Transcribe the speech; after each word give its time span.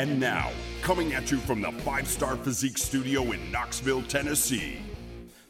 And 0.00 0.18
now, 0.18 0.50
coming 0.80 1.12
at 1.12 1.30
you 1.30 1.36
from 1.36 1.60
the 1.60 1.72
Five 1.72 2.08
Starr 2.08 2.34
Physique 2.36 2.78
Studio 2.78 3.32
in 3.32 3.52
Knoxville, 3.52 4.02
Tennessee, 4.04 4.78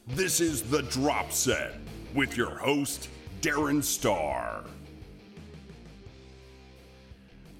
this 0.08 0.40
is 0.40 0.62
The 0.62 0.82
Drop 0.82 1.30
Set 1.30 1.76
with 2.16 2.36
your 2.36 2.58
host, 2.58 3.08
Darren 3.42 3.80
Starr. 3.80 4.64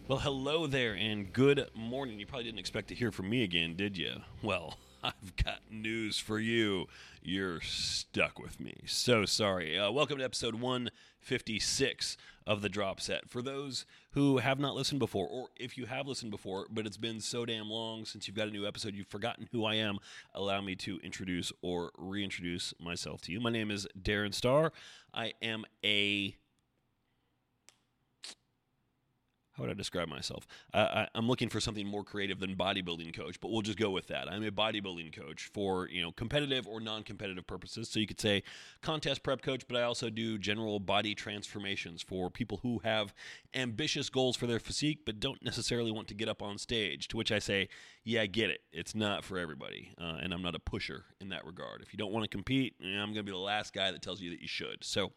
Well, 0.09 0.19
hello 0.19 0.67
there 0.67 0.95
and 0.95 1.33
good 1.33 1.65
morning. 1.77 2.19
You 2.19 2.27
probably 2.27 2.47
didn't 2.47 2.59
expect 2.59 2.89
to 2.89 2.97
hear 2.97 3.13
from 3.13 3.31
me 3.31 3.45
again, 3.45 3.77
did 3.77 3.97
you? 3.97 4.23
Well, 4.43 4.77
I've 5.05 5.37
got 5.37 5.61
news 5.71 6.19
for 6.19 6.41
you. 6.41 6.87
You're 7.23 7.61
stuck 7.61 8.41
with 8.41 8.59
me. 8.59 8.75
So 8.87 9.25
sorry. 9.27 9.79
Uh, 9.79 9.93
welcome 9.93 10.19
to 10.19 10.25
episode 10.25 10.57
156 10.57 12.17
of 12.49 12.63
the 12.63 12.69
drop 12.69 13.01
set. 13.01 13.31
For 13.31 13.43
those 13.43 13.87
who 14.13 14.39
have 14.39 14.59
not 14.59 14.75
listened 14.75 14.99
before, 14.99 15.29
or 15.29 15.49
if 15.57 15.79
you 15.79 15.87
have 15.87 16.07
listened 16.07 16.31
before, 16.31 16.67
but 16.71 16.87
it's 16.87 16.97
been 16.97 17.21
so 17.21 17.47
damn 17.47 17.69
long 17.69 18.05
since 18.05 18.27
you've 18.27 18.37
got 18.37 18.49
a 18.49 18.51
new 18.51 18.67
episode, 18.67 18.95
you've 18.95 19.07
forgotten 19.07 19.49
who 19.53 19.65
I 19.65 19.75
am, 19.77 19.99
allow 20.35 20.61
me 20.61 20.75
to 20.77 20.99
introduce 21.03 21.53
or 21.63 21.93
reintroduce 21.97 22.75
myself 22.81 23.21
to 23.23 23.33
you. 23.33 23.41
My 23.41 23.51
name 23.51 23.71
is 23.71 23.87
Darren 24.01 24.35
Starr. 24.35 24.73
I 25.15 25.35
am 25.43 25.65
a 25.85 26.37
how 29.61 29.67
would 29.67 29.71
I 29.71 29.75
describe 29.75 30.09
myself? 30.09 30.47
Uh, 30.73 31.07
I, 31.15 31.19
am 31.19 31.29
looking 31.29 31.51
for 31.51 31.61
something 31.61 31.87
more 31.87 32.03
creative 32.03 32.41
than 32.41 32.57
bodybuilding 32.57 33.15
coach, 33.15 33.39
but 33.41 33.51
we'll 33.51 33.61
just 33.61 33.77
go 33.77 33.91
with 33.91 34.07
that. 34.07 34.31
I'm 34.31 34.43
a 34.43 34.51
bodybuilding 34.51 35.15
coach 35.15 35.51
for 35.53 35.87
you 35.89 36.01
know 36.01 36.13
competitive 36.13 36.67
or 36.67 36.81
non-competitive 36.81 37.47
purposes. 37.47 37.91
So 37.91 38.01
you 38.01 38.07
could 38.07 38.21
say 38.21 38.43
contest 38.81 39.23
prep 39.23 39.43
coach, 39.43 39.69
but 39.69 39.77
I 39.77 39.83
also 39.83 40.09
do 40.09 40.39
general 40.39 40.81
body 40.81 41.15
transformations 41.15 42.01
for 42.01 42.31
people 42.31 42.61
who 42.63 42.81
have 42.85 43.13
ambitious 43.53 44.09
goals 44.09 44.35
for 44.35 44.47
their 44.47 44.61
physique, 44.61 45.01
but 45.05 45.21
don't 45.21 45.43
necessarily 45.45 45.91
want 45.91 46.09
to 46.09 46.15
get 46.15 46.29
up 46.29 46.43
on 46.43 46.57
stage. 46.57 47.09
To 47.09 47.19
which 47.19 47.31
I 47.31 47.39
say, 47.39 47.69
yeah, 48.03 48.23
I 48.23 48.27
get 48.27 48.49
it. 48.49 48.63
It's 48.73 48.95
not 48.95 49.25
for 49.25 49.39
everybody, 49.39 49.93
uh, 50.01 50.19
and 50.23 50.33
I'm 50.33 50.43
not 50.43 50.55
a 50.55 50.61
pusher 50.61 51.05
in 51.21 51.29
that 51.31 51.45
regard. 51.45 51.83
If 51.83 51.93
you 51.93 51.99
don't 51.99 52.13
want 52.13 52.25
to 52.25 52.29
compete, 52.29 52.77
I'm 52.83 53.13
going 53.13 53.15
to 53.17 53.23
be 53.25 53.31
the 53.31 53.37
last 53.37 53.75
guy 53.75 53.91
that 53.91 54.01
tells 54.01 54.23
you 54.23 54.31
that 54.31 54.41
you 54.41 54.49
should. 54.49 54.85
So 54.85 55.13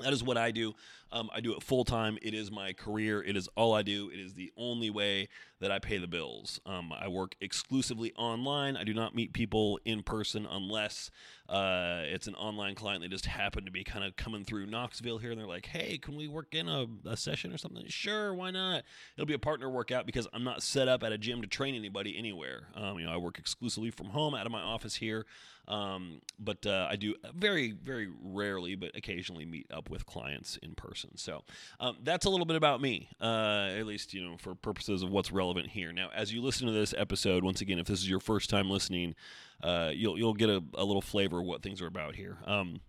that 0.00 0.12
is 0.12 0.22
what 0.22 0.36
I 0.36 0.50
do. 0.50 0.74
Um, 1.10 1.30
I 1.34 1.40
do 1.40 1.54
it 1.54 1.62
full 1.62 1.84
time. 1.84 2.18
It 2.20 2.34
is 2.34 2.50
my 2.50 2.72
career. 2.72 3.22
It 3.22 3.36
is 3.36 3.48
all 3.56 3.74
I 3.74 3.82
do. 3.82 4.10
It 4.12 4.20
is 4.20 4.34
the 4.34 4.52
only 4.56 4.90
way 4.90 5.28
that 5.60 5.72
I 5.72 5.78
pay 5.78 5.98
the 5.98 6.06
bills. 6.06 6.60
Um, 6.66 6.92
I 6.92 7.08
work 7.08 7.34
exclusively 7.40 8.12
online. 8.14 8.76
I 8.76 8.84
do 8.84 8.92
not 8.92 9.14
meet 9.14 9.32
people 9.32 9.80
in 9.84 10.02
person 10.02 10.46
unless 10.48 11.10
uh, 11.48 12.02
it's 12.04 12.26
an 12.26 12.34
online 12.34 12.74
client. 12.74 13.02
They 13.02 13.08
just 13.08 13.26
happen 13.26 13.64
to 13.64 13.70
be 13.70 13.84
kind 13.84 14.04
of 14.04 14.16
coming 14.16 14.44
through 14.44 14.66
Knoxville 14.66 15.18
here, 15.18 15.30
and 15.30 15.40
they're 15.40 15.48
like, 15.48 15.66
"Hey, 15.66 15.96
can 15.98 16.14
we 16.14 16.28
work 16.28 16.54
in 16.54 16.68
a, 16.68 16.86
a 17.06 17.16
session 17.16 17.52
or 17.52 17.58
something?" 17.58 17.86
Sure, 17.88 18.34
why 18.34 18.50
not? 18.50 18.84
It'll 19.16 19.26
be 19.26 19.34
a 19.34 19.38
partner 19.38 19.70
workout 19.70 20.04
because 20.04 20.28
I'm 20.32 20.44
not 20.44 20.62
set 20.62 20.88
up 20.88 21.02
at 21.02 21.12
a 21.12 21.18
gym 21.18 21.40
to 21.40 21.48
train 21.48 21.74
anybody 21.74 22.16
anywhere. 22.18 22.68
Um, 22.74 22.98
you 22.98 23.06
know, 23.06 23.12
I 23.12 23.16
work 23.16 23.38
exclusively 23.38 23.90
from 23.90 24.10
home 24.10 24.34
out 24.34 24.46
of 24.46 24.52
my 24.52 24.60
office 24.60 24.96
here. 24.96 25.24
Um, 25.68 26.22
but 26.38 26.64
uh, 26.66 26.88
I 26.90 26.96
do 26.96 27.14
very, 27.34 27.72
very 27.72 28.08
rarely, 28.22 28.74
but 28.74 28.96
occasionally 28.96 29.44
meet 29.44 29.66
up 29.70 29.90
with 29.90 30.06
clients 30.06 30.56
in 30.62 30.74
person. 30.74 31.16
So 31.16 31.44
um, 31.78 31.98
that's 32.02 32.24
a 32.24 32.30
little 32.30 32.46
bit 32.46 32.56
about 32.56 32.80
me, 32.80 33.10
uh, 33.20 33.68
at 33.76 33.84
least 33.86 34.14
you 34.14 34.22
know 34.22 34.36
for 34.38 34.54
purposes 34.54 35.02
of 35.02 35.10
what's 35.10 35.30
relevant 35.30 35.68
here. 35.68 35.92
Now, 35.92 36.08
as 36.14 36.32
you 36.32 36.40
listen 36.40 36.66
to 36.66 36.72
this 36.72 36.94
episode, 36.96 37.44
once 37.44 37.60
again, 37.60 37.78
if 37.78 37.86
this 37.86 38.00
is 38.00 38.08
your 38.08 38.20
first 38.20 38.48
time 38.48 38.70
listening, 38.70 39.14
uh, 39.62 39.90
you'll 39.94 40.18
you'll 40.18 40.34
get 40.34 40.48
a, 40.48 40.64
a, 40.74 40.84
little 40.84 41.02
flavor 41.02 41.40
of 41.40 41.44
what 41.44 41.62
things 41.62 41.82
are 41.82 41.86
about 41.86 42.14
here. 42.14 42.38
Um, 42.46 42.80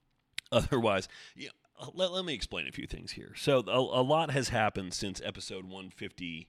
otherwise, 0.52 1.08
yeah. 1.36 1.50
Let, 1.94 2.10
let 2.10 2.24
me 2.24 2.34
explain 2.34 2.66
a 2.66 2.72
few 2.72 2.88
things 2.88 3.12
here. 3.12 3.34
So, 3.36 3.62
a, 3.68 3.78
a 3.78 4.02
lot 4.02 4.32
has 4.32 4.48
happened 4.48 4.94
since 4.94 5.22
episode 5.24 5.62
150 5.62 6.48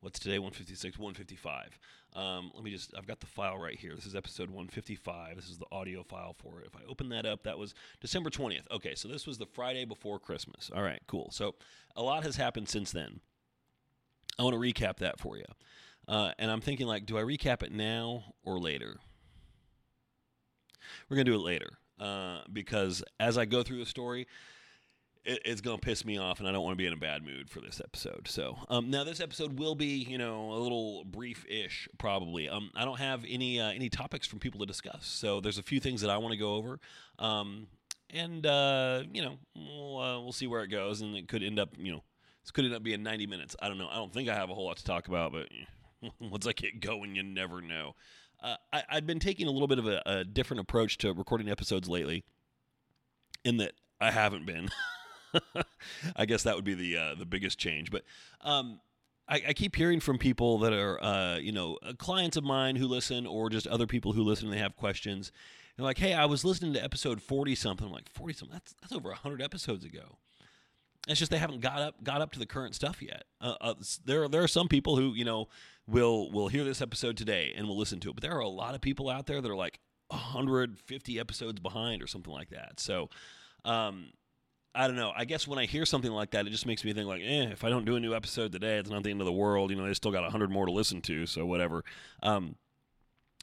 what's 0.00 0.18
today? 0.18 0.38
156 0.38 0.98
155 0.98 1.78
um, 2.14 2.50
let 2.54 2.64
me 2.64 2.70
just 2.70 2.92
i've 2.96 3.06
got 3.06 3.20
the 3.20 3.26
file 3.26 3.58
right 3.58 3.78
here. 3.78 3.94
This 3.94 4.06
is 4.06 4.14
episode 4.14 4.48
155 4.48 5.36
this 5.36 5.48
is 5.48 5.58
the 5.58 5.66
audio 5.70 6.02
file 6.02 6.34
for 6.38 6.60
it. 6.60 6.66
If 6.66 6.76
i 6.76 6.80
open 6.88 7.08
that 7.10 7.26
up 7.26 7.42
that 7.44 7.58
was 7.58 7.74
december 8.00 8.30
20th 8.30 8.70
okay 8.70 8.94
so 8.94 9.08
this 9.08 9.26
was 9.26 9.38
the 9.38 9.46
friday 9.46 9.84
before 9.84 10.18
christmas. 10.18 10.70
All 10.74 10.82
right 10.82 11.00
cool. 11.06 11.30
So 11.32 11.54
a 11.96 12.02
lot 12.02 12.24
has 12.24 12.36
happened 12.36 12.68
since 12.68 12.92
then. 12.92 13.20
I 14.38 14.42
want 14.44 14.54
to 14.54 14.60
recap 14.60 14.98
that 14.98 15.18
for 15.18 15.36
you 15.36 15.44
uh, 16.06 16.32
and 16.38 16.50
i'm 16.50 16.60
thinking 16.60 16.86
like 16.86 17.06
do 17.06 17.18
i 17.18 17.22
recap 17.22 17.62
it 17.62 17.72
now 17.72 18.34
or 18.44 18.58
later? 18.58 18.98
We're 21.08 21.16
going 21.16 21.26
to 21.26 21.32
do 21.32 21.38
it 21.38 21.44
later 21.44 21.78
uh, 22.00 22.40
because 22.52 23.02
as 23.20 23.36
i 23.36 23.44
go 23.44 23.62
through 23.62 23.78
the 23.78 23.86
story 23.86 24.26
it, 25.24 25.42
it's 25.44 25.60
to 25.60 25.78
piss 25.78 26.04
me 26.04 26.18
off, 26.18 26.38
and 26.38 26.48
I 26.48 26.52
don't 26.52 26.62
want 26.62 26.72
to 26.72 26.76
be 26.76 26.86
in 26.86 26.92
a 26.92 26.96
bad 26.96 27.24
mood 27.24 27.50
for 27.50 27.60
this 27.60 27.80
episode. 27.82 28.28
So 28.28 28.56
um, 28.68 28.90
now 28.90 29.04
this 29.04 29.20
episode 29.20 29.58
will 29.58 29.74
be, 29.74 30.06
you 30.08 30.18
know, 30.18 30.52
a 30.52 30.58
little 30.58 31.04
brief-ish, 31.04 31.88
probably. 31.98 32.48
Um, 32.48 32.70
I 32.74 32.84
don't 32.84 32.98
have 32.98 33.24
any 33.28 33.60
uh, 33.60 33.70
any 33.70 33.88
topics 33.88 34.26
from 34.26 34.38
people 34.38 34.60
to 34.60 34.66
discuss, 34.66 35.06
so 35.06 35.40
there's 35.40 35.58
a 35.58 35.62
few 35.62 35.80
things 35.80 36.00
that 36.00 36.10
I 36.10 36.18
want 36.18 36.32
to 36.32 36.38
go 36.38 36.54
over. 36.54 36.80
Um, 37.18 37.66
and 38.10 38.46
uh, 38.46 39.02
you 39.12 39.22
know, 39.22 39.36
we'll, 39.54 39.98
uh, 39.98 40.20
we'll 40.20 40.32
see 40.32 40.46
where 40.46 40.62
it 40.62 40.68
goes, 40.68 41.00
and 41.00 41.16
it 41.16 41.28
could 41.28 41.42
end 41.42 41.58
up, 41.58 41.70
you 41.76 41.92
know, 41.92 42.02
this 42.42 42.50
could 42.50 42.64
end 42.64 42.74
up 42.74 42.82
being 42.82 43.02
90 43.02 43.26
minutes. 43.26 43.56
I 43.60 43.68
don't 43.68 43.78
know. 43.78 43.88
I 43.88 43.96
don't 43.96 44.12
think 44.12 44.28
I 44.28 44.34
have 44.34 44.50
a 44.50 44.54
whole 44.54 44.66
lot 44.66 44.78
to 44.78 44.84
talk 44.84 45.08
about, 45.08 45.32
but 45.32 45.48
once 46.20 46.46
I 46.46 46.52
get 46.52 46.80
going, 46.80 47.14
you 47.14 47.22
never 47.22 47.60
know. 47.60 47.94
Uh, 48.42 48.56
I, 48.72 48.84
have 48.88 49.06
been 49.06 49.18
taking 49.18 49.48
a 49.48 49.50
little 49.50 49.66
bit 49.66 49.80
of 49.80 49.86
a, 49.86 50.00
a, 50.06 50.24
different 50.24 50.60
approach 50.60 50.96
to 50.98 51.12
recording 51.12 51.48
episodes 51.48 51.88
lately, 51.88 52.24
in 53.44 53.56
that 53.56 53.72
I 54.00 54.12
haven't 54.12 54.46
been. 54.46 54.68
I 56.16 56.26
guess 56.26 56.42
that 56.44 56.56
would 56.56 56.64
be 56.64 56.74
the 56.74 56.96
uh, 56.96 57.14
the 57.14 57.26
biggest 57.26 57.58
change. 57.58 57.90
But 57.90 58.04
um, 58.40 58.80
I, 59.28 59.42
I, 59.48 59.52
keep 59.52 59.76
hearing 59.76 60.00
from 60.00 60.18
people 60.18 60.58
that 60.58 60.72
are 60.72 61.02
uh, 61.02 61.38
you 61.38 61.52
know 61.52 61.78
uh, 61.82 61.92
clients 61.98 62.36
of 62.36 62.44
mine 62.44 62.76
who 62.76 62.86
listen, 62.86 63.26
or 63.26 63.50
just 63.50 63.66
other 63.66 63.86
people 63.86 64.12
who 64.12 64.22
listen 64.22 64.46
and 64.46 64.54
they 64.54 64.60
have 64.60 64.76
questions. 64.76 65.32
They're 65.76 65.84
like, 65.84 65.98
"Hey, 65.98 66.14
I 66.14 66.24
was 66.24 66.44
listening 66.44 66.72
to 66.74 66.82
episode 66.82 67.22
forty 67.22 67.54
something." 67.54 67.86
I'm 67.86 67.92
like, 67.92 68.08
"40 68.10 68.34
something? 68.34 68.54
That's 68.54 68.74
that's 68.80 68.92
over 68.92 69.12
hundred 69.12 69.42
episodes 69.42 69.84
ago." 69.84 70.18
It's 71.06 71.18
just 71.18 71.30
they 71.30 71.38
haven't 71.38 71.60
got 71.60 71.80
up 71.80 72.02
got 72.02 72.20
up 72.20 72.32
to 72.32 72.38
the 72.38 72.46
current 72.46 72.74
stuff 72.74 73.00
yet. 73.00 73.24
Uh, 73.40 73.54
uh, 73.60 73.74
there 74.04 74.28
there 74.28 74.42
are 74.42 74.48
some 74.48 74.68
people 74.68 74.96
who 74.96 75.14
you 75.14 75.24
know 75.24 75.48
will 75.86 76.30
will 76.30 76.48
hear 76.48 76.64
this 76.64 76.82
episode 76.82 77.16
today 77.16 77.52
and 77.56 77.68
will 77.68 77.78
listen 77.78 78.00
to 78.00 78.10
it, 78.10 78.14
but 78.14 78.22
there 78.22 78.34
are 78.34 78.40
a 78.40 78.48
lot 78.48 78.74
of 78.74 78.80
people 78.80 79.08
out 79.08 79.26
there 79.26 79.40
that 79.40 79.50
are 79.50 79.56
like 79.56 79.80
150 80.08 81.20
episodes 81.20 81.60
behind 81.60 82.02
or 82.02 82.06
something 82.06 82.32
like 82.32 82.50
that. 82.50 82.80
So 82.80 83.10
um, 83.64 84.10
I 84.78 84.86
don't 84.86 84.94
know. 84.94 85.12
I 85.16 85.24
guess 85.24 85.48
when 85.48 85.58
I 85.58 85.66
hear 85.66 85.84
something 85.84 86.12
like 86.12 86.30
that, 86.30 86.46
it 86.46 86.50
just 86.50 86.64
makes 86.64 86.84
me 86.84 86.92
think 86.92 87.08
like, 87.08 87.20
eh, 87.20 87.48
if 87.50 87.64
I 87.64 87.68
don't 87.68 87.84
do 87.84 87.96
a 87.96 88.00
new 88.00 88.14
episode 88.14 88.52
today, 88.52 88.76
it's 88.76 88.88
not 88.88 89.02
the 89.02 89.10
end 89.10 89.20
of 89.20 89.26
the 89.26 89.32
world. 89.32 89.70
You 89.70 89.76
know, 89.76 89.84
they 89.84 89.92
still 89.92 90.12
got 90.12 90.30
hundred 90.30 90.52
more 90.52 90.66
to 90.66 90.72
listen 90.72 91.02
to, 91.02 91.26
so 91.26 91.44
whatever. 91.44 91.84
Um, 92.22 92.54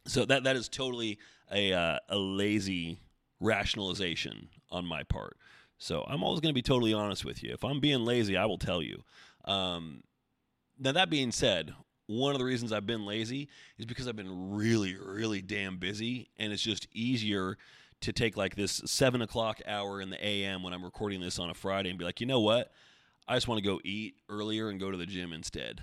so 0.08 0.24
that 0.24 0.46
that 0.46 0.56
is 0.56 0.70
totally 0.70 1.20
a 1.52 1.74
uh, 1.74 2.00
a 2.08 2.18
lazy 2.18 3.00
rationalization 3.42 4.48
on 4.72 4.86
my 4.86 5.04
part. 5.04 5.36
So 5.78 6.06
I'm 6.08 6.24
always 6.24 6.40
going 6.40 6.54
to 6.54 6.58
be 6.58 6.62
totally 6.62 6.94
honest 6.94 7.26
with 7.26 7.44
you. 7.44 7.52
If 7.52 7.66
I'm 7.66 7.82
being 7.82 8.06
lazy, 8.06 8.38
I 8.38 8.46
will 8.46 8.58
tell 8.58 8.82
you. 8.82 9.04
Um, 9.44 10.04
now 10.80 10.94
that 10.94 11.10
being 11.10 11.34
said, 11.34 11.74
one 12.08 12.32
of 12.32 12.40
the 12.40 12.46
reasons 12.46 12.72
I've 12.72 12.88
been 12.88 13.06
lazy 13.06 13.50
is 13.78 13.86
because 13.86 14.08
I've 14.08 14.16
been 14.16 14.54
really, 14.54 14.96
really 14.96 15.42
damn 15.42 15.80
busy, 15.80 16.30
and 16.38 16.54
it's 16.54 16.64
just 16.64 16.88
easier 16.94 17.58
to 18.06 18.14
take 18.14 18.38
like 18.38 18.56
this 18.56 18.84
seven 18.86 19.24
o'clock 19.24 19.62
hour 19.68 20.00
in 20.00 20.12
the 20.12 20.24
AM 20.24 20.62
when 20.62 20.74
I'm 20.74 20.84
recording 20.84 21.22
this 21.22 21.40
on 21.40 21.50
a 21.50 21.56
Friday 21.56 21.90
and 21.90 21.98
be 21.98 22.06
like, 22.06 22.22
you 22.22 22.28
know 22.28 22.40
what? 22.40 22.72
I 23.28 23.36
just 23.36 23.48
want 23.48 23.64
to 23.64 23.68
go 23.68 23.80
eat 23.84 24.16
earlier 24.30 24.70
and 24.70 24.80
go 24.80 24.92
to 24.92 24.98
the 24.98 25.08
gym 25.08 25.34
instead, 25.34 25.82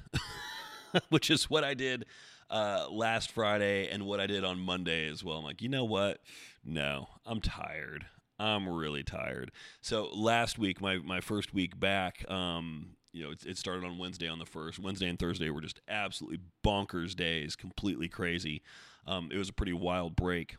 which 1.09 1.31
is 1.31 1.50
what 1.50 1.65
I 1.65 1.75
did 1.75 2.05
uh, 2.49 2.87
last 2.91 3.32
Friday 3.32 3.88
and 3.88 4.06
what 4.06 4.20
I 4.20 4.29
did 4.29 4.44
on 4.44 4.61
Monday 4.61 5.08
as 5.08 5.25
well. 5.25 5.38
I'm 5.38 5.44
like, 5.44 5.62
you 5.62 5.69
know 5.69 5.85
what? 5.85 6.20
No, 6.64 7.08
I'm 7.26 7.41
tired. 7.41 8.06
I'm 8.38 8.69
really 8.69 9.02
tired. 9.02 9.50
So 9.81 10.08
last 10.14 10.58
week, 10.58 10.81
my 10.81 10.99
my 10.99 11.20
first 11.20 11.52
week 11.52 11.79
back, 11.79 12.25
um, 12.31 12.91
you 13.12 13.25
know, 13.25 13.32
it, 13.32 13.44
it, 13.44 13.58
started 13.58 13.85
on 13.85 13.99
Wednesday 13.99 14.29
on 14.29 14.38
the 14.38 14.46
first. 14.46 14.79
Wednesday 14.79 15.08
and 15.08 15.19
Thursday 15.19 15.50
were 15.50 15.61
just 15.61 15.81
absolutely 15.88 16.38
bonkers 16.64 17.17
days, 17.17 17.56
completely 17.56 18.08
crazy. 18.08 18.62
Um, 19.08 19.31
it 19.32 19.38
was 19.38 19.49
a 19.49 19.52
pretty 19.52 19.73
wild 19.73 20.14
break. 20.14 20.56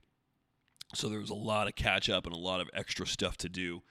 So 0.95 1.09
there 1.09 1.19
was 1.19 1.29
a 1.29 1.35
lot 1.35 1.67
of 1.67 1.75
catch 1.75 2.09
up 2.09 2.25
and 2.25 2.33
a 2.33 2.39
lot 2.39 2.61
of 2.61 2.69
extra 2.73 3.05
stuff 3.07 3.37
to 3.37 3.49
do. 3.49 3.81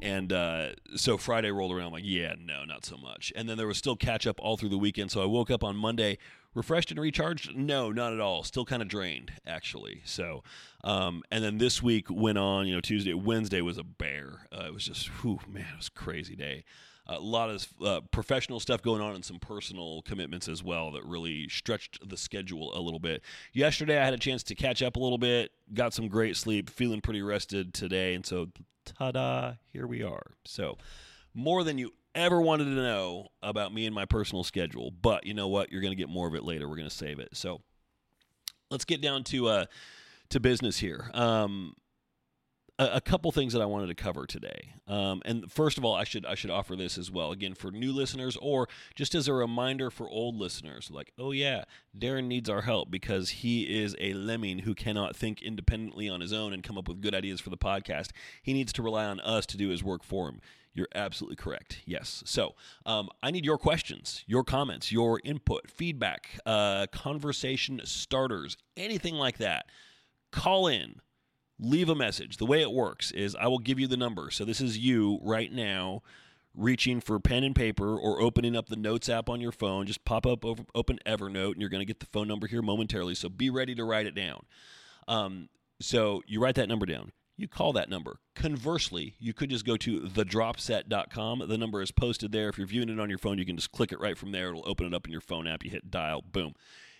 And 0.00 0.32
uh, 0.32 0.70
so 0.96 1.18
Friday 1.18 1.50
rolled 1.50 1.72
around, 1.72 1.88
I'm 1.88 1.92
like, 1.92 2.04
yeah, 2.06 2.34
no, 2.38 2.64
not 2.64 2.84
so 2.86 2.96
much. 2.96 3.32
And 3.36 3.48
then 3.48 3.58
there 3.58 3.66
was 3.66 3.76
still 3.76 3.96
catch 3.96 4.26
up 4.26 4.40
all 4.40 4.56
through 4.56 4.70
the 4.70 4.78
weekend. 4.78 5.10
So 5.10 5.22
I 5.22 5.26
woke 5.26 5.50
up 5.50 5.62
on 5.62 5.76
Monday 5.76 6.18
refreshed 6.54 6.90
and 6.90 7.00
recharged. 7.00 7.54
No, 7.56 7.92
not 7.92 8.12
at 8.12 8.20
all. 8.20 8.42
Still 8.42 8.64
kind 8.64 8.82
of 8.82 8.88
drained, 8.88 9.32
actually. 9.46 10.02
So, 10.04 10.42
um, 10.82 11.22
and 11.30 11.44
then 11.44 11.58
this 11.58 11.82
week 11.82 12.06
went 12.10 12.38
on. 12.38 12.66
You 12.66 12.74
know, 12.74 12.80
Tuesday, 12.80 13.14
Wednesday 13.14 13.60
was 13.60 13.78
a 13.78 13.84
bear. 13.84 14.46
Uh, 14.50 14.64
it 14.66 14.74
was 14.74 14.84
just, 14.84 15.08
whew, 15.08 15.40
man, 15.46 15.66
it 15.72 15.76
was 15.76 15.88
crazy 15.88 16.36
day 16.36 16.64
a 17.06 17.18
lot 17.18 17.50
of 17.50 17.66
uh, 17.84 18.00
professional 18.10 18.60
stuff 18.60 18.82
going 18.82 19.00
on 19.00 19.14
and 19.14 19.24
some 19.24 19.38
personal 19.38 20.02
commitments 20.02 20.48
as 20.48 20.62
well 20.62 20.92
that 20.92 21.04
really 21.04 21.48
stretched 21.48 22.08
the 22.08 22.16
schedule 22.16 22.76
a 22.76 22.80
little 22.80 23.00
bit. 23.00 23.22
Yesterday, 23.52 23.98
I 23.98 24.04
had 24.04 24.14
a 24.14 24.18
chance 24.18 24.42
to 24.44 24.54
catch 24.54 24.82
up 24.82 24.96
a 24.96 25.00
little 25.00 25.18
bit, 25.18 25.52
got 25.74 25.92
some 25.92 26.08
great 26.08 26.36
sleep, 26.36 26.70
feeling 26.70 27.00
pretty 27.00 27.22
rested 27.22 27.74
today, 27.74 28.14
and 28.14 28.24
so 28.24 28.48
ta 28.84 29.10
da, 29.12 29.54
here 29.72 29.86
we 29.86 30.02
are. 30.02 30.32
So, 30.44 30.78
more 31.34 31.64
than 31.64 31.78
you 31.78 31.92
ever 32.14 32.40
wanted 32.40 32.64
to 32.64 32.70
know 32.70 33.28
about 33.42 33.72
me 33.72 33.86
and 33.86 33.94
my 33.94 34.04
personal 34.04 34.44
schedule. 34.44 34.90
But 34.90 35.26
you 35.26 35.34
know 35.34 35.48
what? 35.48 35.72
You're 35.72 35.80
going 35.80 35.92
to 35.92 35.96
get 35.96 36.08
more 36.08 36.28
of 36.28 36.34
it 36.34 36.44
later. 36.44 36.68
We're 36.68 36.76
going 36.76 36.88
to 36.88 36.94
save 36.94 37.18
it. 37.18 37.30
So 37.32 37.60
let's 38.70 38.84
get 38.84 39.00
down 39.00 39.24
to 39.24 39.48
uh, 39.48 39.64
to 40.30 40.40
business 40.40 40.78
here. 40.78 41.10
Um, 41.14 41.74
a, 42.78 43.00
couple 43.00 43.30
things 43.32 43.52
that 43.52 43.62
I 43.62 43.66
wanted 43.66 43.88
to 43.88 43.94
cover 43.94 44.26
today. 44.26 44.74
Um, 44.88 45.22
and 45.24 45.50
first 45.50 45.78
of 45.78 45.84
all, 45.84 45.94
I 45.94 46.04
should 46.04 46.24
I 46.26 46.34
should 46.34 46.50
offer 46.50 46.76
this 46.76 46.98
as 46.98 47.10
well 47.10 47.32
again 47.32 47.54
for 47.54 47.70
new 47.70 47.92
listeners 47.92 48.36
or 48.40 48.68
just 48.94 49.14
as 49.14 49.28
a 49.28 49.32
reminder 49.32 49.90
for 49.90 50.08
old 50.08 50.36
listeners. 50.36 50.90
Like, 50.90 51.12
oh 51.18 51.32
yeah, 51.32 51.64
Darren 51.96 52.26
needs 52.26 52.48
our 52.48 52.62
help 52.62 52.90
because 52.90 53.30
he 53.30 53.62
is 53.62 53.94
a 54.00 54.14
lemming 54.14 54.60
who 54.60 54.74
cannot 54.74 55.16
think 55.16 55.42
independently 55.42 56.08
on 56.08 56.20
his 56.20 56.32
own 56.32 56.52
and 56.52 56.62
come 56.62 56.78
up 56.78 56.88
with 56.88 57.00
good 57.00 57.14
ideas 57.14 57.40
for 57.40 57.50
the 57.50 57.58
podcast. 57.58 58.10
He 58.42 58.52
needs 58.52 58.72
to 58.74 58.82
rely 58.82 59.04
on 59.04 59.20
us 59.20 59.46
to 59.46 59.56
do 59.56 59.68
his 59.68 59.84
work 59.84 60.02
for 60.02 60.28
him. 60.28 60.40
You're 60.74 60.88
absolutely 60.94 61.36
correct. 61.36 61.82
Yes. 61.84 62.22
So 62.24 62.54
um, 62.86 63.10
I 63.22 63.30
need 63.30 63.44
your 63.44 63.58
questions, 63.58 64.24
your 64.26 64.42
comments, 64.42 64.90
your 64.90 65.20
input, 65.22 65.70
feedback, 65.70 66.38
uh, 66.46 66.86
conversation 66.90 67.82
starters, 67.84 68.56
anything 68.74 69.16
like 69.16 69.36
that. 69.36 69.66
Call 70.30 70.66
in 70.66 71.02
leave 71.58 71.88
a 71.88 71.94
message. 71.94 72.36
The 72.36 72.46
way 72.46 72.62
it 72.62 72.72
works 72.72 73.10
is 73.12 73.36
I 73.36 73.46
will 73.46 73.58
give 73.58 73.78
you 73.78 73.86
the 73.86 73.96
number. 73.96 74.30
So 74.30 74.44
this 74.44 74.60
is 74.60 74.78
you 74.78 75.18
right 75.22 75.52
now 75.52 76.02
reaching 76.54 77.00
for 77.00 77.18
pen 77.18 77.44
and 77.44 77.54
paper 77.54 77.96
or 77.96 78.20
opening 78.20 78.56
up 78.56 78.68
the 78.68 78.76
notes 78.76 79.08
app 79.08 79.28
on 79.28 79.40
your 79.40 79.52
phone. 79.52 79.86
Just 79.86 80.04
pop 80.04 80.26
up 80.26 80.44
open 80.74 80.98
Evernote 81.06 81.52
and 81.52 81.60
you're 81.60 81.70
going 81.70 81.80
to 81.80 81.86
get 81.86 82.00
the 82.00 82.06
phone 82.06 82.28
number 82.28 82.46
here 82.46 82.62
momentarily. 82.62 83.14
So 83.14 83.28
be 83.28 83.50
ready 83.50 83.74
to 83.74 83.84
write 83.84 84.06
it 84.06 84.14
down. 84.14 84.44
Um, 85.08 85.48
so 85.80 86.22
you 86.26 86.40
write 86.40 86.56
that 86.56 86.68
number 86.68 86.86
down. 86.86 87.12
You 87.36 87.48
call 87.48 87.72
that 87.72 87.88
number. 87.88 88.20
Conversely, 88.34 89.14
you 89.18 89.32
could 89.32 89.50
just 89.50 89.64
go 89.64 89.76
to 89.78 90.02
thedropset.com. 90.02 91.44
The 91.48 91.58
number 91.58 91.80
is 91.80 91.90
posted 91.90 92.30
there. 92.30 92.50
If 92.50 92.58
you're 92.58 92.66
viewing 92.66 92.90
it 92.90 93.00
on 93.00 93.08
your 93.08 93.18
phone, 93.18 93.38
you 93.38 93.46
can 93.46 93.56
just 93.56 93.72
click 93.72 93.90
it 93.90 93.98
right 93.98 94.18
from 94.18 94.32
there. 94.32 94.50
It'll 94.50 94.68
open 94.68 94.86
it 94.86 94.94
up 94.94 95.06
in 95.06 95.12
your 95.12 95.22
phone 95.22 95.48
app. 95.48 95.64
You 95.64 95.70
hit 95.70 95.90
dial, 95.90 96.22
boom 96.22 96.54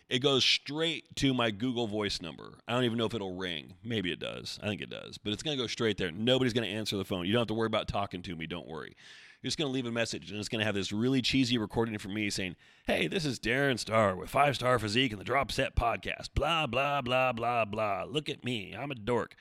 it 0.08 0.20
goes 0.20 0.44
straight 0.44 1.16
to 1.16 1.32
my 1.32 1.50
Google 1.50 1.86
Voice 1.86 2.20
number. 2.20 2.58
I 2.68 2.72
don't 2.72 2.84
even 2.84 2.98
know 2.98 3.06
if 3.06 3.14
it'll 3.14 3.36
ring. 3.36 3.74
Maybe 3.82 4.12
it 4.12 4.20
does. 4.20 4.58
I 4.62 4.66
think 4.66 4.80
it 4.80 4.90
does. 4.90 5.18
But 5.18 5.32
it's 5.32 5.42
going 5.42 5.56
to 5.56 5.62
go 5.62 5.66
straight 5.66 5.96
there. 5.96 6.10
Nobody's 6.10 6.52
going 6.52 6.68
to 6.68 6.74
answer 6.74 6.96
the 6.96 7.04
phone. 7.04 7.26
You 7.26 7.32
don't 7.32 7.40
have 7.40 7.48
to 7.48 7.54
worry 7.54 7.66
about 7.66 7.88
talking 7.88 8.22
to 8.22 8.36
me. 8.36 8.46
Don't 8.46 8.68
worry. 8.68 8.96
You're 9.42 9.48
just 9.48 9.58
going 9.58 9.68
to 9.68 9.74
leave 9.74 9.86
a 9.86 9.90
message, 9.90 10.30
and 10.30 10.38
it's 10.38 10.48
going 10.48 10.60
to 10.60 10.64
have 10.64 10.74
this 10.76 10.92
really 10.92 11.20
cheesy 11.20 11.58
recording 11.58 11.98
from 11.98 12.14
me 12.14 12.30
saying, 12.30 12.54
Hey, 12.86 13.08
this 13.08 13.24
is 13.24 13.40
Darren 13.40 13.76
Starr 13.76 14.14
with 14.14 14.30
Five 14.30 14.54
Starr 14.54 14.78
Physique 14.78 15.10
and 15.10 15.20
the 15.20 15.24
Drop 15.24 15.50
Set 15.50 15.74
Podcast. 15.74 16.28
Blah, 16.34 16.68
blah, 16.68 17.00
blah, 17.00 17.32
blah, 17.32 17.64
blah. 17.64 18.04
Look 18.08 18.28
at 18.28 18.44
me. 18.44 18.72
I'm 18.78 18.92
a 18.92 18.94
dork. 18.94 19.34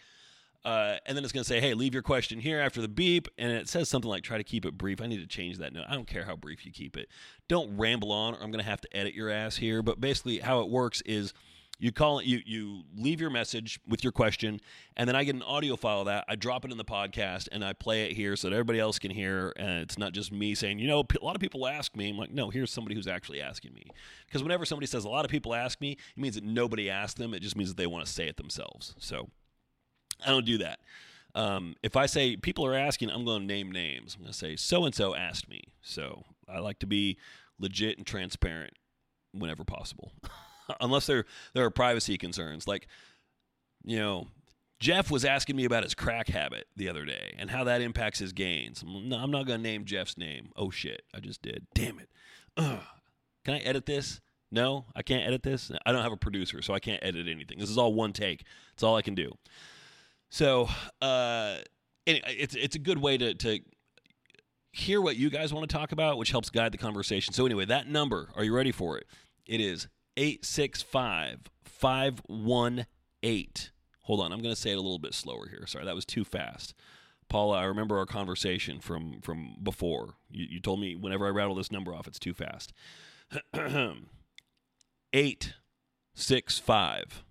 Uh, 0.64 0.98
and 1.06 1.18
then 1.18 1.24
it's 1.24 1.34
going 1.34 1.44
to 1.44 1.48
say, 1.48 1.60
hey, 1.60 1.74
leave 1.74 1.94
your 1.94 2.04
question 2.04 2.40
here 2.40 2.60
after 2.60 2.82
the 2.82 2.88
beep. 2.88 3.28
And 3.38 3.52
it 3.52 3.68
says 3.68 3.90
something 3.90 4.10
like, 4.10 4.24
try 4.24 4.38
to 4.38 4.44
keep 4.44 4.66
it 4.66 4.78
brief. 4.78 5.02
I 5.02 5.08
need 5.08 5.22
to 5.22 5.28
change 5.28 5.58
that 5.58 5.74
note. 5.74 5.86
I 5.90 5.96
don't 5.96 6.08
care 6.08 6.26
how 6.26 6.36
brief 6.36 6.66
you 6.66 6.72
keep 6.72 6.98
it. 6.98 7.10
Don't 7.48 7.78
ramble 7.78 8.12
on, 8.12 8.36
or 8.36 8.38
I'm 8.38 8.52
going 8.52 8.64
to 8.64 8.70
have 8.70 8.82
to 8.82 8.96
edit 8.96 9.14
your 9.14 9.30
ass 9.30 9.58
here. 9.58 9.82
But 9.82 10.00
basically, 10.00 10.40
how 10.40 10.62
it 10.62 10.70
works 10.70 11.02
is 11.02 11.34
you 11.80 11.92
call 11.92 12.20
it, 12.20 12.28
you, 12.28 12.42
you 12.46 12.84
leave 12.96 13.20
your 13.20 13.32
message 13.32 13.80
with 13.88 14.04
your 14.04 14.12
question, 14.12 14.62
and 14.96 15.08
then 15.08 15.16
I 15.16 15.24
get 15.24 15.34
an 15.34 15.42
audio 15.42 15.76
file 15.76 16.02
of 16.02 16.06
that. 16.06 16.26
I 16.30 16.36
drop 16.36 16.64
it 16.64 16.72
in 16.72 16.78
the 16.78 16.86
podcast, 16.86 17.48
and 17.52 17.66
I 17.66 17.74
play 17.74 18.04
it 18.04 18.12
here 18.16 18.36
so 18.36 18.50
that 18.50 18.56
everybody 18.56 18.80
else 18.80 19.00
can 19.00 19.10
hear. 19.10 19.52
And 19.56 19.80
it's 19.80 19.98
not 19.98 20.14
just 20.14 20.32
me 20.32 20.54
saying, 20.54 20.78
you 20.78 20.88
know, 20.88 21.04
a 21.20 21.26
lot 21.26 21.36
of 21.36 21.42
people 21.42 21.66
ask 21.66 21.96
me. 21.96 22.12
I'm 22.12 22.18
like, 22.20 22.30
no, 22.30 22.52
here's 22.52 22.72
somebody 22.72 22.94
who's 22.94 23.08
actually 23.08 23.42
asking 23.42 23.74
me. 23.74 23.88
Because 24.28 24.44
whenever 24.44 24.64
somebody 24.64 24.86
says 24.86 25.06
a 25.06 25.10
lot 25.10 25.26
of 25.26 25.32
people 25.32 25.56
ask 25.56 25.82
me, 25.82 25.94
it 25.94 26.22
means 26.22 26.36
that 26.36 26.44
nobody 26.44 26.88
asked 26.88 27.18
them. 27.18 27.34
It 27.34 27.42
just 27.42 27.56
means 27.56 27.70
that 27.72 27.78
they 27.78 27.88
want 27.88 28.06
to 28.06 28.12
say 28.12 28.28
it 28.28 28.38
themselves. 28.38 28.94
So 29.00 29.30
I 30.26 30.30
don't 30.30 30.46
do 30.46 30.58
that. 30.60 30.80
Um, 31.34 31.76
if 31.82 31.96
I 31.96 32.08
say 32.08 32.36
people 32.36 32.66
are 32.66 32.76
asking, 32.76 33.10
I'm 33.10 33.24
going 33.24 33.42
to 33.42 33.48
name 33.48 33.72
names. 33.72 34.16
I'm 34.16 34.22
going 34.22 34.34
to 34.34 34.38
say 34.38 34.56
so 34.56 34.86
and 34.86 34.94
so 34.94 35.16
asked 35.16 35.50
me. 35.50 35.64
So 35.82 36.26
I 36.50 36.60
like 36.60 36.80
to 36.80 36.88
be 36.88 37.18
legit 37.60 37.98
and 37.98 38.06
transparent 38.06 38.74
whenever 39.32 39.64
possible, 39.64 40.12
unless 40.82 41.06
there 41.06 41.26
there 41.54 41.64
are 41.66 41.70
privacy 41.70 42.18
concerns. 42.18 42.68
Like, 42.68 42.88
you 43.84 43.98
know, 43.98 44.28
Jeff 44.80 45.10
was 45.10 45.24
asking 45.24 45.56
me 45.56 45.64
about 45.64 45.84
his 45.84 45.94
crack 45.94 46.28
habit 46.28 46.68
the 46.76 46.90
other 46.90 47.06
day 47.06 47.36
and 47.38 47.50
how 47.50 47.64
that 47.64 47.82
impacts 47.82 48.20
his 48.20 48.34
gains. 48.34 48.84
No, 48.86 49.18
I'm 49.18 49.32
not 49.32 49.46
going 49.46 49.60
to 49.60 49.64
name 49.64 49.86
Jeff's 49.86 50.18
name. 50.18 50.50
Oh 50.56 50.70
shit, 50.70 51.04
I 51.14 51.20
just 51.20 51.42
did. 51.42 51.68
Damn 51.74 52.00
it. 52.00 52.10
Ugh. 52.58 52.82
Can 53.46 53.54
I 53.56 53.60
edit 53.60 53.86
this? 53.86 54.20
No, 54.52 54.86
I 54.96 55.02
can't 55.02 55.26
edit 55.26 55.44
this. 55.44 55.72
I 55.86 55.92
don't 55.92 56.04
have 56.04 56.12
a 56.12 56.18
producer, 56.18 56.62
so 56.62 56.74
I 56.74 56.80
can't 56.80 57.02
edit 57.02 57.28
anything. 57.30 57.58
This 57.58 57.70
is 57.70 57.78
all 57.78 57.94
one 57.94 58.12
take. 58.12 58.44
It's 58.74 58.84
all 58.84 58.98
I 58.98 59.02
can 59.02 59.16
do. 59.16 59.32
So 60.32 60.70
uh, 61.02 61.58
it's 62.06 62.56
it's 62.56 62.76
a 62.76 62.80
good 62.80 62.98
way 62.98 63.18
to 63.18 63.36
to 63.36 63.60
hear 64.72 65.02
what 65.02 65.18
you 65.18 65.30
guys 65.30 65.54
want 65.54 65.70
to 65.70 65.76
talk 65.76 65.92
about, 65.92 66.18
which 66.18 66.32
helps 66.32 66.50
guide 66.50 66.72
the 66.72 66.78
conversation. 66.78 67.34
So 67.34 67.46
anyway, 67.46 67.66
that 67.66 67.88
number, 67.88 68.30
are 68.36 68.44
you 68.44 68.56
ready 68.56 68.72
for 68.72 68.98
it? 68.98 69.06
It 69.46 69.60
is 69.60 69.90
865 70.16 71.42
518. 71.66 73.48
Hold 74.04 74.22
on, 74.22 74.32
I'm 74.32 74.42
going 74.42 74.56
to 74.56 74.60
say 74.60 74.72
it 74.72 74.78
a 74.78 74.82
little 74.82 75.00
bit 75.00 75.14
slower 75.14 75.48
here. 75.50 75.68
Sorry, 75.68 75.84
that 75.84 75.96
was 75.96 76.06
too 76.06 76.24
fast. 76.24 76.74
Paula, 77.28 77.60
I 77.60 77.66
remember 77.66 77.98
our 77.98 78.06
conversation 78.06 78.80
from 78.80 79.20
from 79.22 79.58
before. 79.62 80.16
You, 80.30 80.48
you 80.50 80.60
told 80.62 80.80
me 80.80 80.96
whenever 80.96 81.28
I 81.28 81.30
rattle 81.30 81.56
this 81.56 81.72
number 81.72 81.94
off, 81.94 82.08
it's 82.08 82.20
too 82.20 82.34
fast. 82.34 82.72
Eight 85.14 85.56
six 86.14 86.58
five 86.58 87.26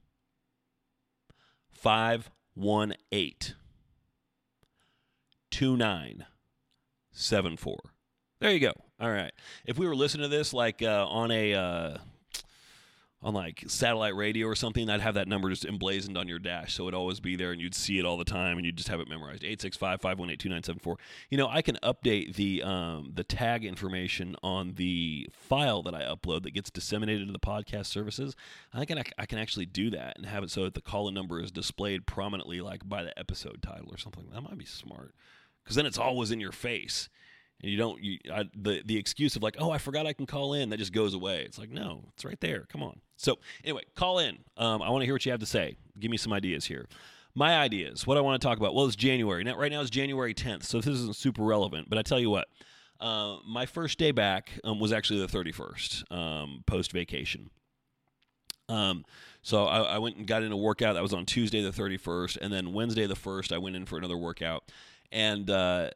five 1.73 2.31
one 2.61 2.95
eight 3.11 3.55
two 5.51 5.77
nine 5.77 6.27
seven 7.13 7.57
four. 7.57 7.79
There 8.41 8.51
you 8.51 8.61
go. 8.61 8.73
All 9.01 9.11
right. 9.11 9.33
If 9.65 9.79
we 9.79 9.87
were 9.87 9.97
listening 9.97 10.29
to 10.31 10.37
this 10.37 10.53
like 10.53 10.83
uh, 10.83 11.07
on 11.07 11.31
a 11.31 11.55
uh, 11.55 11.97
on 13.23 13.35
like 13.35 13.65
satellite 13.67 14.17
radio 14.17 14.47
or 14.47 14.55
something, 14.55 14.89
I'd 14.89 15.03
have 15.03 15.15
that 15.15 15.29
number 15.29 15.51
just 15.51 15.67
emblazoned 15.67 16.17
on 16.17 16.27
your 16.27 16.39
dash, 16.39 16.75
so 16.75 16.85
it'd 16.85 16.95
always 16.95 17.21
be 17.21 17.37
there, 17.37 17.53
and 17.53 17.61
you'd 17.61 17.75
see 17.75 17.99
it 17.99 18.07
all 18.07 18.17
the 18.17 18.25
time, 18.25 18.57
and 18.57 18.65
you'd 18.65 18.77
just 18.77 18.89
have 18.89 19.01
it 19.01 19.09
memorized. 19.09 19.43
865-518-2974. 19.43 20.97
You 21.29 21.37
know, 21.37 21.49
I 21.49 21.61
can 21.61 21.77
update 21.83 22.37
the 22.37 22.63
um, 22.63 23.13
the 23.15 23.25
tag 23.25 23.65
information 23.65 24.37
on 24.43 24.75
the 24.75 25.29
file 25.33 25.83
that 25.83 25.95
I 25.95 26.03
upload 26.03 26.45
that 26.45 26.53
gets 26.53 26.71
disseminated 26.71 27.27
to 27.27 27.33
the 27.33 27.39
podcast 27.39 27.87
services. 27.87 28.35
I 28.73 28.87
can 28.87 29.03
I 29.19 29.27
can 29.27 29.39
actually 29.39 29.67
do 29.67 29.91
that 29.91 30.17
and 30.17 30.25
have 30.25 30.43
it 30.43 30.51
so 30.51 30.65
that 30.65 30.75
the 30.75 30.81
call-in 30.81 31.15
number 31.15 31.41
is 31.41 31.51
displayed 31.51 32.07
prominently, 32.07 32.63
like 32.63 32.89
by 32.89 33.03
the 33.03 33.19
episode 33.19 33.61
title 33.61 33.89
or 33.91 33.99
something. 33.99 34.29
That 34.33 34.43
might 34.43 34.59
be 34.59 34.65
smart, 34.65 35.15
because 35.63 35.77
then 35.77 35.87
it's 35.87 35.99
always 35.99 36.31
in 36.31 36.41
your 36.41 36.53
face 36.53 37.11
and 37.63 37.71
you 37.71 37.77
don't 37.77 38.03
you 38.03 38.19
I, 38.33 38.45
the 38.55 38.83
the 38.85 38.97
excuse 38.97 39.37
of 39.37 39.43
like 39.43 39.57
oh 39.59 39.71
I 39.71 39.79
forgot 39.79 40.07
I 40.07 40.13
can 40.13 40.27
call 40.27 40.55
in 40.55 40.71
that 40.71 40.79
just 40.79 40.93
goes 40.93 41.15
away. 41.15 41.43
It's 41.43 41.59
like 41.59 41.71
no, 41.71 42.05
it's 42.15 42.25
right 42.25 42.41
there. 42.41 42.67
Come 42.71 42.83
on. 42.83 43.01
So 43.17 43.39
anyway, 43.65 43.83
call 43.95 44.19
in. 44.19 44.39
Um, 44.57 44.83
I 44.83 44.91
want 44.91 45.03
to 45.03 45.07
hear 45.07 45.15
what 45.15 45.25
you 45.25 45.33
have 45.33 45.41
to 45.41 45.47
say. 45.47 45.77
Give 45.99 46.11
me 46.11 46.17
some 46.17 46.33
ideas 46.33 46.67
here. 46.67 46.89
My 47.35 47.59
ideas. 47.59 48.07
What 48.07 48.17
I 48.17 48.21
want 48.21 48.41
to 48.41 48.47
talk 48.47 48.59
about. 48.59 48.75
Well, 48.75 48.87
it's 48.87 48.97
January. 48.97 49.45
Now, 49.45 49.57
right 49.57 49.71
now 49.71 49.81
it's 49.81 49.91
January 49.91 50.35
10th, 50.35 50.65
so 50.65 50.79
this 50.79 50.89
isn't 50.89 51.17
super 51.17 51.43
relevant. 51.43 51.89
But 51.89 51.99
I 51.99 52.03
tell 52.03 52.19
you 52.19 52.31
what. 52.31 52.49
Uh, 52.99 53.39
my 53.47 53.65
first 53.65 53.99
day 53.99 54.11
back 54.11 54.51
um, 54.63 54.79
was 54.79 54.93
actually 54.93 55.21
the 55.21 55.27
31st, 55.27 56.13
um, 56.13 56.63
post 56.67 56.93
vacation. 56.93 57.49
Um, 58.69 59.05
so 59.43 59.65
I, 59.65 59.95
I, 59.95 59.99
went 59.99 60.17
and 60.17 60.27
got 60.27 60.43
in 60.43 60.53
a 60.53 60.57
workout. 60.57 60.95
That 60.95 61.03
was 61.03 61.15
on 61.15 61.25
Tuesday 61.25 61.63
the 61.63 61.71
31st, 61.71 62.37
and 62.43 62.53
then 62.53 62.75
Wednesday 62.75 63.07
the 63.07 63.15
1st, 63.15 63.53
I 63.53 63.59
went 63.59 63.75
in 63.75 63.87
for 63.87 63.97
another 63.97 64.19
workout. 64.19 64.71
And 65.11 65.49
uh, 65.51 65.91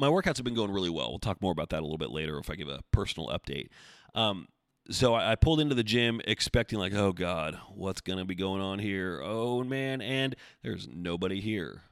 my 0.00 0.08
workouts 0.08 0.38
have 0.38 0.44
been 0.44 0.54
going 0.54 0.72
really 0.72 0.90
well. 0.90 1.10
We'll 1.10 1.18
talk 1.18 1.42
more 1.42 1.52
about 1.52 1.68
that 1.70 1.80
a 1.80 1.82
little 1.82 1.98
bit 1.98 2.10
later 2.10 2.38
if 2.38 2.50
I 2.50 2.54
give 2.54 2.68
a 2.68 2.80
personal 2.90 3.28
update. 3.28 3.68
Um, 4.14 4.48
so 4.90 5.14
I, 5.14 5.32
I, 5.32 5.34
pulled 5.36 5.60
into 5.60 5.74
the 5.74 5.84
gym 5.84 6.20
expecting 6.24 6.78
like, 6.78 6.94
oh 6.94 7.12
God, 7.12 7.58
what's 7.74 8.00
gonna 8.00 8.24
be 8.24 8.34
going 8.34 8.62
on 8.62 8.78
here? 8.78 9.20
Oh 9.22 9.62
man, 9.62 10.00
and 10.00 10.34
there's 10.62 10.88
nobody 10.88 11.40
here. 11.40 11.82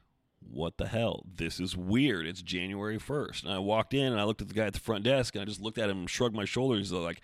What 0.41 0.77
the 0.77 0.87
hell? 0.87 1.23
This 1.33 1.59
is 1.59 1.77
weird. 1.77 2.25
It's 2.25 2.41
January 2.41 2.97
first, 2.97 3.43
and 3.43 3.53
I 3.53 3.59
walked 3.59 3.93
in 3.93 4.11
and 4.11 4.19
I 4.19 4.23
looked 4.23 4.41
at 4.41 4.47
the 4.47 4.53
guy 4.55 4.65
at 4.65 4.73
the 4.73 4.79
front 4.79 5.03
desk 5.03 5.35
and 5.35 5.43
I 5.43 5.45
just 5.45 5.61
looked 5.61 5.77
at 5.77 5.89
him 5.89 5.99
and 5.99 6.09
shrugged 6.09 6.35
my 6.35 6.45
shoulders. 6.45 6.91
Like, 6.91 7.21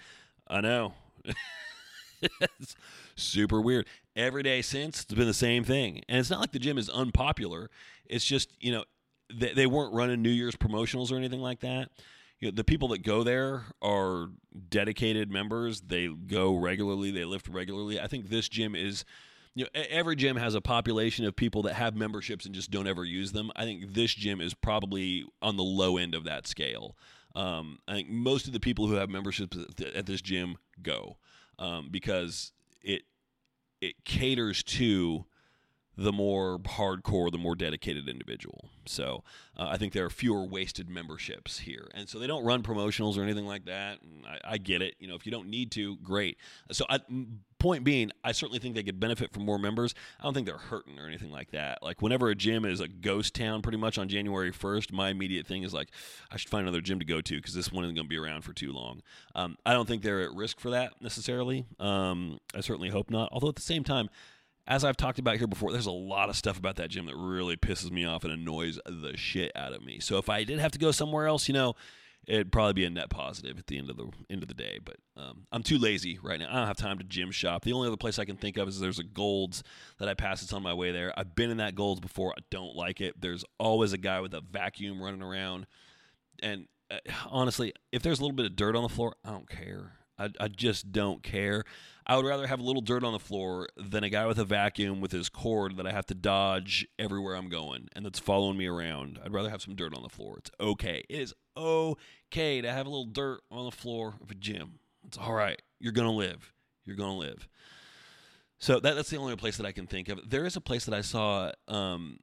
I 0.48 0.62
know. 0.62 0.94
it's 2.60 2.76
super 3.16 3.60
weird. 3.60 3.88
Every 4.16 4.44
day 4.44 4.62
since, 4.62 5.02
it's 5.04 5.14
been 5.14 5.28
the 5.28 5.34
same 5.34 5.64
thing. 5.64 6.04
And 6.08 6.20
it's 6.20 6.30
not 6.30 6.40
like 6.40 6.52
the 6.52 6.60
gym 6.60 6.78
is 6.78 6.90
unpopular. 6.90 7.70
It's 8.06 8.26
just, 8.26 8.54
you 8.60 8.72
know, 8.72 8.86
they, 9.34 9.54
they 9.54 9.68
weren't 9.68 9.94
running 9.94 10.22
New 10.22 10.30
Year's 10.30 10.56
promotionals 10.56 11.12
or 11.12 11.16
anything 11.16 11.42
like 11.42 11.62
that. 11.62 11.90
You 12.40 12.50
know, 12.50 12.56
the 12.56 12.64
people 12.64 12.90
that 12.90 13.04
go 13.04 13.24
there 13.24 13.64
are 13.82 14.30
dedicated 14.70 15.32
members. 15.32 15.82
They 15.82 16.08
go 16.08 16.56
regularly. 16.56 17.12
They 17.12 17.26
lift 17.26 17.48
regularly. 17.48 18.00
I 18.00 18.08
think 18.08 18.30
this 18.30 18.50
gym 18.50 18.76
is 18.76 19.06
you 19.56 19.64
know 19.64 19.82
every 19.90 20.16
gym 20.16 20.36
has 20.36 20.54
a 20.54 20.62
population 20.62 21.26
of 21.26 21.36
people 21.36 21.64
that 21.64 21.74
have 21.74 21.96
memberships 21.96 22.46
and 22.46 22.54
just 22.54 22.70
don't 22.70 22.88
ever 22.88 23.04
use 23.06 23.32
them 23.32 23.52
i 23.56 23.64
think 23.64 23.94
this 23.94 24.14
gym 24.14 24.42
is 24.42 24.54
probably 24.54 25.26
on 25.42 25.56
the 25.58 25.64
low 25.64 25.98
end 25.98 26.14
of 26.14 26.26
that 26.26 26.46
scale 26.46 26.96
um, 27.36 27.80
i 27.88 27.94
think 27.94 28.10
most 28.10 28.48
of 28.48 28.54
the 28.54 28.60
people 28.60 28.88
who 28.88 28.96
have 28.96 29.10
memberships 29.10 29.58
at 29.96 30.06
this 30.06 30.22
gym 30.22 30.58
go 30.82 31.18
um, 31.58 31.88
because 31.90 32.52
it 32.82 33.04
it 33.82 34.04
caters 34.04 34.62
to 34.62 35.26
the 35.98 36.12
more 36.12 36.60
hardcore, 36.60 37.32
the 37.32 37.38
more 37.38 37.56
dedicated 37.56 38.08
individual. 38.08 38.70
So 38.86 39.24
uh, 39.58 39.68
I 39.70 39.78
think 39.78 39.94
there 39.94 40.06
are 40.06 40.10
fewer 40.10 40.44
wasted 40.44 40.90
memberships 40.90 41.60
here, 41.60 41.88
and 41.94 42.10
so 42.10 42.20
they 42.20 42.28
don't 42.28 42.44
run 42.44 42.64
promotionals 42.64 43.18
or 43.18 43.24
anything 43.24 43.46
like 43.46 43.66
that. 43.66 44.00
I, 44.28 44.54
I, 44.54 44.58
get 44.58 44.82
it. 44.82 44.96
You 45.00 45.08
know, 45.08 45.16
if 45.16 45.26
you 45.26 45.32
don't 45.32 45.50
need 45.50 45.72
to, 45.72 45.98
great. 45.98 46.38
So 46.72 46.86
I, 46.90 47.00
point 47.66 47.84
being, 47.84 48.12
I 48.24 48.32
certainly 48.32 48.60
think 48.60 48.76
they 48.76 48.84
could 48.84 49.00
benefit 49.00 49.34
from 49.34 49.44
more 49.44 49.58
members. 49.58 49.96
I 50.20 50.24
don't 50.24 50.34
think 50.34 50.46
they're 50.46 50.58
hurting 50.58 51.00
or 51.00 51.08
anything 51.08 51.32
like 51.32 51.52
that. 51.52 51.82
Like 51.82 52.02
whenever 52.02 52.30
a 52.30 52.36
gym 52.36 52.66
is 52.66 52.80
a 52.80 52.88
ghost 52.88 53.34
town, 53.34 53.62
pretty 53.62 53.78
much 53.78 53.98
on 53.98 54.08
January 54.08 54.52
first, 54.52 54.94
my 54.94 55.10
immediate 55.10 55.48
thing 55.48 55.64
is 55.64 55.74
like, 55.74 55.90
I 56.32 56.38
should 56.38 56.50
find 56.52 56.62
another 56.62 56.82
gym 56.82 57.00
to 57.00 57.06
go 57.06 57.22
to 57.22 57.36
because 57.36 57.56
this 57.56 57.72
one 57.72 57.84
isn't 57.84 57.96
going 57.96 58.06
to 58.06 58.10
be 58.10 58.18
around 58.18 58.44
for 58.44 58.54
too 58.54 58.72
long. 58.72 59.02
Um, 59.34 59.58
I 59.66 59.74
don't 59.74 59.88
think 59.88 60.04
they're 60.04 60.22
at 60.22 60.34
risk 60.34 60.60
for 60.60 60.70
that 60.72 61.02
necessarily. 61.02 61.66
Um, 61.80 62.40
I 62.54 62.62
certainly 62.62 62.90
hope 62.90 63.10
not. 63.10 63.30
Although 63.32 63.50
at 63.50 63.56
the 63.56 63.62
same 63.62 63.84
time 63.84 64.10
as 64.68 64.84
I've 64.84 64.98
talked 64.98 65.20
about 65.20 65.38
here 65.38 65.48
before, 65.48 65.72
there's 65.72 65.86
a 65.86 65.92
lot 65.92 66.30
of 66.30 66.36
stuff 66.36 66.58
about 66.58 66.78
that 66.78 66.90
gym 66.90 67.06
that 67.06 67.16
really 67.16 67.56
pisses 67.56 67.92
me 67.92 68.06
off 68.06 68.24
and 68.24 68.34
annoys 68.34 68.80
the 68.86 69.16
shit 69.16 69.52
out 69.56 69.74
of 69.74 69.84
me. 69.84 70.00
So 70.00 70.18
if 70.18 70.30
I 70.30 70.44
did 70.44 70.60
have 70.60 70.72
to 70.72 70.80
go 70.80 70.92
somewhere 70.92 71.28
else, 71.28 71.48
you 71.48 71.54
know, 71.54 71.76
it'd 72.28 72.52
probably 72.52 72.74
be 72.74 72.86
a 72.86 72.90
net 72.90 73.10
positive 73.10 73.60
at 73.60 73.68
the 73.68 73.78
end 73.78 73.90
of 73.90 73.98
the 73.98 74.10
end 74.30 74.42
of 74.42 74.48
the 74.48 74.56
day. 74.56 74.80
But 74.84 74.98
um, 75.16 75.46
I'm 75.52 75.62
too 75.64 75.78
lazy 75.78 76.18
right 76.22 76.40
now. 76.40 76.50
I 76.50 76.56
don't 76.56 76.68
have 76.68 76.78
time 76.78 76.98
to 76.98 77.04
gym 77.04 77.32
shop. 77.32 77.64
The 77.64 77.74
only 77.74 77.88
other 77.88 77.98
place 77.98 78.18
I 78.18 78.26
can 78.26 78.38
think 78.38 78.58
of 78.58 78.68
is 78.68 78.80
there's 78.80 79.00
a 79.00 79.04
Gold's 79.04 79.64
that 80.00 80.10
I 80.10 80.16
pass. 80.16 80.42
It's 80.42 80.54
on 80.54 80.64
my 80.64 80.74
way 80.74 80.92
there. 80.92 81.14
I've 81.18 81.36
been 81.36 81.52
in 81.52 81.58
that 81.58 81.76
Gold's 81.76 82.02
before. 82.02 82.34
I 82.36 82.42
don't 82.50 82.76
like 82.76 83.02
it. 83.02 83.20
There's 83.20 83.46
always 83.60 83.94
a 83.94 83.98
guy 83.98 84.20
with 84.22 84.34
a 84.34 84.42
vacuum 84.42 85.02
running 85.02 85.22
around, 85.22 85.68
and 86.42 86.68
uh, 86.90 86.98
honestly, 87.30 87.74
if 87.92 88.02
there's 88.02 88.20
a 88.20 88.22
little 88.24 88.36
bit 88.36 88.46
of 88.46 88.56
dirt 88.56 88.76
on 88.76 88.84
the 88.84 88.90
floor, 88.90 89.16
I 89.24 89.32
don't 89.32 89.50
care. 89.50 89.94
I, 90.18 90.30
I 90.40 90.48
just 90.48 90.92
don't 90.92 91.24
care. 91.24 91.64
I 92.08 92.16
would 92.16 92.26
rather 92.26 92.48
have 92.48 92.60
a 92.60 92.64
little 92.64 92.82
dirt 92.82 93.04
on 93.04 93.14
the 93.14 93.20
floor 93.20 93.68
than 93.76 94.04
a 94.04 94.10
guy 94.10 94.28
with 94.28 94.38
a 94.38 94.46
vacuum 94.46 95.02
with 95.02 95.12
his 95.12 95.28
cord 95.28 95.78
that 95.78 95.88
I 95.88 95.92
have 95.92 96.06
to 96.08 96.14
dodge 96.14 96.88
everywhere 97.00 97.36
I'm 97.36 97.50
going 97.50 97.88
and 97.96 98.06
that's 98.06 98.20
following 98.20 98.58
me 98.58 98.68
around. 98.68 99.20
I'd 99.24 99.34
rather 99.34 99.50
have 99.50 99.62
some 99.62 99.76
dirt 99.76 99.96
on 99.96 100.04
the 100.04 100.10
floor. 100.10 100.38
It's 100.38 100.52
okay. 100.60 101.04
It 101.10 101.20
is 101.20 101.34
okay 101.58 102.62
to 102.62 102.72
have 102.72 102.86
a 102.86 102.90
little 102.90 103.08
dirt 103.08 103.42
on 103.50 103.66
the 103.66 103.72
floor 103.72 104.16
of 104.22 104.30
a 104.30 104.36
gym. 104.36 104.80
It's 105.08 105.18
all 105.18 105.34
right. 105.34 105.62
You're 105.80 105.94
going 105.94 106.08
to 106.08 106.14
live. 106.14 106.54
You're 106.86 106.96
going 106.96 107.12
to 107.12 107.28
live. 107.28 107.48
So 108.60 108.80
that, 108.80 108.96
that's 108.96 109.10
the 109.10 109.18
only 109.18 109.36
place 109.36 109.58
that 109.58 109.66
I 109.66 109.72
can 109.72 109.88
think 109.88 110.08
of. 110.10 110.30
There 110.30 110.46
is 110.46 110.56
a 110.56 110.62
place 110.62 110.86
that 110.86 110.94
I 110.94 111.02
saw 111.02 111.52
um, 111.68 112.20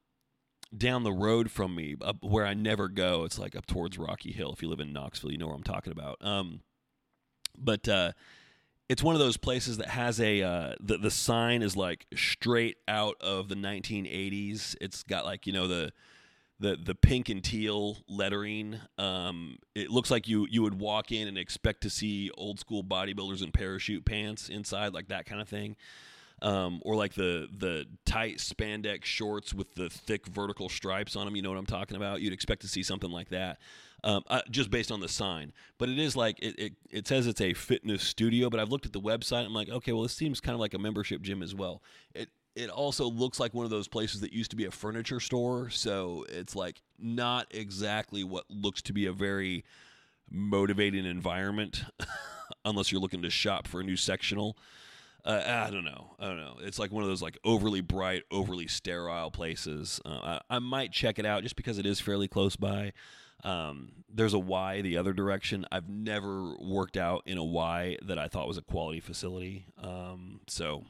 down 0.77 1.03
the 1.03 1.13
road 1.13 1.51
from 1.51 1.75
me 1.75 1.97
where 2.21 2.47
I 2.47 2.55
never 2.55 2.89
go. 2.89 3.25
It's 3.25 3.39
like 3.39 3.57
up 3.57 3.67
towards 3.67 3.99
Rocky 3.99 4.33
Hill. 4.33 4.53
If 4.53 4.63
you 4.63 4.69
live 4.69 4.81
in 4.81 4.93
Knoxville, 4.93 5.33
you 5.33 5.39
know 5.39 5.47
where 5.47 5.57
I'm 5.57 5.63
talking 5.63 5.93
about. 5.93 6.17
Um, 6.21 6.61
but 7.57 7.89
uh, 7.89 8.13
it's 8.89 9.03
one 9.03 9.15
of 9.15 9.21
those 9.21 9.37
places 9.37 9.79
that 9.79 9.89
has 9.89 10.21
a 10.21 10.43
uh, 10.43 10.75
the 10.81 10.99
the 10.99 11.11
sign 11.11 11.63
is 11.63 11.77
like 11.77 12.07
straight 12.15 12.77
out 12.89 13.17
of 13.21 13.49
the 13.49 13.55
1980s. 13.55 14.77
It's 14.81 15.03
got 15.03 15.25
like 15.25 15.47
you 15.47 15.53
know 15.53 15.67
the 15.67 15.93
the 16.61 16.77
the 16.77 16.95
pink 16.95 17.29
and 17.29 17.43
teal 17.43 17.99
lettering. 18.09 18.79
Um, 18.99 19.59
it 19.75 19.91
looks 19.91 20.11
like 20.11 20.29
you 20.29 20.47
you 20.51 20.63
would 20.63 20.79
walk 20.79 21.13
in 21.13 21.29
and 21.29 21.39
expect 21.39 21.83
to 21.83 21.91
see 21.91 22.31
old 22.37 22.61
school 22.61 22.85
bodybuilders 22.85 23.43
in 23.43 23.53
parachute 23.53 24.05
pants 24.05 24.49
inside, 24.49 24.93
like 24.93 25.09
that 25.09 25.27
kind 25.27 25.41
of 25.41 25.49
thing. 25.49 25.77
Um, 26.43 26.81
or 26.85 26.97
like 26.97 27.15
the 27.15 27.49
the 27.57 27.87
tight 28.05 28.39
spandex 28.39 29.05
shorts 29.05 29.55
with 29.55 29.75
the 29.75 29.89
thick 29.89 30.27
vertical 30.27 30.69
stripes 30.69 31.15
on 31.15 31.25
them. 31.25 31.37
You 31.37 31.43
know 31.43 31.51
what 31.51 31.59
I'm 31.59 31.67
talking 31.67 31.97
about? 31.97 32.21
You'd 32.21 32.33
expect 32.33 32.63
to 32.63 32.69
see 32.69 32.83
something 32.83 33.11
like 33.11 33.29
that 33.31 33.59
um, 34.05 34.23
uh, 34.29 34.41
just 34.51 34.71
based 34.71 34.91
on 34.91 35.01
the 35.01 35.09
sign. 35.09 35.53
But 35.79 35.89
it 35.89 35.99
is 35.99 36.17
like 36.17 36.39
it, 36.41 36.59
it, 36.59 36.73
it 36.91 37.09
says 37.09 37.27
it's 37.27 37.41
a 37.41 37.55
fitness 37.55 38.03
studio, 38.03 38.51
but 38.51 38.61
I've 38.61 38.71
looked 38.71 38.87
at 38.87 38.93
the 38.93 39.01
website. 39.01 39.45
I'm 39.45 39.55
like, 39.55 39.69
okay, 39.69 39.93
well, 39.93 40.03
this 40.03 40.15
seems 40.15 40.41
kind 40.41 40.55
of 40.55 40.61
like 40.61 40.75
a 40.75 40.79
membership 40.79 41.23
gym 41.23 41.43
as 41.43 41.55
well. 41.55 41.83
It 42.15 42.29
it 42.55 42.69
also 42.69 43.07
looks 43.07 43.41
like 43.41 43.55
one 43.55 43.65
of 43.65 43.71
those 43.71 43.89
places 43.89 44.21
that 44.21 44.33
used 44.33 44.51
to 44.51 44.57
be 44.57 44.67
a 44.67 44.71
furniture 44.71 45.21
store, 45.21 45.71
so 45.71 46.27
it's 46.29 46.55
like 46.55 46.83
not 46.99 47.47
exactly 47.51 48.25
what 48.25 48.45
looks 48.51 48.83
to 48.83 48.93
be 48.93 49.07
a 49.07 49.13
very 49.13 49.65
motivating 50.31 51.07
environment, 51.07 51.85
unless 52.65 52.93
you're 52.93 53.01
looking 53.01 53.23
to 53.23 53.31
shop 53.31 53.67
for 53.67 53.81
a 53.81 53.85
new 53.85 53.97
sectional. 53.97 54.57
Uh, 55.25 55.41
I 55.47 55.71
don't 55.71 55.85
know. 55.85 56.17
I 56.19 56.27
don't 56.27 56.37
know. 56.37 56.57
It's 56.63 56.81
like 56.81 56.91
one 56.91 57.05
of 57.05 57.09
those 57.09 57.23
like 57.23 57.39
overly 57.45 57.81
bright, 57.81 58.25
overly 58.33 58.67
sterile 58.67 59.31
places. 59.31 60.01
Uh, 60.05 60.39
I, 60.51 60.57
I, 60.57 60.59
might 60.59 60.91
check 60.91 61.21
it 61.21 61.25
out 61.25 61.45
just 61.45 61.55
because 61.55 61.79
it 61.79 61.87
is 61.87 62.01
fairly 62.01 62.27
close 62.27 62.57
by. 62.57 62.93
Um, 63.45 63.93
there's 64.13 64.35
a 64.35 64.39
Y 64.39 64.83
the 64.83 64.97
other 64.97 65.13
direction. 65.13 65.67
I've 65.73 65.89
never 65.89 66.55
worked 66.61 66.97
out 66.97 67.23
in 67.27 67.39
a 67.39 67.45
Y 67.45 67.97
that 68.03 68.19
I 68.19 68.29
thought 68.29 68.47
was 68.47 68.59
a 68.59 68.63
quality 68.63 69.01
facility. 69.01 69.67
Um, 69.83 70.41
so 70.49 70.85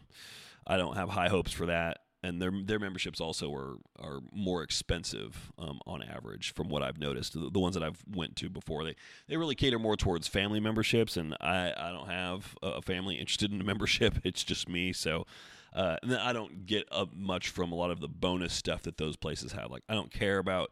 I 0.66 0.76
don't 0.76 0.96
have 0.96 1.08
high 1.08 1.28
hopes 1.28 1.52
for 1.52 1.66
that. 1.66 1.98
And 2.24 2.40
their 2.40 2.52
their 2.64 2.78
memberships 2.78 3.20
also 3.20 3.52
are 3.52 3.78
are 3.98 4.20
more 4.32 4.62
expensive 4.62 5.50
um, 5.58 5.80
on 5.88 6.04
average, 6.04 6.54
from 6.54 6.68
what 6.68 6.80
I've 6.80 6.98
noticed. 6.98 7.32
The, 7.32 7.50
the, 7.50 7.58
ones 7.58 7.74
that 7.74 7.82
I've 7.82 8.00
went 8.08 8.36
to 8.36 8.48
before, 8.48 8.84
they 8.84 8.94
they 9.26 9.36
really 9.36 9.56
cater 9.56 9.80
more 9.80 9.96
towards 9.96 10.28
family 10.28 10.60
memberships, 10.60 11.16
and 11.16 11.36
I 11.40 11.72
I 11.76 11.90
don't 11.90 12.08
have 12.08 12.56
a 12.62 12.80
family 12.80 13.14
interested 13.20 13.52
in 13.52 13.60
a 13.60 13.64
membership. 13.64 14.18
It's 14.24 14.44
just 14.44 14.68
me, 14.68 14.92
so. 14.92 15.26
Uh, 15.74 15.96
and 16.02 16.10
then 16.10 16.20
I 16.20 16.34
don't 16.34 16.66
get 16.66 16.86
up 16.92 17.14
much 17.16 17.48
from 17.48 17.72
a 17.72 17.74
lot 17.74 17.90
of 17.90 17.98
the 17.98 18.08
bonus 18.08 18.52
stuff 18.52 18.82
that 18.82 18.98
those 18.98 19.16
places 19.16 19.52
have. 19.52 19.70
Like 19.70 19.82
I 19.88 19.94
don't 19.94 20.12
care 20.12 20.36
about 20.36 20.70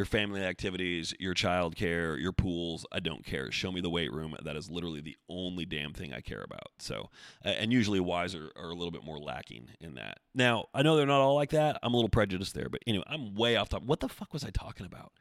your 0.00 0.06
family 0.06 0.42
activities, 0.42 1.12
your 1.18 1.34
child 1.34 1.76
care, 1.76 2.16
your 2.16 2.32
pools. 2.32 2.86
I 2.90 3.00
don't 3.00 3.22
care. 3.22 3.52
Show 3.52 3.70
me 3.70 3.82
the 3.82 3.90
weight 3.90 4.10
room. 4.10 4.34
That 4.42 4.56
is 4.56 4.70
literally 4.70 5.02
the 5.02 5.18
only 5.28 5.66
damn 5.66 5.92
thing 5.92 6.14
I 6.14 6.22
care 6.22 6.40
about. 6.42 6.70
So, 6.78 7.10
and 7.42 7.70
usually 7.70 7.98
Ys 7.98 8.34
are, 8.34 8.50
are 8.56 8.70
a 8.70 8.74
little 8.74 8.90
bit 8.90 9.04
more 9.04 9.18
lacking 9.18 9.68
in 9.78 9.96
that. 9.96 10.20
Now, 10.34 10.68
I 10.72 10.80
know 10.80 10.96
they're 10.96 11.04
not 11.04 11.20
all 11.20 11.34
like 11.34 11.50
that. 11.50 11.78
I'm 11.82 11.92
a 11.92 11.96
little 11.98 12.08
prejudiced 12.08 12.54
there, 12.54 12.70
but 12.70 12.80
anyway, 12.86 13.04
I'm 13.08 13.34
way 13.34 13.56
off 13.56 13.68
top. 13.68 13.82
What 13.82 14.00
the 14.00 14.08
fuck 14.08 14.32
was 14.32 14.42
I 14.42 14.48
talking 14.48 14.86
about? 14.86 15.12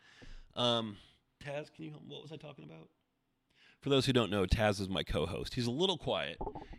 Um, 0.56 0.96
Taz, 1.44 1.74
can 1.74 1.84
you 1.84 1.92
help? 1.92 2.04
What 2.08 2.22
was 2.22 2.32
I 2.32 2.38
talking 2.38 2.64
about? 2.64 2.88
For 3.82 3.90
those 3.90 4.06
who 4.06 4.14
don't 4.14 4.32
know, 4.32 4.46
Taz 4.46 4.80
is 4.80 4.88
my 4.88 5.04
co-host. 5.04 5.56
He's 5.56 5.68
a 5.68 5.72
little 5.72 5.98
quiet. 5.98 6.38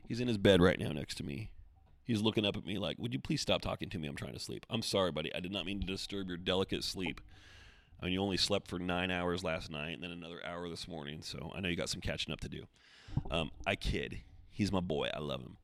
He's 0.09 0.21
in 0.21 0.29
his 0.29 0.39
bed 0.39 0.63
right 0.63 0.81
now 0.81 0.93
next 0.93 1.17
to 1.17 1.23
me. 1.23 1.51
He's 2.03 2.23
looking 2.23 2.47
up 2.47 2.57
at 2.57 2.65
me 2.65 2.79
like, 2.79 2.99
"Would 2.99 3.13
you 3.13 3.21
please 3.21 3.43
stop 3.43 3.61
talking 3.61 3.91
to 3.91 3.99
me? 3.99 4.09
I'm 4.09 4.17
trying 4.17 4.33
to 4.33 4.41
sleep." 4.41 4.65
I'm 4.71 4.81
sorry, 4.81 5.13
buddy. 5.13 5.35
I 5.35 5.41
did 5.41 5.53
not 5.53 5.67
mean 5.67 5.81
to 5.81 5.87
disturb 5.87 6.29
your 6.29 6.39
delicate 6.39 6.83
sleep. 6.83 7.21
I 8.01 8.07
mean, 8.07 8.15
you 8.15 8.23
only 8.23 8.37
slept 8.37 8.69
for 8.69 8.79
nine 8.79 9.11
hours 9.11 9.45
last 9.45 9.71
night 9.71 9.95
and 9.95 10.03
then 10.03 10.11
another 10.11 10.41
hour 10.45 10.69
this 10.69 10.89
morning, 10.89 11.21
so 11.23 11.53
I 11.55 11.61
know 11.61 11.69
you 11.69 11.77
got 11.77 11.91
some 11.91 12.01
catching 12.01 12.33
up 12.33 12.41
to 12.41 12.49
do. 12.49 12.65
Um, 13.31 13.51
I 13.67 13.77
kid. 13.77 14.21
He's 14.49 14.73
my 14.73 14.81
boy. 14.81 15.11
I 15.13 15.19
love 15.19 15.41
him. 15.41 15.59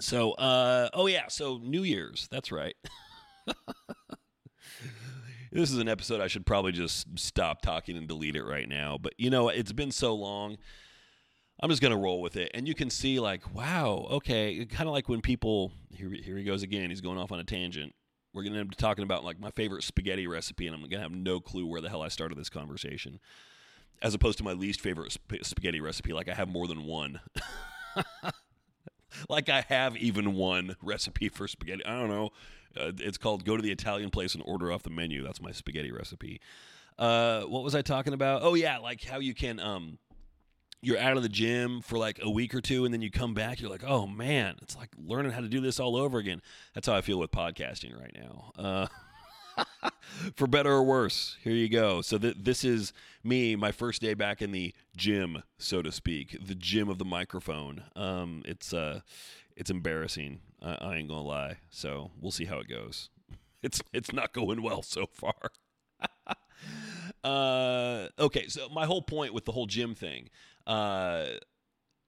So, 0.00 0.32
uh, 0.32 0.88
oh 0.94 1.06
yeah, 1.06 1.28
so 1.28 1.58
New 1.58 1.82
Year's. 1.82 2.28
That's 2.30 2.52
right. 2.52 2.74
this 5.52 5.70
is 5.70 5.78
an 5.78 5.88
episode 5.88 6.20
I 6.20 6.28
should 6.28 6.46
probably 6.46 6.72
just 6.72 7.06
stop 7.18 7.60
talking 7.60 7.96
and 7.96 8.06
delete 8.06 8.36
it 8.36 8.44
right 8.44 8.68
now. 8.68 8.98
But 9.00 9.14
you 9.18 9.30
know, 9.30 9.48
it's 9.48 9.72
been 9.72 9.90
so 9.90 10.14
long. 10.14 10.58
I'm 11.60 11.70
just 11.70 11.82
gonna 11.82 11.98
roll 11.98 12.20
with 12.20 12.36
it, 12.36 12.50
and 12.54 12.66
you 12.66 12.74
can 12.74 12.90
see 12.90 13.20
like, 13.20 13.54
wow, 13.54 14.06
okay, 14.10 14.64
kind 14.66 14.88
of 14.88 14.94
like 14.94 15.08
when 15.08 15.20
people 15.20 15.72
here, 15.90 16.10
here 16.10 16.36
he 16.36 16.44
goes 16.44 16.62
again. 16.62 16.90
He's 16.90 17.00
going 17.00 17.18
off 17.18 17.30
on 17.30 17.38
a 17.38 17.44
tangent 17.44 17.94
we're 18.32 18.42
going 18.42 18.54
to 18.54 18.64
be 18.64 18.74
talking 18.74 19.04
about 19.04 19.24
like 19.24 19.38
my 19.38 19.50
favorite 19.50 19.82
spaghetti 19.82 20.26
recipe, 20.26 20.66
and 20.66 20.74
I'm 20.74 20.80
going 20.80 20.90
to 20.90 21.00
have 21.00 21.12
no 21.12 21.40
clue 21.40 21.66
where 21.66 21.80
the 21.80 21.88
hell 21.88 22.02
I 22.02 22.08
started 22.08 22.38
this 22.38 22.48
conversation, 22.48 23.20
as 24.00 24.14
opposed 24.14 24.38
to 24.38 24.44
my 24.44 24.52
least 24.52 24.80
favorite 24.80 25.12
sp- 25.12 25.42
spaghetti 25.42 25.80
recipe. 25.80 26.12
Like 26.12 26.28
I 26.28 26.34
have 26.34 26.48
more 26.48 26.66
than 26.66 26.84
one. 26.84 27.20
like 29.28 29.48
I 29.48 29.62
have 29.68 29.96
even 29.96 30.34
one 30.34 30.76
recipe 30.82 31.28
for 31.28 31.46
spaghetti. 31.46 31.84
I 31.84 31.98
don't 31.98 32.08
know. 32.08 32.30
Uh, 32.76 32.92
it's 32.98 33.18
called 33.18 33.44
go 33.44 33.56
to 33.56 33.62
the 33.62 33.70
Italian 33.70 34.10
place 34.10 34.34
and 34.34 34.42
order 34.46 34.72
off 34.72 34.82
the 34.82 34.90
menu. 34.90 35.22
That's 35.22 35.42
my 35.42 35.52
spaghetti 35.52 35.92
recipe. 35.92 36.40
Uh, 36.98 37.42
what 37.42 37.62
was 37.62 37.74
I 37.74 37.82
talking 37.82 38.12
about? 38.14 38.42
Oh 38.42 38.54
yeah, 38.54 38.78
like 38.78 39.04
how 39.04 39.18
you 39.18 39.34
can 39.34 39.60
um, 39.60 39.98
you're 40.82 40.98
out 40.98 41.16
of 41.16 41.22
the 41.22 41.28
gym 41.28 41.80
for 41.80 41.96
like 41.96 42.18
a 42.22 42.28
week 42.28 42.54
or 42.54 42.60
two 42.60 42.84
and 42.84 42.92
then 42.92 43.00
you 43.00 43.10
come 43.10 43.32
back 43.34 43.60
you're 43.60 43.70
like 43.70 43.84
oh 43.86 44.06
man 44.06 44.56
it's 44.60 44.76
like 44.76 44.90
learning 44.98 45.30
how 45.32 45.40
to 45.40 45.48
do 45.48 45.60
this 45.60 45.78
all 45.80 45.96
over 45.96 46.18
again. 46.18 46.42
That's 46.74 46.86
how 46.86 46.94
i 46.94 47.00
feel 47.00 47.18
with 47.18 47.30
podcasting 47.30 47.98
right 47.98 48.14
now. 48.14 48.52
Uh, 48.58 48.86
for 50.34 50.46
better 50.46 50.72
or 50.72 50.82
worse 50.82 51.36
here 51.42 51.52
you 51.54 51.68
go. 51.68 52.00
So 52.02 52.18
th- 52.18 52.36
this 52.38 52.64
is 52.64 52.92
me 53.22 53.54
my 53.56 53.70
first 53.72 54.02
day 54.02 54.14
back 54.14 54.42
in 54.42 54.50
the 54.50 54.74
gym 54.96 55.42
so 55.58 55.82
to 55.82 55.92
speak 55.92 56.36
the 56.44 56.54
gym 56.54 56.88
of 56.88 56.98
the 56.98 57.04
microphone. 57.04 57.84
Um, 57.94 58.42
it's 58.44 58.72
uh 58.74 59.00
it's 59.56 59.70
embarrassing 59.70 60.40
I-, 60.62 60.78
I 60.80 60.96
ain't 60.96 61.08
gonna 61.08 61.22
lie. 61.22 61.56
So 61.70 62.10
we'll 62.20 62.32
see 62.32 62.46
how 62.46 62.58
it 62.58 62.68
goes. 62.68 63.08
It's 63.62 63.80
it's 63.92 64.12
not 64.12 64.32
going 64.32 64.60
well 64.60 64.82
so 64.82 65.06
far. 65.06 65.52
Uh, 67.24 68.08
okay 68.18 68.48
so 68.48 68.68
my 68.68 68.84
whole 68.84 69.02
point 69.02 69.32
with 69.32 69.44
the 69.44 69.52
whole 69.52 69.66
gym 69.66 69.94
thing 69.94 70.28
uh, 70.66 71.26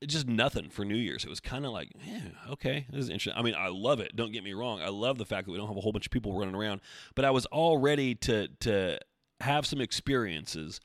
just 0.06 0.26
nothing 0.26 0.68
for 0.70 0.84
New 0.84 0.96
Year's. 0.96 1.25
It 1.25 1.30
was 1.30 1.40
kind 1.40 1.64
of 1.64 1.73
like, 1.73 1.90
yeah, 2.04 2.28
okay, 2.50 2.87
this 2.90 3.04
is 3.04 3.08
interesting. 3.08 3.34
I 3.37 3.42
mean, 3.42 3.54
I 3.56 3.68
love 3.68 4.00
it. 4.00 4.14
Don't 4.14 4.32
get 4.32 4.44
me 4.44 4.52
wrong. 4.52 4.80
I 4.80 4.88
love 4.88 5.18
the 5.18 5.25
fact 5.25 5.46
that 5.46 5.52
we 5.52 5.58
don't 5.58 5.68
have 5.68 5.76
a 5.76 5.80
whole 5.80 5.92
bunch 5.92 6.06
of 6.06 6.12
people 6.12 6.38
running 6.38 6.54
around. 6.54 6.80
But 7.14 7.25
I 7.25 7.30
was 7.30 7.46
all 7.46 7.78
ready 7.78 8.14
to 8.16 8.49
to 8.61 8.99
have 9.40 9.66
some 9.66 9.80
experiences 9.80 10.80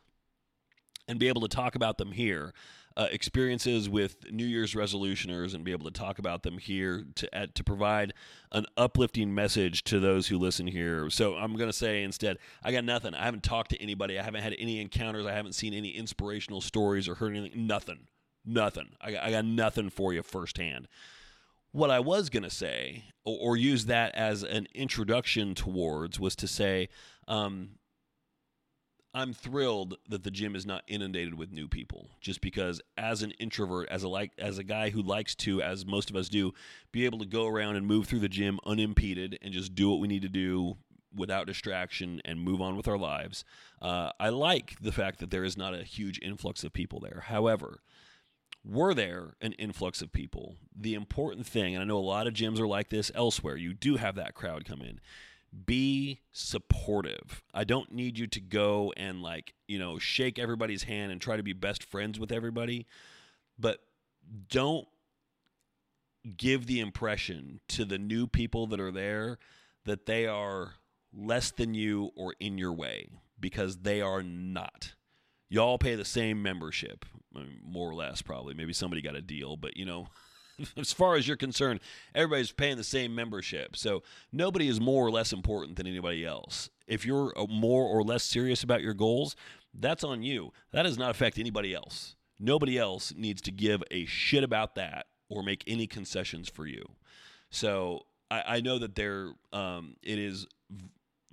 and 1.07 1.19
be 1.19 1.27
able 1.27 1.41
to 1.41 1.47
talk 1.47 1.75
about 1.75 1.97
them 1.97 2.11
here. 2.11 2.53
Uh, 2.99 3.07
experiences 3.13 3.87
with 3.87 4.29
New 4.29 4.45
Year's 4.45 4.73
resolutioners 4.73 5.55
and 5.55 5.63
be 5.63 5.71
able 5.71 5.85
to 5.85 5.97
talk 5.97 6.19
about 6.19 6.43
them 6.43 6.57
here 6.57 7.05
to 7.15 7.33
uh, 7.35 7.47
to 7.53 7.63
provide 7.63 8.13
an 8.51 8.65
uplifting 8.75 9.33
message 9.33 9.85
to 9.85 10.01
those 10.01 10.27
who 10.27 10.37
listen 10.37 10.67
here. 10.67 11.09
So 11.09 11.35
I'm 11.35 11.55
going 11.55 11.69
to 11.69 11.73
say 11.73 12.03
instead, 12.03 12.39
I 12.61 12.73
got 12.73 12.83
nothing. 12.83 13.13
I 13.13 13.23
haven't 13.23 13.43
talked 13.43 13.69
to 13.69 13.81
anybody. 13.81 14.19
I 14.19 14.23
haven't 14.23 14.43
had 14.43 14.53
any 14.59 14.81
encounters. 14.81 15.25
I 15.25 15.31
haven't 15.31 15.53
seen 15.53 15.73
any 15.73 15.91
inspirational 15.91 16.59
stories 16.59 17.07
or 17.07 17.15
heard 17.15 17.37
anything. 17.37 17.65
Nothing. 17.65 18.07
Nothing. 18.45 18.89
I 18.99 19.13
got, 19.13 19.23
I 19.23 19.31
got 19.31 19.45
nothing 19.45 19.89
for 19.89 20.11
you 20.11 20.21
firsthand. 20.21 20.89
What 21.71 21.91
I 21.91 22.01
was 22.01 22.29
going 22.29 22.43
to 22.43 22.49
say, 22.49 23.05
or, 23.23 23.37
or, 23.39 23.57
use 23.57 23.85
that 23.85 24.13
as 24.15 24.43
an 24.43 24.67
introduction 24.73 25.55
towards, 25.55 26.19
was 26.19 26.35
to 26.37 26.47
say, 26.47 26.89
um, 27.27 27.78
I'm 29.13 29.33
thrilled 29.33 29.97
that 30.07 30.23
the 30.23 30.29
gym 30.29 30.55
is 30.55 30.67
not 30.67 30.83
inundated 30.87 31.33
with 31.33 31.51
new 31.51 31.67
people 31.67 32.09
just 32.21 32.41
because 32.41 32.79
as 32.97 33.23
an 33.23 33.31
introvert 33.31 33.89
as 33.89 34.03
a 34.03 34.07
like 34.07 34.31
as 34.37 34.59
a 34.59 34.63
guy 34.63 34.91
who 34.91 35.01
likes 35.01 35.33
to 35.35 35.61
as 35.61 35.85
most 35.85 36.09
of 36.11 36.15
us 36.15 36.29
do 36.29 36.53
be 36.91 37.05
able 37.05 37.17
to 37.19 37.25
go 37.25 37.47
around 37.47 37.75
and 37.75 37.87
move 37.87 38.07
through 38.07 38.19
the 38.19 38.29
gym 38.29 38.59
unimpeded 38.65 39.39
and 39.41 39.51
just 39.51 39.73
do 39.73 39.89
what 39.89 39.99
we 39.99 40.07
need 40.07 40.21
to 40.21 40.29
do 40.29 40.77
without 41.15 41.47
distraction 41.47 42.21
and 42.23 42.39
move 42.39 42.61
on 42.61 42.77
with 42.77 42.87
our 42.87 42.97
lives. 42.97 43.43
Uh, 43.81 44.11
I 44.19 44.29
like 44.29 44.75
the 44.79 44.91
fact 44.91 45.19
that 45.19 45.31
there 45.31 45.43
is 45.43 45.57
not 45.57 45.73
a 45.73 45.83
huge 45.83 46.19
influx 46.21 46.63
of 46.63 46.71
people 46.71 46.99
there. 46.99 47.23
However, 47.25 47.79
were 48.63 48.93
there 48.93 49.33
an 49.41 49.53
influx 49.53 50.03
of 50.03 50.13
people, 50.13 50.57
the 50.75 50.93
important 50.93 51.47
thing, 51.47 51.73
and 51.73 51.81
I 51.81 51.87
know 51.87 51.97
a 51.97 51.99
lot 51.99 52.27
of 52.27 52.35
gyms 52.35 52.59
are 52.59 52.67
like 52.67 52.89
this 52.89 53.11
elsewhere, 53.15 53.57
you 53.57 53.73
do 53.73 53.95
have 53.95 54.15
that 54.15 54.35
crowd 54.35 54.65
come 54.65 54.81
in 54.81 54.99
be 55.65 56.21
supportive. 56.31 57.43
I 57.53 57.63
don't 57.63 57.91
need 57.91 58.17
you 58.17 58.27
to 58.27 58.39
go 58.39 58.93
and 58.95 59.21
like, 59.21 59.53
you 59.67 59.79
know, 59.79 59.99
shake 59.99 60.37
everybody's 60.39 60.83
hand 60.83 61.11
and 61.11 61.19
try 61.19 61.37
to 61.37 61.43
be 61.43 61.53
best 61.53 61.83
friends 61.83 62.19
with 62.19 62.31
everybody, 62.31 62.85
but 63.57 63.79
don't 64.49 64.87
give 66.37 66.67
the 66.67 66.79
impression 66.79 67.59
to 67.69 67.85
the 67.85 67.97
new 67.97 68.27
people 68.27 68.67
that 68.67 68.79
are 68.79 68.91
there 68.91 69.37
that 69.85 70.05
they 70.05 70.27
are 70.27 70.75
less 71.13 71.51
than 71.51 71.73
you 71.73 72.11
or 72.15 72.35
in 72.39 72.57
your 72.57 72.73
way 72.73 73.09
because 73.39 73.77
they 73.77 74.01
are 74.01 74.21
not. 74.21 74.93
Y'all 75.49 75.79
pay 75.79 75.95
the 75.95 76.05
same 76.05 76.43
membership, 76.43 77.05
more 77.63 77.89
or 77.89 77.95
less, 77.95 78.21
probably. 78.21 78.53
Maybe 78.53 78.73
somebody 78.73 79.01
got 79.01 79.15
a 79.15 79.21
deal, 79.21 79.57
but 79.57 79.75
you 79.77 79.85
know, 79.85 80.09
as 80.77 80.91
far 80.91 81.15
as 81.15 81.27
you're 81.27 81.37
concerned, 81.37 81.79
everybody's 82.13 82.51
paying 82.51 82.77
the 82.77 82.83
same 82.83 83.15
membership. 83.15 83.75
So 83.75 84.03
nobody 84.31 84.67
is 84.67 84.79
more 84.79 85.05
or 85.05 85.11
less 85.11 85.33
important 85.33 85.77
than 85.77 85.87
anybody 85.87 86.25
else. 86.25 86.69
If 86.87 87.05
you're 87.05 87.33
uh, 87.37 87.45
more 87.47 87.83
or 87.83 88.03
less 88.03 88.23
serious 88.23 88.63
about 88.63 88.81
your 88.81 88.93
goals, 88.93 89.35
that's 89.73 90.03
on 90.03 90.23
you. 90.23 90.51
That 90.71 90.83
does 90.83 90.97
not 90.97 91.11
affect 91.11 91.37
anybody 91.37 91.73
else. 91.73 92.15
Nobody 92.39 92.77
else 92.77 93.13
needs 93.15 93.41
to 93.43 93.51
give 93.51 93.83
a 93.91 94.05
shit 94.05 94.43
about 94.43 94.75
that 94.75 95.07
or 95.29 95.43
make 95.43 95.63
any 95.67 95.87
concessions 95.87 96.49
for 96.49 96.65
you. 96.65 96.83
So 97.49 98.05
I, 98.31 98.43
I 98.47 98.61
know 98.61 98.79
that 98.79 98.95
there, 98.95 99.33
um, 99.53 99.95
it 100.01 100.17
is 100.17 100.47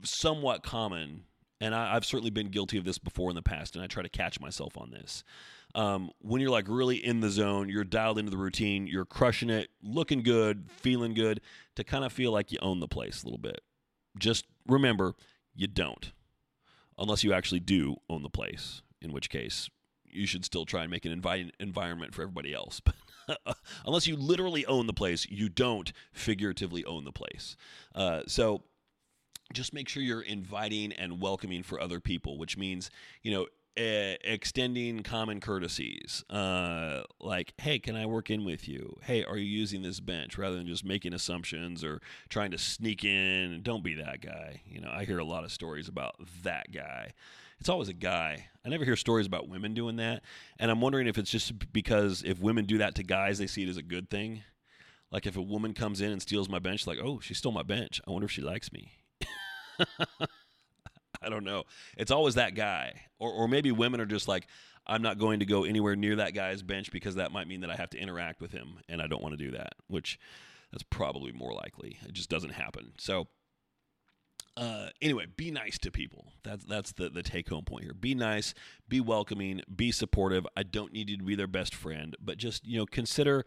somewhat 0.02 0.62
common, 0.62 1.22
and 1.60 1.74
I, 1.74 1.94
I've 1.94 2.04
certainly 2.04 2.30
been 2.30 2.48
guilty 2.48 2.76
of 2.76 2.84
this 2.84 2.98
before 2.98 3.30
in 3.30 3.36
the 3.36 3.42
past, 3.42 3.74
and 3.74 3.84
I 3.84 3.86
try 3.86 4.02
to 4.02 4.08
catch 4.08 4.40
myself 4.40 4.76
on 4.76 4.90
this 4.90 5.24
um, 5.76 6.10
when 6.20 6.40
you're 6.40 6.50
like 6.50 6.66
really 6.68 6.96
in 6.96 7.20
the 7.20 7.28
zone, 7.28 7.68
you're 7.68 7.84
dialed 7.84 8.18
into 8.18 8.30
the 8.30 8.38
routine, 8.38 8.86
you're 8.86 9.04
crushing 9.04 9.50
it, 9.50 9.68
looking 9.82 10.22
good, 10.22 10.70
feeling 10.70 11.12
good, 11.12 11.42
to 11.76 11.84
kind 11.84 12.02
of 12.02 12.12
feel 12.12 12.32
like 12.32 12.50
you 12.50 12.58
own 12.62 12.80
the 12.80 12.88
place 12.88 13.22
a 13.22 13.26
little 13.26 13.38
bit. 13.38 13.60
Just 14.18 14.46
remember, 14.66 15.14
you 15.54 15.66
don't, 15.66 16.12
unless 16.98 17.22
you 17.22 17.34
actually 17.34 17.60
do 17.60 17.96
own 18.08 18.22
the 18.22 18.30
place, 18.30 18.80
in 19.02 19.12
which 19.12 19.28
case 19.28 19.68
you 20.06 20.26
should 20.26 20.46
still 20.46 20.64
try 20.64 20.80
and 20.80 20.90
make 20.90 21.04
an 21.04 21.12
inviting 21.12 21.52
environment 21.60 22.14
for 22.14 22.22
everybody 22.22 22.52
else. 22.52 22.80
But 23.24 23.56
unless 23.84 24.06
you 24.06 24.14
literally 24.14 24.64
own 24.66 24.86
the 24.86 24.92
place, 24.92 25.26
you 25.28 25.48
don't 25.48 25.92
figuratively 26.12 26.84
own 26.84 27.02
the 27.02 27.10
place. 27.10 27.56
Uh, 27.92 28.20
so 28.28 28.62
just 29.52 29.74
make 29.74 29.88
sure 29.88 30.00
you're 30.00 30.20
inviting 30.20 30.92
and 30.92 31.20
welcoming 31.20 31.64
for 31.64 31.80
other 31.80 31.98
people, 31.98 32.38
which 32.38 32.56
means, 32.56 32.88
you 33.24 33.32
know, 33.32 33.48
extending 33.76 35.02
common 35.02 35.40
courtesies 35.40 36.24
uh, 36.30 37.02
like 37.20 37.52
hey 37.58 37.78
can 37.78 37.94
i 37.94 38.06
work 38.06 38.30
in 38.30 38.44
with 38.44 38.66
you? 38.68 38.96
Hey 39.02 39.24
are 39.24 39.36
you 39.36 39.44
using 39.44 39.82
this 39.82 40.00
bench? 40.00 40.38
Rather 40.38 40.56
than 40.56 40.66
just 40.66 40.84
making 40.84 41.12
assumptions 41.12 41.84
or 41.84 42.00
trying 42.28 42.50
to 42.52 42.58
sneak 42.58 43.04
in 43.04 43.60
don't 43.62 43.84
be 43.84 43.94
that 43.94 44.20
guy. 44.20 44.62
You 44.66 44.80
know 44.80 44.90
i 44.90 45.04
hear 45.04 45.18
a 45.18 45.24
lot 45.24 45.44
of 45.44 45.52
stories 45.52 45.88
about 45.88 46.16
that 46.42 46.72
guy. 46.72 47.12
It's 47.58 47.68
always 47.68 47.88
a 47.88 47.94
guy. 47.94 48.48
I 48.64 48.68
never 48.68 48.84
hear 48.84 48.96
stories 48.96 49.26
about 49.26 49.48
women 49.48 49.74
doing 49.74 49.96
that. 49.96 50.22
And 50.58 50.70
i'm 50.70 50.80
wondering 50.80 51.06
if 51.06 51.18
it's 51.18 51.30
just 51.30 51.72
because 51.72 52.22
if 52.24 52.40
women 52.40 52.64
do 52.64 52.78
that 52.78 52.94
to 52.96 53.02
guys 53.02 53.38
they 53.38 53.46
see 53.46 53.64
it 53.64 53.68
as 53.68 53.76
a 53.76 53.82
good 53.82 54.08
thing. 54.08 54.42
Like 55.10 55.26
if 55.26 55.36
a 55.36 55.42
woman 55.42 55.74
comes 55.74 56.00
in 56.00 56.12
and 56.12 56.22
steals 56.22 56.48
my 56.48 56.58
bench 56.58 56.86
like 56.86 56.98
oh 57.02 57.20
she 57.20 57.34
stole 57.34 57.52
my 57.52 57.62
bench. 57.62 58.00
I 58.06 58.10
wonder 58.10 58.24
if 58.24 58.32
she 58.32 58.42
likes 58.42 58.72
me 58.72 58.92
I 61.22 61.28
don't 61.28 61.44
know. 61.44 61.64
It's 61.96 62.10
always 62.10 62.34
that 62.36 62.54
guy, 62.54 63.02
or 63.18 63.30
or 63.30 63.48
maybe 63.48 63.72
women 63.72 64.00
are 64.00 64.06
just 64.06 64.28
like, 64.28 64.46
I'm 64.86 65.02
not 65.02 65.18
going 65.18 65.40
to 65.40 65.46
go 65.46 65.64
anywhere 65.64 65.96
near 65.96 66.16
that 66.16 66.34
guy's 66.34 66.62
bench 66.62 66.90
because 66.90 67.16
that 67.16 67.32
might 67.32 67.48
mean 67.48 67.60
that 67.60 67.70
I 67.70 67.76
have 67.76 67.90
to 67.90 67.98
interact 67.98 68.40
with 68.40 68.52
him, 68.52 68.78
and 68.88 69.00
I 69.00 69.06
don't 69.06 69.22
want 69.22 69.36
to 69.38 69.44
do 69.44 69.52
that. 69.52 69.74
Which 69.88 70.18
that's 70.72 70.84
probably 70.84 71.32
more 71.32 71.52
likely. 71.52 71.98
It 72.06 72.12
just 72.12 72.30
doesn't 72.30 72.52
happen. 72.52 72.92
So. 72.98 73.28
Uh, 74.58 74.88
anyway, 75.02 75.26
be 75.36 75.50
nice 75.50 75.76
to 75.76 75.90
people. 75.90 76.32
That's 76.42 76.64
that's 76.64 76.92
the 76.92 77.10
the 77.10 77.22
take 77.22 77.50
home 77.50 77.64
point 77.64 77.84
here. 77.84 77.92
Be 77.92 78.14
nice, 78.14 78.54
be 78.88 79.00
welcoming, 79.00 79.60
be 79.74 79.92
supportive. 79.92 80.46
I 80.56 80.62
don't 80.62 80.94
need 80.94 81.10
you 81.10 81.18
to 81.18 81.22
be 81.22 81.34
their 81.34 81.46
best 81.46 81.74
friend, 81.74 82.16
but 82.18 82.38
just 82.38 82.66
you 82.66 82.78
know 82.78 82.86
consider. 82.86 83.44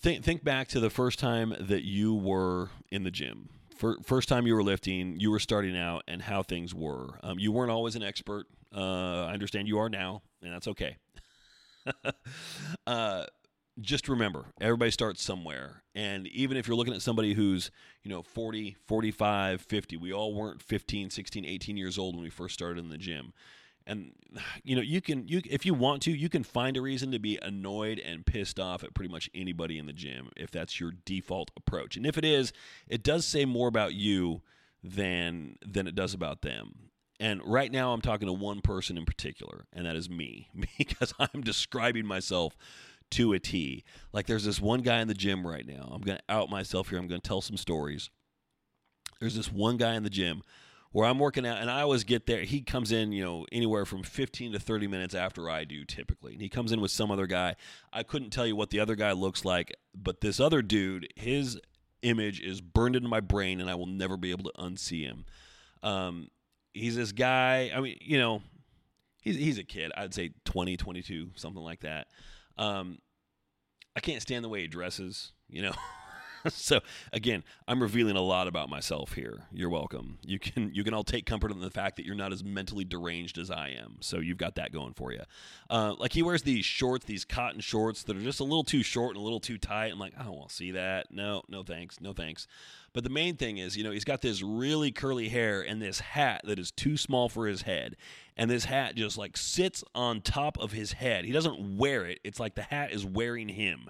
Think 0.00 0.24
think 0.24 0.42
back 0.42 0.66
to 0.68 0.80
the 0.80 0.90
first 0.90 1.20
time 1.20 1.54
that 1.60 1.84
you 1.84 2.16
were 2.16 2.70
in 2.90 3.04
the 3.04 3.12
gym 3.12 3.50
first 3.72 4.28
time 4.28 4.46
you 4.46 4.54
were 4.54 4.62
lifting, 4.62 5.18
you 5.18 5.30
were 5.30 5.38
starting 5.38 5.76
out, 5.76 6.02
and 6.08 6.22
how 6.22 6.42
things 6.42 6.74
were. 6.74 7.18
Um, 7.22 7.38
you 7.38 7.52
weren't 7.52 7.70
always 7.70 7.96
an 7.96 8.02
expert. 8.02 8.46
Uh, 8.74 9.26
I 9.26 9.32
understand 9.32 9.68
you 9.68 9.78
are 9.78 9.88
now, 9.88 10.22
and 10.42 10.52
that's 10.52 10.68
okay. 10.68 10.96
uh, 12.86 13.26
just 13.80 14.08
remember, 14.08 14.46
everybody 14.60 14.90
starts 14.90 15.22
somewhere. 15.22 15.82
And 15.94 16.26
even 16.28 16.56
if 16.56 16.66
you're 16.66 16.76
looking 16.76 16.94
at 16.94 17.02
somebody 17.02 17.34
who's, 17.34 17.70
you 18.02 18.10
know, 18.10 18.22
40, 18.22 18.76
45, 18.86 19.60
50, 19.60 19.96
we 19.96 20.12
all 20.12 20.34
weren't 20.34 20.62
15, 20.62 21.10
16, 21.10 21.44
18 21.44 21.76
years 21.76 21.98
old 21.98 22.14
when 22.14 22.24
we 22.24 22.30
first 22.30 22.54
started 22.54 22.78
in 22.84 22.90
the 22.90 22.98
gym 22.98 23.32
and 23.86 24.12
you 24.64 24.76
know 24.76 24.82
you 24.82 25.00
can 25.00 25.26
you 25.28 25.40
if 25.48 25.64
you 25.66 25.74
want 25.74 26.02
to 26.02 26.10
you 26.10 26.28
can 26.28 26.42
find 26.42 26.76
a 26.76 26.80
reason 26.80 27.12
to 27.12 27.18
be 27.18 27.38
annoyed 27.42 27.98
and 27.98 28.26
pissed 28.26 28.58
off 28.58 28.84
at 28.84 28.94
pretty 28.94 29.10
much 29.10 29.30
anybody 29.34 29.78
in 29.78 29.86
the 29.86 29.92
gym 29.92 30.30
if 30.36 30.50
that's 30.50 30.80
your 30.80 30.92
default 31.04 31.50
approach. 31.56 31.96
And 31.96 32.06
if 32.06 32.18
it 32.18 32.24
is 32.24 32.52
it 32.88 33.02
does 33.02 33.26
say 33.26 33.44
more 33.44 33.68
about 33.68 33.94
you 33.94 34.42
than 34.82 35.56
than 35.66 35.86
it 35.86 35.94
does 35.94 36.14
about 36.14 36.42
them. 36.42 36.90
And 37.20 37.40
right 37.44 37.70
now 37.70 37.92
i'm 37.92 38.00
talking 38.00 38.26
to 38.26 38.32
one 38.32 38.60
person 38.60 38.98
in 38.98 39.04
particular 39.04 39.66
and 39.72 39.86
that 39.86 39.96
is 39.96 40.10
me 40.10 40.48
because 40.78 41.14
i'm 41.18 41.42
describing 41.42 42.06
myself 42.06 42.56
to 43.12 43.32
a 43.32 43.38
t. 43.38 43.84
Like 44.12 44.26
there's 44.26 44.44
this 44.44 44.60
one 44.60 44.80
guy 44.80 45.00
in 45.00 45.08
the 45.08 45.14
gym 45.14 45.46
right 45.46 45.66
now. 45.66 45.90
I'm 45.92 46.00
going 46.00 46.18
to 46.18 46.34
out 46.34 46.50
myself 46.50 46.88
here. 46.88 46.98
I'm 46.98 47.06
going 47.06 47.20
to 47.20 47.28
tell 47.28 47.40
some 47.40 47.56
stories. 47.56 48.10
There's 49.20 49.36
this 49.36 49.52
one 49.52 49.76
guy 49.76 49.94
in 49.94 50.02
the 50.02 50.10
gym 50.10 50.42
where 50.92 51.08
I'm 51.08 51.18
working 51.18 51.46
out, 51.46 51.58
and 51.58 51.70
I 51.70 51.80
always 51.80 52.04
get 52.04 52.26
there. 52.26 52.42
He 52.42 52.60
comes 52.60 52.92
in, 52.92 53.12
you 53.12 53.24
know, 53.24 53.46
anywhere 53.50 53.84
from 53.84 54.02
15 54.02 54.52
to 54.52 54.60
30 54.60 54.86
minutes 54.86 55.14
after 55.14 55.48
I 55.48 55.64
do 55.64 55.84
typically. 55.84 56.34
And 56.34 56.42
he 56.42 56.48
comes 56.48 56.70
in 56.70 56.80
with 56.80 56.90
some 56.90 57.10
other 57.10 57.26
guy. 57.26 57.56
I 57.92 58.02
couldn't 58.02 58.30
tell 58.30 58.46
you 58.46 58.54
what 58.54 58.70
the 58.70 58.80
other 58.80 58.94
guy 58.94 59.12
looks 59.12 59.44
like, 59.44 59.74
but 59.94 60.20
this 60.20 60.38
other 60.38 60.62
dude, 60.62 61.08
his 61.16 61.58
image 62.02 62.40
is 62.40 62.60
burned 62.60 62.94
into 62.94 63.08
my 63.08 63.20
brain, 63.20 63.60
and 63.60 63.70
I 63.70 63.74
will 63.74 63.86
never 63.86 64.16
be 64.16 64.30
able 64.30 64.44
to 64.44 64.52
unsee 64.58 65.02
him. 65.02 65.24
Um, 65.82 66.28
he's 66.74 66.94
this 66.94 67.12
guy, 67.12 67.70
I 67.74 67.80
mean, 67.80 67.96
you 68.00 68.18
know, 68.18 68.42
he's, 69.22 69.36
he's 69.36 69.58
a 69.58 69.64
kid. 69.64 69.92
I'd 69.96 70.14
say 70.14 70.32
20, 70.44 70.76
22, 70.76 71.30
something 71.36 71.62
like 71.62 71.80
that. 71.80 72.08
Um, 72.58 72.98
I 73.96 74.00
can't 74.00 74.22
stand 74.22 74.44
the 74.44 74.48
way 74.48 74.60
he 74.60 74.68
dresses, 74.68 75.32
you 75.48 75.62
know. 75.62 75.72
so 76.48 76.80
again, 77.12 77.44
I'm 77.68 77.80
revealing 77.82 78.16
a 78.16 78.22
lot 78.22 78.48
about 78.48 78.68
myself 78.68 79.14
here. 79.14 79.44
You're 79.52 79.70
welcome. 79.70 80.18
You 80.22 80.38
can 80.38 80.70
you 80.74 80.84
can 80.84 80.94
all 80.94 81.04
take 81.04 81.26
comfort 81.26 81.50
in 81.50 81.60
the 81.60 81.70
fact 81.70 81.96
that 81.96 82.06
you're 82.06 82.14
not 82.14 82.32
as 82.32 82.42
mentally 82.42 82.84
deranged 82.84 83.38
as 83.38 83.50
I 83.50 83.68
am. 83.68 83.96
So 84.00 84.18
you've 84.18 84.38
got 84.38 84.56
that 84.56 84.72
going 84.72 84.94
for 84.94 85.12
you. 85.12 85.22
Uh, 85.70 85.94
like 85.98 86.12
he 86.12 86.22
wears 86.22 86.42
these 86.42 86.64
shorts, 86.64 87.06
these 87.06 87.24
cotton 87.24 87.60
shorts 87.60 88.02
that 88.04 88.16
are 88.16 88.22
just 88.22 88.40
a 88.40 88.44
little 88.44 88.64
too 88.64 88.82
short 88.82 89.10
and 89.10 89.18
a 89.18 89.24
little 89.24 89.40
too 89.40 89.58
tight. 89.58 89.92
I'm 89.92 89.98
like, 89.98 90.14
I 90.18 90.24
don't 90.24 90.36
want 90.36 90.50
to 90.50 90.54
see 90.54 90.72
that. 90.72 91.12
No, 91.12 91.42
no 91.48 91.62
thanks, 91.62 92.00
no 92.00 92.12
thanks. 92.12 92.46
But 92.92 93.04
the 93.04 93.10
main 93.10 93.36
thing 93.36 93.58
is, 93.58 93.76
you 93.76 93.84
know, 93.84 93.90
he's 93.90 94.04
got 94.04 94.20
this 94.20 94.42
really 94.42 94.90
curly 94.90 95.28
hair 95.28 95.62
and 95.62 95.80
this 95.80 96.00
hat 96.00 96.42
that 96.44 96.58
is 96.58 96.70
too 96.70 96.96
small 96.96 97.28
for 97.28 97.46
his 97.46 97.62
head. 97.62 97.96
And 98.36 98.50
this 98.50 98.64
hat 98.66 98.96
just 98.96 99.16
like 99.16 99.36
sits 99.36 99.82
on 99.94 100.20
top 100.20 100.58
of 100.58 100.72
his 100.72 100.92
head. 100.92 101.24
He 101.24 101.32
doesn't 101.32 101.78
wear 101.78 102.04
it. 102.04 102.20
It's 102.24 102.40
like 102.40 102.54
the 102.54 102.62
hat 102.62 102.92
is 102.92 103.04
wearing 103.04 103.48
him. 103.48 103.88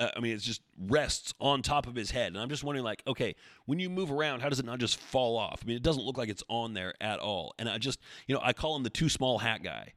Uh, 0.00 0.10
I 0.16 0.20
mean, 0.20 0.32
it 0.34 0.38
just 0.38 0.62
rests 0.76 1.32
on 1.38 1.62
top 1.62 1.86
of 1.86 1.94
his 1.94 2.10
head. 2.10 2.28
And 2.28 2.38
I'm 2.38 2.48
just 2.48 2.64
wondering, 2.64 2.84
like, 2.84 3.02
okay, 3.06 3.36
when 3.66 3.78
you 3.78 3.88
move 3.88 4.10
around, 4.10 4.40
how 4.40 4.48
does 4.48 4.58
it 4.58 4.66
not 4.66 4.80
just 4.80 4.98
fall 4.98 5.36
off? 5.36 5.60
I 5.62 5.66
mean, 5.66 5.76
it 5.76 5.82
doesn't 5.82 6.02
look 6.02 6.18
like 6.18 6.28
it's 6.28 6.42
on 6.48 6.74
there 6.74 6.94
at 7.00 7.20
all. 7.20 7.54
And 7.58 7.68
I 7.68 7.78
just, 7.78 8.00
you 8.26 8.34
know, 8.34 8.40
I 8.42 8.52
call 8.52 8.74
him 8.74 8.82
the 8.82 8.90
too 8.90 9.08
small 9.08 9.38
hat 9.38 9.62
guy. 9.62 9.92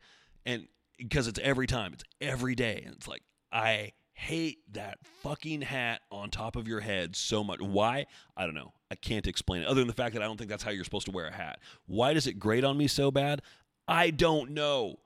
And 0.45 0.67
because 0.97 1.27
it's 1.27 1.39
every 1.39 1.67
time, 1.67 1.93
it's 1.93 2.03
every 2.21 2.55
day, 2.55 2.83
and 2.85 2.93
it's 2.95 3.07
like 3.07 3.23
I 3.51 3.93
hate 4.13 4.59
that 4.73 4.99
fucking 5.21 5.61
hat 5.61 6.01
on 6.11 6.29
top 6.29 6.55
of 6.55 6.67
your 6.67 6.79
head 6.79 7.15
so 7.15 7.43
much. 7.43 7.59
Why? 7.59 8.05
I 8.37 8.45
don't 8.45 8.55
know. 8.55 8.73
I 8.91 8.95
can't 8.95 9.27
explain 9.27 9.63
it 9.63 9.67
other 9.67 9.81
than 9.81 9.87
the 9.87 9.93
fact 9.93 10.13
that 10.13 10.21
I 10.21 10.25
don't 10.25 10.37
think 10.37 10.49
that's 10.49 10.63
how 10.63 10.71
you're 10.71 10.83
supposed 10.83 11.07
to 11.07 11.11
wear 11.11 11.27
a 11.27 11.33
hat. 11.33 11.59
Why 11.87 12.13
does 12.13 12.27
it 12.27 12.39
grate 12.39 12.63
on 12.63 12.77
me 12.77 12.87
so 12.87 13.11
bad? 13.11 13.41
I 13.87 14.11
don't 14.11 14.51
know. 14.51 14.99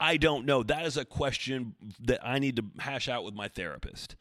I 0.00 0.16
don't 0.16 0.46
know. 0.46 0.62
That 0.62 0.86
is 0.86 0.96
a 0.96 1.04
question 1.04 1.74
that 2.00 2.26
I 2.26 2.38
need 2.38 2.56
to 2.56 2.64
hash 2.78 3.08
out 3.08 3.24
with 3.24 3.34
my 3.34 3.48
therapist. 3.48 4.16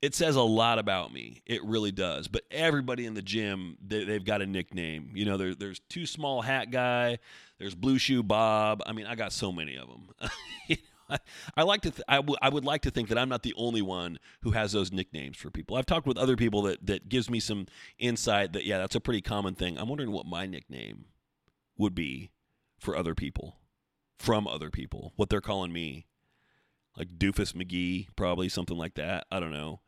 It 0.00 0.16
says 0.16 0.34
a 0.34 0.42
lot 0.42 0.78
about 0.80 1.12
me. 1.12 1.42
It 1.46 1.62
really 1.64 1.92
does. 1.92 2.26
But 2.26 2.42
everybody 2.50 3.06
in 3.06 3.14
the 3.14 3.22
gym, 3.22 3.76
they, 3.86 4.04
have 4.06 4.24
got 4.24 4.42
a 4.42 4.46
nickname. 4.46 5.10
You 5.14 5.26
know, 5.26 5.36
there, 5.36 5.54
there's 5.54 5.80
Too 5.88 6.06
Small 6.06 6.42
Hat 6.42 6.72
Guy. 6.72 7.18
There's 7.58 7.76
Blue 7.76 7.98
Shoe 7.98 8.24
Bob. 8.24 8.82
I 8.84 8.92
mean, 8.92 9.06
I 9.06 9.14
got 9.14 9.32
so 9.32 9.52
many 9.52 9.76
of 9.76 9.86
them. 9.88 10.08
I, 11.56 11.62
like 11.62 11.82
to. 11.82 11.90
Th- 11.90 12.04
I, 12.08 12.16
w- 12.16 12.38
I 12.40 12.48
would 12.48 12.64
like 12.64 12.82
to 12.82 12.90
think 12.90 13.08
that 13.08 13.18
I'm 13.18 13.28
not 13.28 13.42
the 13.42 13.54
only 13.56 13.82
one 13.82 14.18
who 14.42 14.52
has 14.52 14.72
those 14.72 14.92
nicknames 14.92 15.36
for 15.36 15.50
people. 15.50 15.76
I've 15.76 15.86
talked 15.86 16.06
with 16.06 16.16
other 16.16 16.36
people 16.36 16.62
that 16.62 16.86
that 16.86 17.08
gives 17.08 17.28
me 17.28 17.40
some 17.40 17.66
insight 17.98 18.52
that 18.54 18.64
yeah, 18.64 18.78
that's 18.78 18.94
a 18.94 19.00
pretty 19.00 19.20
common 19.20 19.54
thing. 19.54 19.78
I'm 19.78 19.88
wondering 19.88 20.10
what 20.10 20.26
my 20.26 20.46
nickname 20.46 21.06
would 21.76 21.94
be 21.94 22.30
for 22.78 22.96
other 22.96 23.14
people, 23.14 23.56
from 24.18 24.46
other 24.46 24.70
people, 24.70 25.12
what 25.16 25.28
they're 25.28 25.40
calling 25.40 25.72
me, 25.72 26.06
like 26.96 27.18
Doofus 27.18 27.52
McGee, 27.54 28.08
probably 28.16 28.48
something 28.48 28.76
like 28.76 28.94
that. 28.94 29.26
I 29.30 29.40
don't 29.40 29.52
know. 29.52 29.80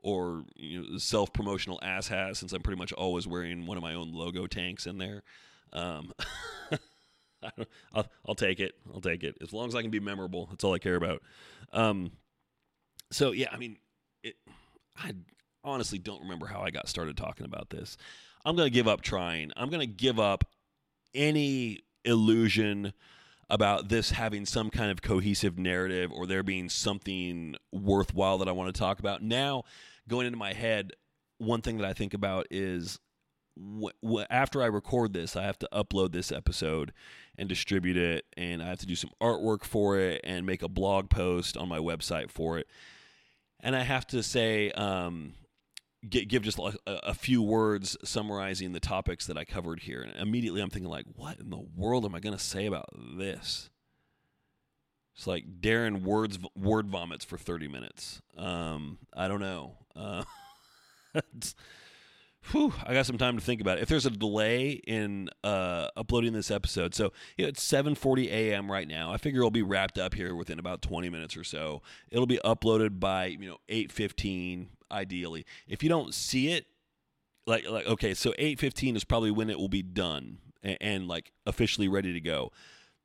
Or 0.00 0.44
you 0.54 0.82
know, 0.82 0.98
self 0.98 1.32
promotional 1.32 1.80
ass 1.82 2.08
hat, 2.08 2.36
since 2.36 2.52
I'm 2.52 2.62
pretty 2.62 2.78
much 2.78 2.92
always 2.92 3.26
wearing 3.26 3.66
one 3.66 3.76
of 3.76 3.82
my 3.82 3.94
own 3.94 4.12
logo 4.12 4.46
tanks 4.46 4.86
in 4.86 4.98
there. 4.98 5.22
Um, 5.72 6.12
I'll, 7.94 8.06
I'll, 8.26 8.34
take 8.34 8.60
it. 8.60 8.74
I'll 8.92 9.00
take 9.00 9.22
it. 9.22 9.36
As 9.42 9.52
long 9.52 9.68
as 9.68 9.74
I 9.74 9.82
can 9.82 9.90
be 9.90 10.00
memorable, 10.00 10.46
that's 10.50 10.62
all 10.62 10.74
I 10.74 10.78
care 10.78 10.96
about. 10.96 11.22
Um, 11.72 12.12
so 13.10 13.32
yeah, 13.32 13.48
I 13.52 13.56
mean, 13.56 13.78
it, 14.22 14.36
I 14.96 15.12
honestly 15.62 15.98
don't 15.98 16.22
remember 16.22 16.46
how 16.46 16.60
I 16.60 16.70
got 16.70 16.88
started 16.88 17.16
talking 17.16 17.46
about 17.46 17.70
this. 17.70 17.96
I'm 18.44 18.56
going 18.56 18.66
to 18.66 18.74
give 18.74 18.88
up 18.88 19.00
trying. 19.00 19.52
I'm 19.56 19.70
going 19.70 19.80
to 19.80 19.86
give 19.86 20.20
up 20.20 20.44
any 21.14 21.80
illusion 22.04 22.92
about 23.50 23.88
this 23.88 24.10
having 24.10 24.46
some 24.46 24.70
kind 24.70 24.90
of 24.90 25.02
cohesive 25.02 25.58
narrative 25.58 26.10
or 26.12 26.26
there 26.26 26.42
being 26.42 26.68
something 26.68 27.54
worthwhile 27.72 28.38
that 28.38 28.48
I 28.48 28.52
want 28.52 28.74
to 28.74 28.78
talk 28.78 28.98
about. 28.98 29.22
Now, 29.22 29.64
going 30.08 30.26
into 30.26 30.38
my 30.38 30.52
head, 30.52 30.92
one 31.38 31.60
thing 31.60 31.78
that 31.78 31.86
I 31.86 31.92
think 31.92 32.14
about 32.14 32.46
is 32.50 32.98
after 34.30 34.62
I 34.62 34.66
record 34.66 35.12
this, 35.12 35.36
I 35.36 35.44
have 35.44 35.58
to 35.60 35.68
upload 35.72 36.12
this 36.12 36.32
episode 36.32 36.92
and 37.38 37.48
distribute 37.48 37.96
it, 37.96 38.24
and 38.36 38.62
I 38.62 38.66
have 38.66 38.80
to 38.80 38.86
do 38.86 38.96
some 38.96 39.10
artwork 39.20 39.64
for 39.64 39.98
it 39.98 40.20
and 40.24 40.46
make 40.46 40.62
a 40.62 40.68
blog 40.68 41.10
post 41.10 41.56
on 41.56 41.68
my 41.68 41.78
website 41.78 42.30
for 42.30 42.58
it. 42.58 42.66
And 43.60 43.76
I 43.76 43.82
have 43.82 44.06
to 44.08 44.22
say, 44.22 44.70
um, 44.72 45.34
give 46.10 46.42
just 46.42 46.58
a, 46.58 46.72
a, 46.86 47.14
few 47.14 47.42
words 47.42 47.96
summarizing 48.04 48.72
the 48.72 48.80
topics 48.80 49.26
that 49.26 49.36
I 49.36 49.44
covered 49.44 49.80
here. 49.80 50.02
And 50.02 50.14
immediately 50.16 50.60
I'm 50.60 50.70
thinking, 50.70 50.90
like, 50.90 51.06
what 51.14 51.38
in 51.38 51.50
the 51.50 51.64
world 51.76 52.04
am 52.04 52.14
I 52.14 52.20
going 52.20 52.36
to 52.36 52.42
say 52.42 52.66
about 52.66 52.86
this? 52.94 53.70
It's 55.16 55.26
like 55.26 55.60
Darren 55.60 56.02
words 56.02 56.38
word 56.56 56.88
vomits 56.88 57.24
for 57.24 57.38
30 57.38 57.68
minutes. 57.68 58.20
Um, 58.36 58.98
I 59.14 59.28
don't 59.28 59.40
know. 59.40 59.78
Uh, 59.94 60.24
whew, 62.50 62.72
I 62.84 62.94
got 62.94 63.06
some 63.06 63.18
time 63.18 63.36
to 63.36 63.44
think 63.44 63.60
about 63.60 63.78
it. 63.78 63.82
If 63.82 63.88
there's 63.88 64.06
a 64.06 64.10
delay 64.10 64.70
in 64.72 65.28
uh, 65.42 65.88
uploading 65.96 66.32
this 66.32 66.50
episode, 66.50 66.94
so 66.94 67.12
you 67.36 67.44
know, 67.44 67.48
it's 67.48 67.66
7:40 67.66 68.26
a.m. 68.26 68.70
right 68.70 68.88
now. 68.88 69.12
I 69.12 69.16
figure 69.16 69.40
it'll 69.40 69.50
be 69.50 69.62
wrapped 69.62 69.98
up 69.98 70.14
here 70.14 70.34
within 70.34 70.58
about 70.58 70.82
20 70.82 71.08
minutes 71.10 71.36
or 71.36 71.44
so. 71.44 71.82
It'll 72.10 72.26
be 72.26 72.40
uploaded 72.44 73.00
by 73.00 73.26
you 73.26 73.48
know 73.48 73.58
8:15 73.68 74.68
ideally. 74.90 75.44
If 75.66 75.82
you 75.82 75.88
don't 75.88 76.14
see 76.14 76.48
it, 76.52 76.66
like 77.46 77.68
like 77.68 77.86
okay, 77.86 78.14
so 78.14 78.32
8:15 78.38 78.96
is 78.96 79.04
probably 79.04 79.30
when 79.30 79.50
it 79.50 79.58
will 79.58 79.68
be 79.68 79.82
done 79.82 80.38
and, 80.62 80.78
and 80.80 81.08
like 81.08 81.32
officially 81.46 81.88
ready 81.88 82.12
to 82.12 82.20
go. 82.20 82.50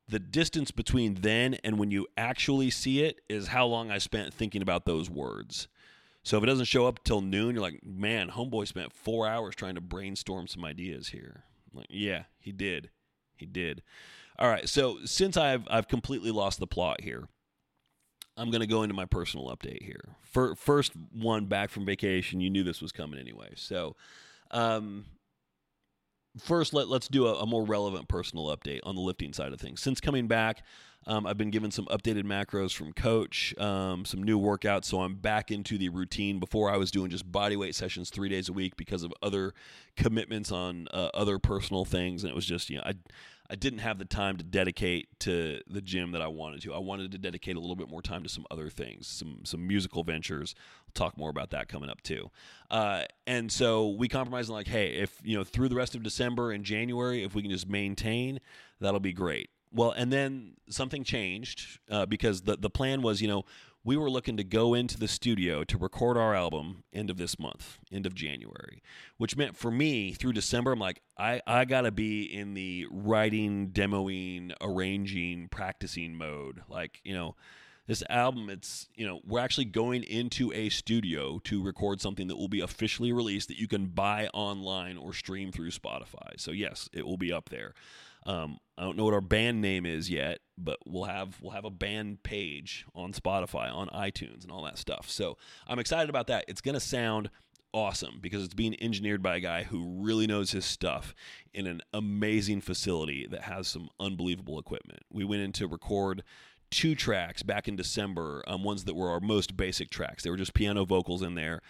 The 0.08 0.18
distance 0.18 0.72
between 0.72 1.14
then 1.14 1.54
and 1.62 1.78
when 1.78 1.92
you 1.92 2.08
actually 2.16 2.70
see 2.70 3.04
it 3.04 3.20
is 3.28 3.48
how 3.48 3.66
long 3.66 3.92
I 3.92 3.98
spent 3.98 4.34
thinking 4.34 4.60
about 4.60 4.84
those 4.84 5.08
words. 5.08 5.68
So 6.22 6.36
if 6.36 6.42
it 6.42 6.46
doesn't 6.46 6.66
show 6.66 6.86
up 6.86 7.02
till 7.04 7.20
noon, 7.20 7.54
you're 7.54 7.62
like, 7.62 7.80
man, 7.84 8.30
homeboy 8.30 8.66
spent 8.68 8.92
four 8.92 9.26
hours 9.26 9.54
trying 9.54 9.76
to 9.76 9.80
brainstorm 9.80 10.46
some 10.46 10.64
ideas 10.64 11.08
here. 11.08 11.44
I'm 11.72 11.78
like, 11.78 11.88
yeah, 11.90 12.24
he 12.38 12.52
did, 12.52 12.90
he 13.36 13.46
did. 13.46 13.82
All 14.38 14.48
right, 14.48 14.68
so 14.68 14.98
since 15.04 15.36
I've 15.36 15.66
I've 15.70 15.88
completely 15.88 16.30
lost 16.30 16.58
the 16.60 16.66
plot 16.66 17.02
here, 17.02 17.28
I'm 18.36 18.50
to 18.60 18.66
go 18.66 18.82
into 18.82 18.94
my 18.94 19.04
personal 19.04 19.54
update 19.54 19.82
here. 19.82 20.16
For, 20.22 20.54
first 20.54 20.92
one 21.12 21.46
back 21.46 21.70
from 21.70 21.84
vacation, 21.84 22.40
you 22.40 22.48
knew 22.48 22.64
this 22.64 22.80
was 22.80 22.92
coming 22.92 23.20
anyway. 23.20 23.50
So, 23.56 23.96
um, 24.50 25.04
first 26.38 26.72
let, 26.72 26.88
let's 26.88 27.08
do 27.08 27.26
a, 27.26 27.34
a, 27.40 27.46
more 27.46 27.64
relevant 27.64 28.08
personal 28.08 28.46
update 28.46 28.80
on 28.84 28.94
the 28.94 29.00
lifting 29.00 29.32
side 29.32 29.52
of 29.52 29.60
things. 29.60 29.80
Since 29.80 30.00
coming 30.00 30.28
back, 30.28 30.62
um, 31.06 31.26
I've 31.26 31.38
been 31.38 31.50
given 31.50 31.70
some 31.70 31.86
updated 31.86 32.24
macros 32.24 32.74
from 32.74 32.92
coach, 32.92 33.54
um, 33.58 34.04
some 34.04 34.22
new 34.22 34.38
workouts. 34.38 34.84
So 34.84 35.00
I'm 35.00 35.14
back 35.14 35.50
into 35.50 35.78
the 35.78 35.88
routine. 35.88 36.38
Before 36.38 36.70
I 36.70 36.76
was 36.76 36.90
doing 36.90 37.10
just 37.10 37.30
body 37.30 37.56
weight 37.56 37.74
sessions 37.74 38.10
three 38.10 38.28
days 38.28 38.48
a 38.48 38.52
week 38.52 38.76
because 38.76 39.02
of 39.02 39.12
other 39.22 39.54
commitments 39.96 40.52
on 40.52 40.88
uh, 40.92 41.08
other 41.14 41.38
personal 41.38 41.84
things. 41.84 42.22
And 42.22 42.30
it 42.30 42.34
was 42.34 42.46
just, 42.46 42.68
you 42.68 42.76
know, 42.76 42.82
I, 42.84 42.94
I 43.50 43.56
didn't 43.56 43.80
have 43.80 43.98
the 43.98 44.04
time 44.04 44.36
to 44.36 44.44
dedicate 44.44 45.08
to 45.20 45.60
the 45.66 45.80
gym 45.80 46.12
that 46.12 46.22
I 46.22 46.28
wanted 46.28 46.62
to. 46.62 46.72
I 46.72 46.78
wanted 46.78 47.10
to 47.12 47.18
dedicate 47.18 47.56
a 47.56 47.60
little 47.60 47.74
bit 47.74 47.90
more 47.90 48.00
time 48.00 48.22
to 48.22 48.28
some 48.28 48.46
other 48.50 48.68
things, 48.68 49.08
some 49.08 49.40
some 49.44 49.66
musical 49.66 50.04
ventures. 50.04 50.54
I'll 50.82 50.92
talk 50.94 51.18
more 51.18 51.30
about 51.30 51.50
that 51.50 51.68
coming 51.68 51.90
up 51.90 52.00
too. 52.02 52.30
Uh, 52.70 53.02
and 53.26 53.50
so 53.50 53.88
we 53.88 54.06
compromised 54.06 54.50
like, 54.50 54.68
hey, 54.68 54.94
if 54.94 55.20
you 55.24 55.36
know 55.36 55.42
through 55.42 55.68
the 55.68 55.74
rest 55.74 55.96
of 55.96 56.04
December 56.04 56.52
and 56.52 56.64
January, 56.64 57.24
if 57.24 57.34
we 57.34 57.42
can 57.42 57.50
just 57.50 57.68
maintain, 57.68 58.38
that'll 58.80 59.00
be 59.00 59.12
great. 59.12 59.50
Well, 59.72 59.92
and 59.92 60.12
then 60.12 60.54
something 60.68 61.02
changed 61.02 61.80
uh, 61.90 62.06
because 62.06 62.42
the 62.42 62.56
the 62.56 62.70
plan 62.70 63.02
was, 63.02 63.20
you 63.20 63.26
know, 63.28 63.44
we 63.82 63.96
were 63.96 64.10
looking 64.10 64.36
to 64.36 64.44
go 64.44 64.74
into 64.74 64.98
the 64.98 65.08
studio 65.08 65.64
to 65.64 65.78
record 65.78 66.16
our 66.16 66.34
album 66.34 66.84
end 66.92 67.08
of 67.08 67.16
this 67.16 67.38
month, 67.38 67.78
end 67.90 68.06
of 68.06 68.14
January, 68.14 68.82
which 69.16 69.36
meant 69.36 69.56
for 69.56 69.70
me 69.70 70.12
through 70.12 70.34
December, 70.34 70.72
I'm 70.72 70.78
like, 70.78 71.00
I, 71.16 71.40
I 71.46 71.64
gotta 71.64 71.90
be 71.90 72.22
in 72.22 72.54
the 72.54 72.86
writing, 72.90 73.68
demoing, 73.68 74.52
arranging, 74.60 75.48
practicing 75.48 76.14
mode. 76.14 76.62
Like, 76.68 77.00
you 77.04 77.14
know, 77.14 77.36
this 77.86 78.02
album, 78.08 78.50
it's, 78.50 78.88
you 78.94 79.06
know, 79.06 79.20
we're 79.26 79.40
actually 79.40 79.64
going 79.64 80.04
into 80.04 80.52
a 80.52 80.68
studio 80.68 81.40
to 81.44 81.62
record 81.62 82.00
something 82.00 82.28
that 82.28 82.36
will 82.36 82.48
be 82.48 82.60
officially 82.60 83.12
released 83.12 83.48
that 83.48 83.58
you 83.58 83.66
can 83.66 83.86
buy 83.86 84.28
online 84.34 84.96
or 84.96 85.12
stream 85.12 85.50
through 85.50 85.70
Spotify. 85.70 86.38
So, 86.38 86.52
yes, 86.52 86.88
it 86.92 87.06
will 87.06 87.16
be 87.16 87.32
up 87.32 87.48
there. 87.48 87.74
Um, 88.26 88.58
I 88.76 88.82
don't 88.82 88.96
know 88.96 89.04
what 89.04 89.14
our 89.14 89.20
band 89.20 89.60
name 89.60 89.86
is 89.86 90.10
yet, 90.10 90.38
but 90.58 90.78
we'll 90.86 91.04
have 91.04 91.38
we'll 91.40 91.52
have 91.52 91.64
a 91.64 91.70
band 91.70 92.22
page 92.22 92.84
on 92.94 93.12
Spotify, 93.12 93.72
on 93.72 93.88
iTunes, 93.88 94.42
and 94.42 94.50
all 94.50 94.62
that 94.64 94.78
stuff. 94.78 95.10
So 95.10 95.36
I'm 95.66 95.78
excited 95.78 96.10
about 96.10 96.26
that. 96.28 96.44
It's 96.48 96.60
gonna 96.60 96.80
sound 96.80 97.30
awesome 97.72 98.18
because 98.20 98.44
it's 98.44 98.54
being 98.54 98.76
engineered 98.82 99.22
by 99.22 99.36
a 99.36 99.40
guy 99.40 99.62
who 99.62 100.02
really 100.02 100.26
knows 100.26 100.50
his 100.50 100.64
stuff 100.64 101.14
in 101.54 101.66
an 101.66 101.80
amazing 101.92 102.60
facility 102.60 103.26
that 103.30 103.42
has 103.42 103.68
some 103.68 103.88
unbelievable 104.00 104.58
equipment. 104.58 105.00
We 105.10 105.24
went 105.24 105.42
in 105.42 105.52
to 105.52 105.68
record 105.68 106.22
two 106.70 106.94
tracks 106.94 107.42
back 107.42 107.68
in 107.68 107.76
December, 107.76 108.42
um, 108.46 108.64
ones 108.64 108.84
that 108.84 108.94
were 108.94 109.10
our 109.10 109.20
most 109.20 109.56
basic 109.56 109.90
tracks. 109.90 110.22
They 110.22 110.30
were 110.30 110.36
just 110.36 110.54
piano 110.54 110.84
vocals 110.84 111.22
in 111.22 111.34
there, 111.34 111.60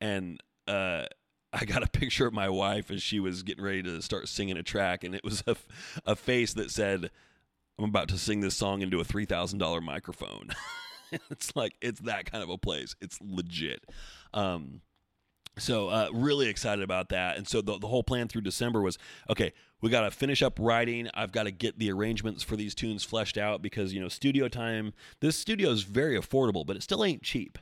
and 0.00 0.40
uh, 0.66 1.06
I 1.56 1.64
got 1.64 1.82
a 1.82 1.88
picture 1.88 2.26
of 2.26 2.34
my 2.34 2.50
wife 2.50 2.90
as 2.90 3.02
she 3.02 3.18
was 3.18 3.42
getting 3.42 3.64
ready 3.64 3.82
to 3.82 4.02
start 4.02 4.28
singing 4.28 4.58
a 4.58 4.62
track, 4.62 5.04
and 5.04 5.14
it 5.14 5.24
was 5.24 5.42
a, 5.46 5.56
a 6.04 6.14
face 6.14 6.52
that 6.54 6.70
said, 6.70 7.10
I'm 7.78 7.86
about 7.86 8.08
to 8.08 8.18
sing 8.18 8.40
this 8.40 8.54
song 8.54 8.82
into 8.82 9.00
a 9.00 9.04
$3,000 9.04 9.82
microphone. 9.82 10.50
it's 11.30 11.56
like, 11.56 11.74
it's 11.80 12.00
that 12.00 12.30
kind 12.30 12.44
of 12.44 12.50
a 12.50 12.58
place. 12.58 12.94
It's 13.00 13.18
legit. 13.22 13.84
Um, 14.34 14.82
so 15.58 15.88
uh, 15.88 16.08
really 16.12 16.48
excited 16.48 16.82
about 16.82 17.08
that 17.08 17.38
and 17.38 17.48
so 17.48 17.62
the, 17.62 17.78
the 17.78 17.86
whole 17.86 18.02
plan 18.02 18.28
through 18.28 18.42
december 18.42 18.82
was 18.82 18.98
okay 19.30 19.54
we 19.80 19.88
got 19.88 20.02
to 20.02 20.10
finish 20.10 20.42
up 20.42 20.58
writing 20.60 21.08
i've 21.14 21.32
got 21.32 21.44
to 21.44 21.50
get 21.50 21.78
the 21.78 21.90
arrangements 21.90 22.42
for 22.42 22.56
these 22.56 22.74
tunes 22.74 23.04
fleshed 23.04 23.38
out 23.38 23.62
because 23.62 23.94
you 23.94 23.98
know 24.00 24.08
studio 24.08 24.48
time 24.48 24.92
this 25.20 25.38
studio 25.38 25.70
is 25.70 25.82
very 25.82 26.18
affordable 26.18 26.66
but 26.66 26.76
it 26.76 26.82
still 26.82 27.02
ain't 27.02 27.22
cheap 27.22 27.58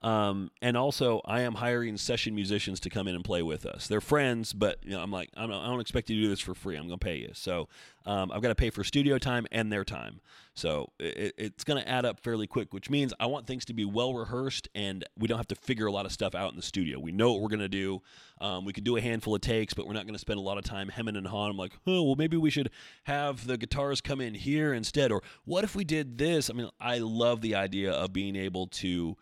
Um, 0.00 0.52
and 0.62 0.76
also, 0.76 1.20
I 1.24 1.40
am 1.40 1.54
hiring 1.54 1.96
session 1.96 2.32
musicians 2.34 2.78
to 2.80 2.90
come 2.90 3.08
in 3.08 3.16
and 3.16 3.24
play 3.24 3.42
with 3.42 3.66
us. 3.66 3.88
They're 3.88 4.00
friends, 4.00 4.52
but 4.52 4.78
you 4.84 4.92
know, 4.92 5.00
I'm 5.00 5.10
like, 5.10 5.30
I 5.36 5.40
don't, 5.42 5.52
I 5.56 5.66
don't 5.66 5.80
expect 5.80 6.08
you 6.08 6.16
to 6.16 6.22
do 6.22 6.28
this 6.28 6.38
for 6.38 6.54
free. 6.54 6.76
I'm 6.76 6.86
going 6.86 7.00
to 7.00 7.04
pay 7.04 7.16
you. 7.16 7.30
So 7.32 7.68
um, 8.06 8.30
I've 8.30 8.40
got 8.40 8.48
to 8.48 8.54
pay 8.54 8.70
for 8.70 8.84
studio 8.84 9.18
time 9.18 9.48
and 9.50 9.72
their 9.72 9.84
time. 9.84 10.20
So 10.54 10.92
it, 11.00 11.34
it's 11.36 11.64
going 11.64 11.82
to 11.82 11.88
add 11.88 12.04
up 12.04 12.20
fairly 12.20 12.46
quick, 12.46 12.72
which 12.72 12.88
means 12.88 13.12
I 13.18 13.26
want 13.26 13.48
things 13.48 13.64
to 13.66 13.74
be 13.74 13.84
well 13.84 14.14
rehearsed 14.14 14.68
and 14.72 15.04
we 15.18 15.26
don't 15.26 15.36
have 15.36 15.48
to 15.48 15.56
figure 15.56 15.86
a 15.86 15.92
lot 15.92 16.06
of 16.06 16.12
stuff 16.12 16.34
out 16.36 16.50
in 16.50 16.56
the 16.56 16.62
studio. 16.62 17.00
We 17.00 17.10
know 17.10 17.32
what 17.32 17.42
we're 17.42 17.48
going 17.48 17.58
to 17.60 17.68
do. 17.68 18.00
Um, 18.40 18.64
we 18.64 18.72
could 18.72 18.84
do 18.84 18.96
a 18.96 19.00
handful 19.00 19.34
of 19.34 19.40
takes, 19.40 19.74
but 19.74 19.84
we're 19.84 19.94
not 19.94 20.04
going 20.04 20.14
to 20.14 20.20
spend 20.20 20.38
a 20.38 20.42
lot 20.42 20.58
of 20.58 20.64
time 20.64 20.90
hemming 20.90 21.16
and 21.16 21.26
hawing. 21.26 21.50
I'm 21.50 21.56
like, 21.56 21.72
oh, 21.88 22.04
well, 22.04 22.14
maybe 22.14 22.36
we 22.36 22.50
should 22.50 22.70
have 23.04 23.48
the 23.48 23.58
guitars 23.58 24.00
come 24.00 24.20
in 24.20 24.34
here 24.34 24.72
instead. 24.72 25.10
Or 25.10 25.22
what 25.44 25.64
if 25.64 25.74
we 25.74 25.82
did 25.82 26.18
this? 26.18 26.50
I 26.50 26.52
mean, 26.52 26.70
I 26.80 26.98
love 26.98 27.40
the 27.40 27.56
idea 27.56 27.90
of 27.90 28.12
being 28.12 28.36
able 28.36 28.68
to 28.68 29.16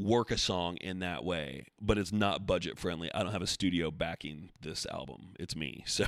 work 0.00 0.30
a 0.30 0.38
song 0.38 0.76
in 0.76 1.00
that 1.00 1.24
way, 1.24 1.66
but 1.80 1.98
it's 1.98 2.12
not 2.12 2.46
budget 2.46 2.78
friendly. 2.78 3.12
I 3.14 3.22
don't 3.22 3.32
have 3.32 3.42
a 3.42 3.46
studio 3.46 3.90
backing 3.90 4.50
this 4.60 4.86
album. 4.86 5.34
It's 5.38 5.56
me. 5.56 5.84
So 5.90 6.06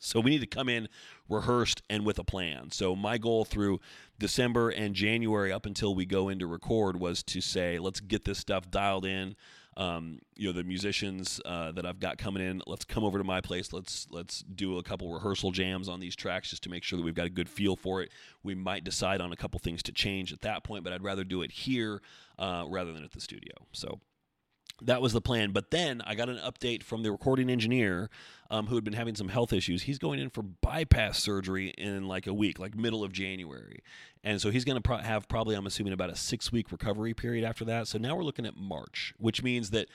so 0.00 0.20
we 0.20 0.30
need 0.30 0.40
to 0.40 0.46
come 0.46 0.68
in 0.68 0.88
rehearsed 1.28 1.82
and 1.88 2.04
with 2.04 2.18
a 2.18 2.24
plan. 2.24 2.70
So 2.70 2.94
my 2.94 3.18
goal 3.18 3.44
through 3.44 3.80
December 4.18 4.70
and 4.70 4.94
January 4.94 5.52
up 5.52 5.66
until 5.66 5.94
we 5.94 6.04
go 6.04 6.28
into 6.28 6.46
record 6.46 7.00
was 7.00 7.22
to 7.24 7.40
say, 7.40 7.78
let's 7.78 8.00
get 8.00 8.24
this 8.24 8.38
stuff 8.38 8.70
dialed 8.70 9.06
in 9.06 9.34
um, 9.78 10.18
you 10.34 10.48
know 10.48 10.52
the 10.52 10.64
musicians 10.64 11.40
uh, 11.44 11.70
that 11.72 11.86
I've 11.86 12.00
got 12.00 12.18
coming 12.18 12.42
in. 12.42 12.60
Let's 12.66 12.84
come 12.84 13.04
over 13.04 13.16
to 13.16 13.24
my 13.24 13.40
place. 13.40 13.72
Let's 13.72 14.08
let's 14.10 14.42
do 14.42 14.76
a 14.76 14.82
couple 14.82 15.10
rehearsal 15.12 15.52
jams 15.52 15.88
on 15.88 16.00
these 16.00 16.16
tracks 16.16 16.50
just 16.50 16.64
to 16.64 16.68
make 16.68 16.82
sure 16.82 16.96
that 16.96 17.04
we've 17.04 17.14
got 17.14 17.26
a 17.26 17.30
good 17.30 17.48
feel 17.48 17.76
for 17.76 18.02
it. 18.02 18.10
We 18.42 18.56
might 18.56 18.82
decide 18.82 19.20
on 19.20 19.32
a 19.32 19.36
couple 19.36 19.60
things 19.60 19.82
to 19.84 19.92
change 19.92 20.32
at 20.32 20.40
that 20.40 20.64
point, 20.64 20.82
but 20.82 20.92
I'd 20.92 21.04
rather 21.04 21.22
do 21.22 21.42
it 21.42 21.52
here 21.52 22.02
uh, 22.38 22.64
rather 22.68 22.92
than 22.92 23.04
at 23.04 23.12
the 23.12 23.20
studio. 23.20 23.54
So 23.72 24.00
that 24.82 25.02
was 25.02 25.12
the 25.12 25.20
plan. 25.20 25.50
But 25.52 25.70
then 25.70 26.02
I 26.06 26.14
got 26.14 26.28
an 26.28 26.38
update 26.38 26.82
from 26.82 27.02
the 27.02 27.10
recording 27.10 27.50
engineer 27.50 28.10
um, 28.50 28.66
who 28.66 28.74
had 28.74 28.84
been 28.84 28.94
having 28.94 29.14
some 29.14 29.28
health 29.28 29.52
issues. 29.52 29.82
He's 29.82 29.98
going 29.98 30.20
in 30.20 30.30
for 30.30 30.42
bypass 30.42 31.18
surgery 31.18 31.68
in 31.76 32.06
like 32.06 32.26
a 32.26 32.34
week, 32.34 32.58
like 32.58 32.76
middle 32.76 33.04
of 33.04 33.12
January. 33.12 33.80
And 34.22 34.40
so 34.40 34.50
he's 34.50 34.64
going 34.64 34.76
to 34.76 34.82
pro- 34.82 34.98
have 34.98 35.28
probably, 35.28 35.54
I'm 35.56 35.66
assuming, 35.66 35.92
about 35.92 36.10
a 36.10 36.16
six 36.16 36.52
week 36.52 36.70
recovery 36.72 37.14
period 37.14 37.44
after 37.44 37.64
that. 37.66 37.88
So 37.88 37.98
now 37.98 38.16
we're 38.16 38.24
looking 38.24 38.46
at 38.46 38.56
March, 38.56 39.14
which 39.18 39.42
means 39.42 39.70
that 39.70 39.88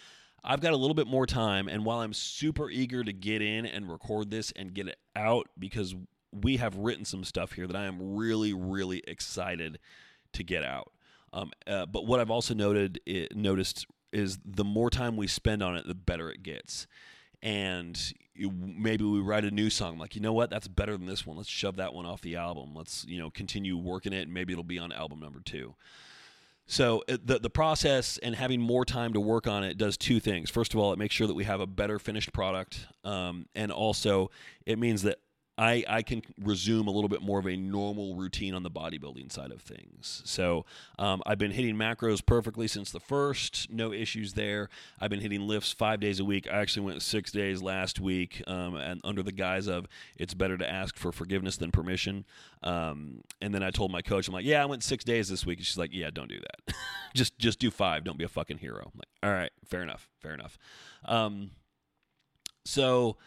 I've 0.44 0.62
got 0.62 0.74
a 0.74 0.78
little 0.78 0.96
bit 0.96 1.08
more 1.08 1.26
time. 1.26 1.68
And 1.68 1.86
while 1.86 2.00
I'm 2.00 2.14
super 2.14 2.70
eager 2.70 3.04
to 3.04 3.14
get 3.14 3.42
in 3.42 3.66
and 3.66 3.90
record 3.90 4.30
this 4.30 4.52
and 4.56 4.74
get 4.74 4.88
it 4.88 4.98
out, 5.16 5.48
because 5.58 5.96
we 6.32 6.58
have 6.58 6.76
written 6.76 7.06
some 7.06 7.24
stuff 7.24 7.54
here 7.54 7.68
that 7.68 7.76
I 7.76 7.86
am 7.86 8.16
really, 8.16 8.54
really 8.54 9.04
excited 9.08 9.80
to 10.34 10.44
get 10.44 10.64
out. 10.64 10.92
Um, 11.32 11.52
uh, 11.66 11.86
but 11.86 12.06
what 12.06 12.20
I've 12.20 12.32
also 12.32 12.54
noted, 12.54 13.00
it, 13.06 13.36
noticed 13.36 13.88
is 14.14 14.40
the 14.46 14.64
more 14.64 14.90
time 14.90 15.18
we 15.18 15.28
spend 15.28 15.64
on 15.64 15.76
it, 15.76 15.88
the 15.88 15.96
better 15.96 16.30
it 16.30 16.44
gets. 16.44 16.88
And 17.42 18.00
you, 18.36 18.52
maybe 18.52 19.04
we 19.04 19.20
write 19.20 19.44
a 19.44 19.52
new 19.52 19.70
song, 19.70 19.98
like 19.98 20.16
you 20.16 20.22
know 20.22 20.34
what, 20.34 20.50
that's 20.50 20.68
better 20.68 20.96
than 20.96 21.06
this 21.08 21.28
one. 21.28 21.36
Let's 21.36 21.50
shove 21.50 21.76
that 21.76 21.94
one 21.94 22.06
off 22.06 22.22
the 22.22 22.38
album. 22.38 22.74
Let's 22.74 23.06
you 23.06 23.20
know 23.20 23.30
continue 23.30 23.78
working 23.78 24.14
it, 24.14 24.24
and 24.24 24.34
maybe 24.34 24.54
it'll 24.54 24.64
be 24.64 24.80
on 24.80 24.92
album 24.92 25.20
number 25.20 25.42
two. 25.44 25.76
So 26.66 27.04
the 27.08 27.40
the 27.40 27.50
process 27.50 28.18
and 28.20 28.36
having 28.36 28.62
more 28.62 28.86
time 28.86 29.14
to 29.14 29.20
work 29.20 29.48
on 29.48 29.64
it 29.64 29.78
does 29.78 29.98
two 29.98 30.20
things. 30.20 30.50
First 30.50 30.74
of 30.74 30.80
all, 30.80 30.94
it 30.94 31.00
makes 31.00 31.14
sure 31.14 31.28
that 31.28 31.34
we 31.34 31.44
have 31.44 31.60
a 31.60 31.68
better 31.68 32.00
finished 32.00 32.32
product, 32.32 32.88
um, 33.04 33.48
and 33.54 33.72
also 33.72 34.32
it 34.66 34.80
means 34.80 35.02
that 35.04 35.20
I, 35.56 35.84
I 35.88 36.02
can 36.02 36.24
resume 36.42 36.88
a 36.88 36.92
little 36.92 37.10
bit 37.10 37.22
more 37.22 37.38
of 37.38 37.46
a 37.46 37.56
normal 37.56 38.16
routine 38.16 38.56
on 38.56 38.64
the 38.64 38.72
bodybuilding 38.72 39.32
side 39.32 39.52
of 39.52 39.62
things. 39.62 40.24
So 40.26 40.66
um, 40.98 41.22
I've 41.28 41.38
been 41.38 41.52
hitting 41.52 41.76
macros 41.76 42.26
perfectly 42.26 42.68
since 42.68 42.92
the 42.92 43.00
first, 43.00 43.68
no 43.70 43.94
issues 43.94 44.34
there. 44.34 44.70
I've 45.00 45.12
been 45.12 45.20
hitting 45.20 45.48
lifts 45.48 45.72
five 45.72 46.00
days 46.00 46.20
a 46.20 46.26
week. 46.26 46.48
I 46.52 46.58
actually 46.58 46.88
went 46.88 47.04
six 47.04 47.32
days 47.32 47.62
last 47.62 48.00
week, 48.00 48.42
um, 48.48 48.76
and 48.76 49.00
under 49.04 49.22
the 49.22 49.32
guise 49.32 49.68
of 49.68 49.86
it's 50.16 50.34
better 50.34 50.58
to 50.58 50.68
ask 50.68 50.98
for 50.98 51.12
forgiveness 51.12 51.58
than 51.58 51.70
permission. 51.72 52.26
Um, 52.64 53.22
and 53.40 53.54
then 53.54 53.62
I 53.62 53.70
told 53.70 53.92
my 53.92 54.02
coach, 54.02 54.28
I'm 54.28 54.34
like, 54.34 54.46
yeah, 54.46 54.64
I 54.64 54.66
went 54.66 54.84
six 54.84 55.04
days 55.04 55.30
this 55.30 55.46
week. 55.46 55.60
And 55.60 55.66
she's 55.66 55.78
like, 55.78 55.92
yeah, 55.94 56.10
don't 56.10 56.30
do 56.30 56.40
that. 56.40 56.76
just 57.14 57.38
just 57.38 57.60
do 57.60 57.70
five. 57.70 58.04
Don't 58.04 58.18
be 58.18 58.24
a 58.24 58.30
fucking 58.30 58.58
hero. 58.58 58.90
I'm 58.92 58.98
like, 59.00 59.08
all 59.22 59.32
right, 59.32 59.52
fair 59.66 59.84
enough, 59.84 60.10
fair 60.20 60.34
enough. 60.34 60.58
Um, 61.06 61.52
so 62.66 63.18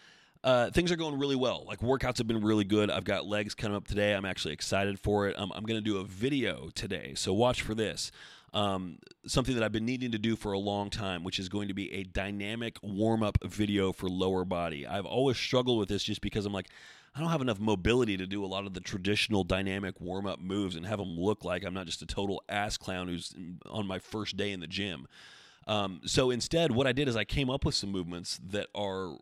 uh, 0.47 0.71
things 0.71 0.93
are 0.93 0.97
going 0.97 1.19
really 1.19 1.35
well. 1.35 1.65
Like 1.67 1.81
workouts 1.81 2.19
have 2.19 2.29
been 2.29 2.41
really 2.41 2.63
good. 2.63 2.89
I've 2.89 3.05
got 3.05 3.27
legs 3.27 3.53
coming 3.53 3.77
up 3.77 3.89
today. 3.89 4.13
I'm 4.15 4.25
actually 4.25 4.55
excited 4.55 4.97
for 5.01 5.27
it. 5.27 5.37
Um, 5.37 5.53
I'm 5.53 5.65
going 5.65 5.77
to 5.77 5.85
do 5.85 5.99
a 5.99 6.05
video 6.05 6.71
today, 6.73 7.15
so 7.17 7.33
watch 7.33 7.63
for 7.63 7.75
this. 7.75 8.13
Um, 8.55 9.01
something 9.27 9.57
that 9.57 9.65
I've 9.65 9.73
been 9.73 9.85
needing 9.85 10.13
to 10.13 10.19
do 10.19 10.37
for 10.37 10.53
a 10.53 10.59
long 10.59 10.89
time, 10.89 11.25
which 11.25 11.41
is 11.41 11.49
going 11.49 11.67
to 11.67 11.75
be 11.75 11.93
a 11.93 12.05
dynamic 12.05 12.79
warm 12.81 13.25
up 13.25 13.39
video 13.43 13.93
for 13.93 14.09
lower 14.09 14.45
body. 14.45 14.87
I've 14.87 15.05
always 15.05 15.37
struggled 15.37 15.81
with 15.81 15.89
this 15.89 16.05
just 16.05 16.21
because 16.21 16.47
I'm 16.47 16.53
like, 16.53 16.69
I 17.17 17.21
don't 17.21 17.31
have 17.31 17.41
enough 17.43 17.59
mobility 17.59 18.17
to 18.17 18.27
do 18.27 18.45
a 18.45 18.47
lot 18.47 18.67
of 18.67 18.73
the 18.73 18.81
traditional 18.81 19.43
dynamic 19.43 20.01
warm 20.01 20.27
up 20.27 20.39
moves 20.39 20.77
and 20.77 20.87
have 20.87 21.01
them 21.01 21.19
look 21.19 21.45
like 21.45 21.65
I'm 21.65 21.75
not 21.75 21.87
just 21.87 22.03
a 22.03 22.07
total 22.07 22.41
ass 22.49 22.77
clown 22.77 23.09
who's 23.09 23.35
on 23.69 23.85
my 23.89 23.99
first 23.99 24.37
day 24.37 24.53
in 24.53 24.61
the 24.61 24.69
gym. 24.69 25.09
Um, 25.67 26.03
so 26.05 26.31
instead, 26.31 26.71
what 26.71 26.87
I 26.87 26.93
did 26.93 27.09
is 27.09 27.17
I 27.17 27.25
came 27.25 27.51
up 27.51 27.65
with 27.65 27.75
some 27.75 27.91
movements 27.91 28.39
that 28.51 28.69
are 28.77 29.17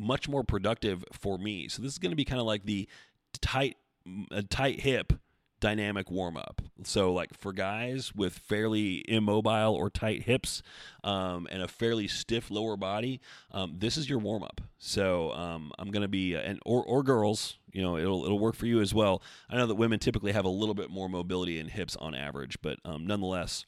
much 0.00 0.28
more 0.28 0.42
productive 0.42 1.04
for 1.12 1.38
me. 1.38 1.68
So 1.68 1.82
this 1.82 1.92
is 1.92 1.98
going 1.98 2.12
to 2.12 2.16
be 2.16 2.24
kind 2.24 2.40
of 2.40 2.46
like 2.46 2.64
the 2.64 2.88
tight, 3.40 3.76
a 4.30 4.42
tight 4.42 4.80
hip 4.80 5.12
dynamic 5.60 6.10
warm 6.10 6.36
up. 6.36 6.62
So 6.84 7.12
like 7.12 7.34
for 7.38 7.52
guys 7.52 8.14
with 8.14 8.32
fairly 8.32 9.04
immobile 9.08 9.74
or 9.74 9.90
tight 9.90 10.22
hips 10.22 10.62
um, 11.04 11.46
and 11.50 11.62
a 11.62 11.68
fairly 11.68 12.08
stiff 12.08 12.50
lower 12.50 12.76
body, 12.76 13.20
um, 13.52 13.74
this 13.78 13.96
is 13.96 14.08
your 14.08 14.18
warm 14.18 14.42
up. 14.42 14.62
So 14.78 15.32
um, 15.32 15.70
I'm 15.78 15.90
going 15.90 16.02
to 16.02 16.08
be 16.08 16.34
uh, 16.34 16.40
and 16.40 16.58
or 16.64 16.82
or 16.82 17.02
girls, 17.02 17.58
you 17.72 17.82
know, 17.82 17.96
it'll 17.96 18.24
it'll 18.24 18.38
work 18.38 18.56
for 18.56 18.66
you 18.66 18.80
as 18.80 18.94
well. 18.94 19.22
I 19.48 19.56
know 19.56 19.66
that 19.66 19.74
women 19.74 19.98
typically 19.98 20.32
have 20.32 20.46
a 20.46 20.50
little 20.50 20.74
bit 20.74 20.90
more 20.90 21.08
mobility 21.08 21.58
in 21.58 21.68
hips 21.68 21.94
on 21.96 22.14
average, 22.14 22.58
but 22.62 22.78
um, 22.84 23.06
nonetheless. 23.06 23.66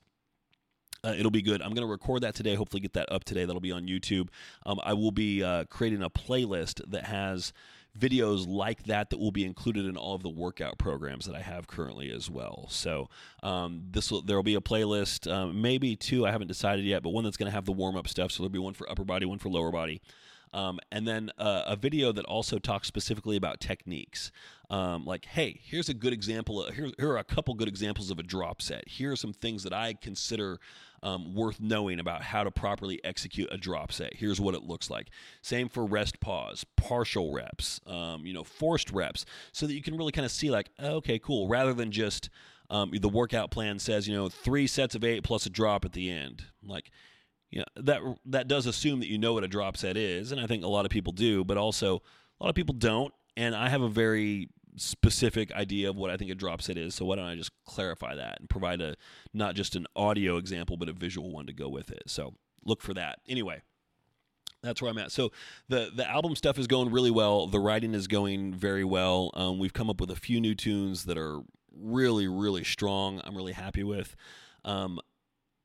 Uh, 1.04 1.14
it'll 1.18 1.30
be 1.30 1.42
good. 1.42 1.60
I'm 1.62 1.74
going 1.74 1.86
to 1.86 1.90
record 1.90 2.22
that 2.22 2.34
today. 2.34 2.54
Hopefully, 2.54 2.80
get 2.80 2.92
that 2.92 3.10
up 3.10 3.24
today. 3.24 3.44
That'll 3.44 3.60
be 3.60 3.72
on 3.72 3.86
YouTube. 3.86 4.28
Um, 4.64 4.78
I 4.84 4.92
will 4.94 5.10
be 5.10 5.42
uh, 5.42 5.64
creating 5.64 6.02
a 6.02 6.10
playlist 6.10 6.80
that 6.90 7.06
has 7.06 7.52
videos 7.98 8.46
like 8.48 8.84
that 8.84 9.10
that 9.10 9.18
will 9.18 9.32
be 9.32 9.44
included 9.44 9.84
in 9.84 9.96
all 9.96 10.14
of 10.14 10.22
the 10.22 10.28
workout 10.28 10.78
programs 10.78 11.26
that 11.26 11.34
I 11.34 11.40
have 11.40 11.66
currently 11.66 12.10
as 12.10 12.30
well. 12.30 12.66
So 12.70 13.08
um, 13.42 13.82
this 13.90 14.10
will 14.10 14.22
there 14.22 14.36
will 14.36 14.42
be 14.42 14.54
a 14.54 14.60
playlist, 14.60 15.30
um, 15.30 15.60
maybe 15.60 15.96
two. 15.96 16.26
I 16.26 16.30
haven't 16.30 16.48
decided 16.48 16.84
yet, 16.84 17.02
but 17.02 17.10
one 17.10 17.24
that's 17.24 17.36
going 17.36 17.50
to 17.50 17.54
have 17.54 17.64
the 17.64 17.72
warm 17.72 17.96
up 17.96 18.08
stuff. 18.08 18.32
So 18.32 18.42
there'll 18.42 18.50
be 18.52 18.58
one 18.58 18.74
for 18.74 18.88
upper 18.90 19.04
body, 19.04 19.26
one 19.26 19.38
for 19.38 19.48
lower 19.48 19.70
body. 19.70 20.00
Um, 20.54 20.80
and 20.90 21.08
then 21.08 21.30
uh, 21.38 21.62
a 21.66 21.76
video 21.76 22.12
that 22.12 22.26
also 22.26 22.58
talks 22.58 22.86
specifically 22.86 23.36
about 23.36 23.58
techniques. 23.58 24.30
Um, 24.68 25.06
like, 25.06 25.24
hey, 25.24 25.60
here's 25.62 25.88
a 25.88 25.94
good 25.94 26.12
example. 26.12 26.62
Of, 26.62 26.74
here, 26.74 26.90
here 26.98 27.10
are 27.10 27.18
a 27.18 27.24
couple 27.24 27.54
good 27.54 27.68
examples 27.68 28.10
of 28.10 28.18
a 28.18 28.22
drop 28.22 28.60
set. 28.60 28.86
Here 28.86 29.12
are 29.12 29.16
some 29.16 29.32
things 29.32 29.62
that 29.62 29.72
I 29.72 29.94
consider 29.94 30.58
um, 31.02 31.34
worth 31.34 31.60
knowing 31.60 31.98
about 31.98 32.22
how 32.22 32.44
to 32.44 32.50
properly 32.50 33.00
execute 33.04 33.48
a 33.50 33.56
drop 33.56 33.92
set. 33.92 34.14
Here's 34.14 34.40
what 34.40 34.54
it 34.54 34.62
looks 34.62 34.90
like. 34.90 35.08
Same 35.42 35.68
for 35.68 35.84
rest 35.84 36.20
pause, 36.20 36.64
partial 36.76 37.32
reps, 37.32 37.80
um, 37.86 38.24
you 38.24 38.32
know, 38.32 38.44
forced 38.44 38.90
reps, 38.90 39.24
so 39.52 39.66
that 39.66 39.74
you 39.74 39.82
can 39.82 39.96
really 39.96 40.12
kind 40.12 40.24
of 40.24 40.30
see 40.30 40.50
like, 40.50 40.70
okay, 40.80 41.18
cool, 41.18 41.48
rather 41.48 41.74
than 41.74 41.90
just 41.90 42.30
um, 42.70 42.90
the 42.92 43.08
workout 43.08 43.50
plan 43.50 43.78
says, 43.78 44.08
you 44.08 44.14
know, 44.14 44.28
three 44.28 44.66
sets 44.66 44.94
of 44.94 45.04
eight 45.04 45.22
plus 45.24 45.44
a 45.46 45.50
drop 45.50 45.84
at 45.84 45.92
the 45.92 46.10
end. 46.10 46.44
Like, 46.64 46.90
you 47.50 47.58
know, 47.58 47.66
that 47.76 48.00
that 48.26 48.48
does 48.48 48.66
assume 48.66 49.00
that 49.00 49.08
you 49.08 49.18
know 49.18 49.34
what 49.34 49.44
a 49.44 49.48
drop 49.48 49.76
set 49.76 49.96
is, 49.96 50.32
and 50.32 50.40
I 50.40 50.46
think 50.46 50.64
a 50.64 50.68
lot 50.68 50.86
of 50.86 50.90
people 50.90 51.12
do, 51.12 51.44
but 51.44 51.58
also 51.58 52.02
a 52.40 52.44
lot 52.44 52.50
of 52.50 52.54
people 52.54 52.74
don't. 52.74 53.12
And 53.36 53.54
I 53.54 53.68
have 53.68 53.82
a 53.82 53.88
very 53.88 54.48
specific 54.76 55.52
idea 55.52 55.90
of 55.90 55.96
what 55.96 56.10
I 56.10 56.16
think 56.16 56.30
a 56.30 56.34
drop 56.34 56.62
set 56.62 56.78
is. 56.78 56.94
So 56.94 57.04
why 57.04 57.16
don't 57.16 57.26
I 57.26 57.34
just 57.34 57.52
clarify 57.66 58.14
that 58.14 58.40
and 58.40 58.48
provide 58.48 58.80
a 58.80 58.94
not 59.32 59.54
just 59.54 59.76
an 59.76 59.86
audio 59.94 60.36
example, 60.36 60.76
but 60.76 60.88
a 60.88 60.92
visual 60.92 61.30
one 61.30 61.46
to 61.46 61.52
go 61.52 61.68
with 61.68 61.90
it. 61.90 62.04
So 62.06 62.34
look 62.64 62.80
for 62.80 62.94
that. 62.94 63.18
Anyway, 63.28 63.62
that's 64.62 64.80
where 64.80 64.90
I'm 64.90 64.98
at. 64.98 65.12
So 65.12 65.32
the 65.68 65.90
the 65.94 66.08
album 66.08 66.36
stuff 66.36 66.58
is 66.58 66.66
going 66.66 66.90
really 66.90 67.10
well. 67.10 67.46
The 67.46 67.60
writing 67.60 67.94
is 67.94 68.06
going 68.06 68.54
very 68.54 68.84
well. 68.84 69.30
Um, 69.34 69.58
we've 69.58 69.72
come 69.72 69.90
up 69.90 70.00
with 70.00 70.10
a 70.10 70.16
few 70.16 70.40
new 70.40 70.54
tunes 70.54 71.04
that 71.04 71.18
are 71.18 71.40
really 71.76 72.28
really 72.28 72.64
strong. 72.64 73.20
I'm 73.24 73.36
really 73.36 73.52
happy 73.52 73.82
with. 73.82 74.14
Um, 74.64 75.00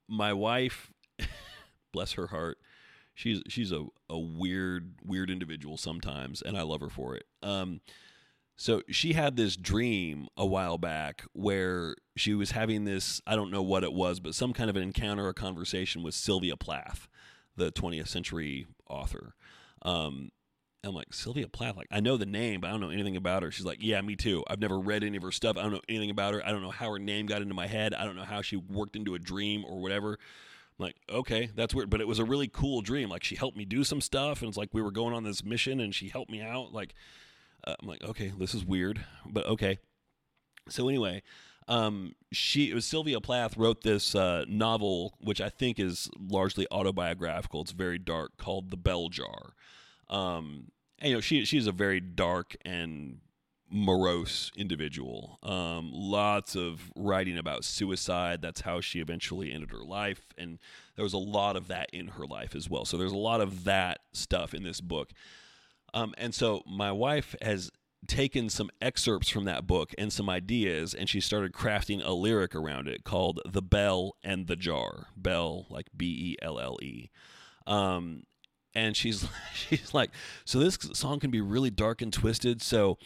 my 0.07 0.33
wife 0.33 0.91
bless 1.93 2.13
her 2.13 2.27
heart. 2.27 2.57
She's 3.13 3.41
she's 3.47 3.71
a, 3.71 3.85
a 4.09 4.17
weird 4.17 4.95
weird 5.03 5.29
individual 5.29 5.77
sometimes, 5.77 6.41
and 6.41 6.57
I 6.57 6.63
love 6.63 6.81
her 6.81 6.89
for 6.89 7.15
it. 7.15 7.25
Um, 7.41 7.81
so 8.57 8.81
she 8.89 9.13
had 9.13 9.35
this 9.35 9.55
dream 9.55 10.27
a 10.35 10.45
while 10.45 10.77
back 10.77 11.23
where 11.33 11.95
she 12.15 12.33
was 12.33 12.51
having 12.51 12.85
this 12.85 13.21
I 13.25 13.35
don't 13.35 13.51
know 13.51 13.61
what 13.61 13.83
it 13.83 13.93
was, 13.93 14.19
but 14.19 14.35
some 14.35 14.53
kind 14.53 14.69
of 14.69 14.75
an 14.75 14.83
encounter, 14.83 15.27
a 15.29 15.33
conversation 15.33 16.03
with 16.03 16.15
Sylvia 16.15 16.57
Plath, 16.57 17.07
the 17.55 17.71
20th 17.71 18.07
century 18.07 18.67
author. 18.89 19.35
Um, 19.83 20.31
I'm 20.83 20.93
like 20.93 21.13
Sylvia 21.13 21.47
Plath, 21.47 21.77
like 21.77 21.87
I 21.91 21.99
know 21.99 22.17
the 22.17 22.25
name, 22.25 22.61
but 22.61 22.67
I 22.67 22.71
don't 22.71 22.81
know 22.81 22.89
anything 22.89 23.15
about 23.15 23.43
her. 23.43 23.51
She's 23.51 23.65
like, 23.65 23.79
yeah, 23.81 24.01
me 24.01 24.15
too. 24.15 24.43
I've 24.47 24.59
never 24.59 24.79
read 24.79 25.03
any 25.03 25.17
of 25.17 25.23
her 25.23 25.31
stuff. 25.31 25.57
I 25.57 25.61
don't 25.61 25.73
know 25.73 25.81
anything 25.87 26.09
about 26.09 26.33
her. 26.33 26.45
I 26.45 26.51
don't 26.51 26.61
know 26.63 26.71
how 26.71 26.91
her 26.91 26.99
name 26.99 27.25
got 27.27 27.41
into 27.41 27.53
my 27.53 27.67
head. 27.67 27.93
I 27.93 28.05
don't 28.05 28.15
know 28.15 28.23
how 28.23 28.41
she 28.41 28.55
worked 28.55 28.95
into 28.95 29.15
a 29.15 29.19
dream 29.19 29.63
or 29.65 29.79
whatever 29.79 30.17
I'm 30.79 30.85
like, 30.85 30.95
okay, 31.09 31.49
that's 31.55 31.73
weird. 31.73 31.89
But 31.89 32.01
it 32.01 32.07
was 32.07 32.19
a 32.19 32.25
really 32.25 32.47
cool 32.47 32.81
dream. 32.81 33.09
Like 33.09 33.23
she 33.23 33.35
helped 33.35 33.57
me 33.57 33.65
do 33.65 33.83
some 33.83 34.01
stuff, 34.01 34.41
and 34.41 34.49
it's 34.49 34.57
like 34.57 34.73
we 34.73 34.81
were 34.81 34.91
going 34.91 35.13
on 35.13 35.23
this 35.23 35.43
mission, 35.43 35.79
and 35.79 35.93
she 35.93 36.09
helped 36.09 36.31
me 36.31 36.41
out. 36.41 36.73
Like 36.73 36.93
I'm 37.79 37.87
like, 37.87 38.03
okay, 38.03 38.31
this 38.37 38.53
is 38.53 38.65
weird, 38.65 39.03
but 39.25 39.45
okay. 39.45 39.79
So 40.69 40.87
anyway, 40.87 41.23
um, 41.67 42.15
she 42.31 42.71
it 42.71 42.73
was 42.73 42.85
Sylvia 42.85 43.19
Plath 43.19 43.57
wrote 43.57 43.83
this 43.83 44.15
uh, 44.15 44.45
novel, 44.47 45.17
which 45.19 45.41
I 45.41 45.49
think 45.49 45.79
is 45.79 46.09
largely 46.19 46.67
autobiographical. 46.71 47.61
It's 47.61 47.71
very 47.71 47.97
dark, 47.97 48.37
called 48.37 48.69
The 48.69 48.77
Bell 48.77 49.09
Jar. 49.09 49.53
Um, 50.09 50.71
and, 50.99 51.09
you 51.09 51.15
know, 51.15 51.21
she 51.21 51.45
she's 51.45 51.67
a 51.67 51.71
very 51.71 51.99
dark 51.99 52.55
and 52.63 53.19
morose 53.69 54.51
individual. 54.55 55.39
Um, 55.43 55.91
lots 55.93 56.55
of 56.55 56.91
writing 56.95 57.37
about 57.37 57.65
suicide. 57.65 58.41
That's 58.41 58.61
how 58.61 58.79
she 58.81 58.99
eventually 58.99 59.51
ended 59.51 59.71
her 59.71 59.83
life, 59.83 60.21
and 60.37 60.59
there 60.95 61.03
was 61.03 61.13
a 61.13 61.17
lot 61.17 61.55
of 61.55 61.67
that 61.67 61.89
in 61.91 62.07
her 62.09 62.25
life 62.25 62.55
as 62.55 62.69
well. 62.69 62.85
So 62.85 62.97
there's 62.97 63.11
a 63.11 63.17
lot 63.17 63.41
of 63.41 63.65
that 63.65 63.99
stuff 64.13 64.53
in 64.53 64.63
this 64.63 64.81
book. 64.81 65.11
Um, 65.97 66.13
and 66.17 66.33
so 66.33 66.61
my 66.67 66.91
wife 66.91 67.35
has 67.41 67.71
taken 68.07 68.49
some 68.49 68.69
excerpts 68.79 69.29
from 69.29 69.45
that 69.45 69.65
book 69.65 69.95
and 69.97 70.13
some 70.13 70.29
ideas, 70.29 70.93
and 70.93 71.09
she 71.09 71.19
started 71.19 71.53
crafting 71.53 72.01
a 72.03 72.11
lyric 72.11 72.53
around 72.53 72.87
it 72.87 73.03
called 73.03 73.41
"The 73.45 73.63
Belle 73.63 74.15
and 74.23 74.45
the 74.45 74.55
Jar." 74.55 75.07
Belle, 75.17 75.65
like 75.69 75.87
B 75.95 76.05
E 76.05 76.35
L 76.41 76.59
L 76.59 76.77
E. 76.83 77.09
Um, 77.65 78.23
and 78.75 78.95
she's 78.95 79.27
she's 79.53 79.93
like, 79.93 80.11
so 80.45 80.59
this 80.59 80.77
song 80.93 81.19
can 81.19 81.31
be 81.31 81.41
really 81.41 81.71
dark 81.71 82.03
and 82.03 82.13
twisted. 82.13 82.61
So 82.61 82.99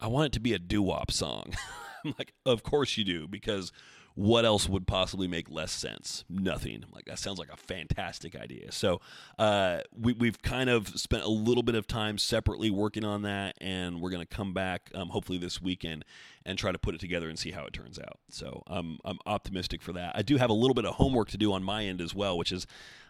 I 0.00 0.06
want 0.06 0.26
it 0.26 0.32
to 0.32 0.40
be 0.40 0.54
a 0.54 0.58
doo 0.58 0.82
wop 0.82 1.10
song. 1.10 1.52
I'm 2.04 2.14
like, 2.18 2.32
of 2.46 2.62
course 2.62 2.96
you 2.96 3.04
do, 3.04 3.28
because 3.28 3.70
what 4.20 4.44
else 4.44 4.68
would 4.68 4.86
possibly 4.86 5.26
make 5.26 5.50
less 5.50 5.72
sense? 5.72 6.24
Nothing. 6.28 6.84
I'm 6.84 6.92
like, 6.92 7.06
that 7.06 7.18
sounds 7.18 7.38
like 7.38 7.48
a 7.50 7.56
fantastic 7.56 8.36
idea. 8.36 8.70
So 8.70 9.00
uh, 9.38 9.78
we, 9.98 10.12
we've 10.12 10.42
kind 10.42 10.68
of 10.68 10.88
spent 10.88 11.22
a 11.22 11.30
little 11.30 11.62
bit 11.62 11.74
of 11.74 11.86
time 11.86 12.18
separately 12.18 12.68
working 12.68 13.02
on 13.02 13.22
that, 13.22 13.54
and 13.62 13.98
we're 13.98 14.10
going 14.10 14.20
to 14.20 14.26
come 14.26 14.52
back 14.52 14.90
um, 14.94 15.08
hopefully 15.08 15.38
this 15.38 15.62
weekend 15.62 16.04
and 16.44 16.58
try 16.58 16.70
to 16.70 16.78
put 16.78 16.94
it 16.94 17.00
together 17.00 17.30
and 17.30 17.38
see 17.38 17.52
how 17.52 17.64
it 17.64 17.72
turns 17.72 17.98
out. 17.98 18.18
So 18.28 18.62
um, 18.66 18.98
I'm 19.06 19.18
optimistic 19.24 19.80
for 19.80 19.94
that. 19.94 20.12
I 20.14 20.20
do 20.20 20.36
have 20.36 20.50
a 20.50 20.54
little 20.54 20.74
bit 20.74 20.84
of 20.84 20.96
homework 20.96 21.30
to 21.30 21.38
do 21.38 21.54
on 21.54 21.62
my 21.62 21.86
end 21.86 22.02
as 22.02 22.14
well, 22.14 22.36
which 22.36 22.52
is 22.52 22.66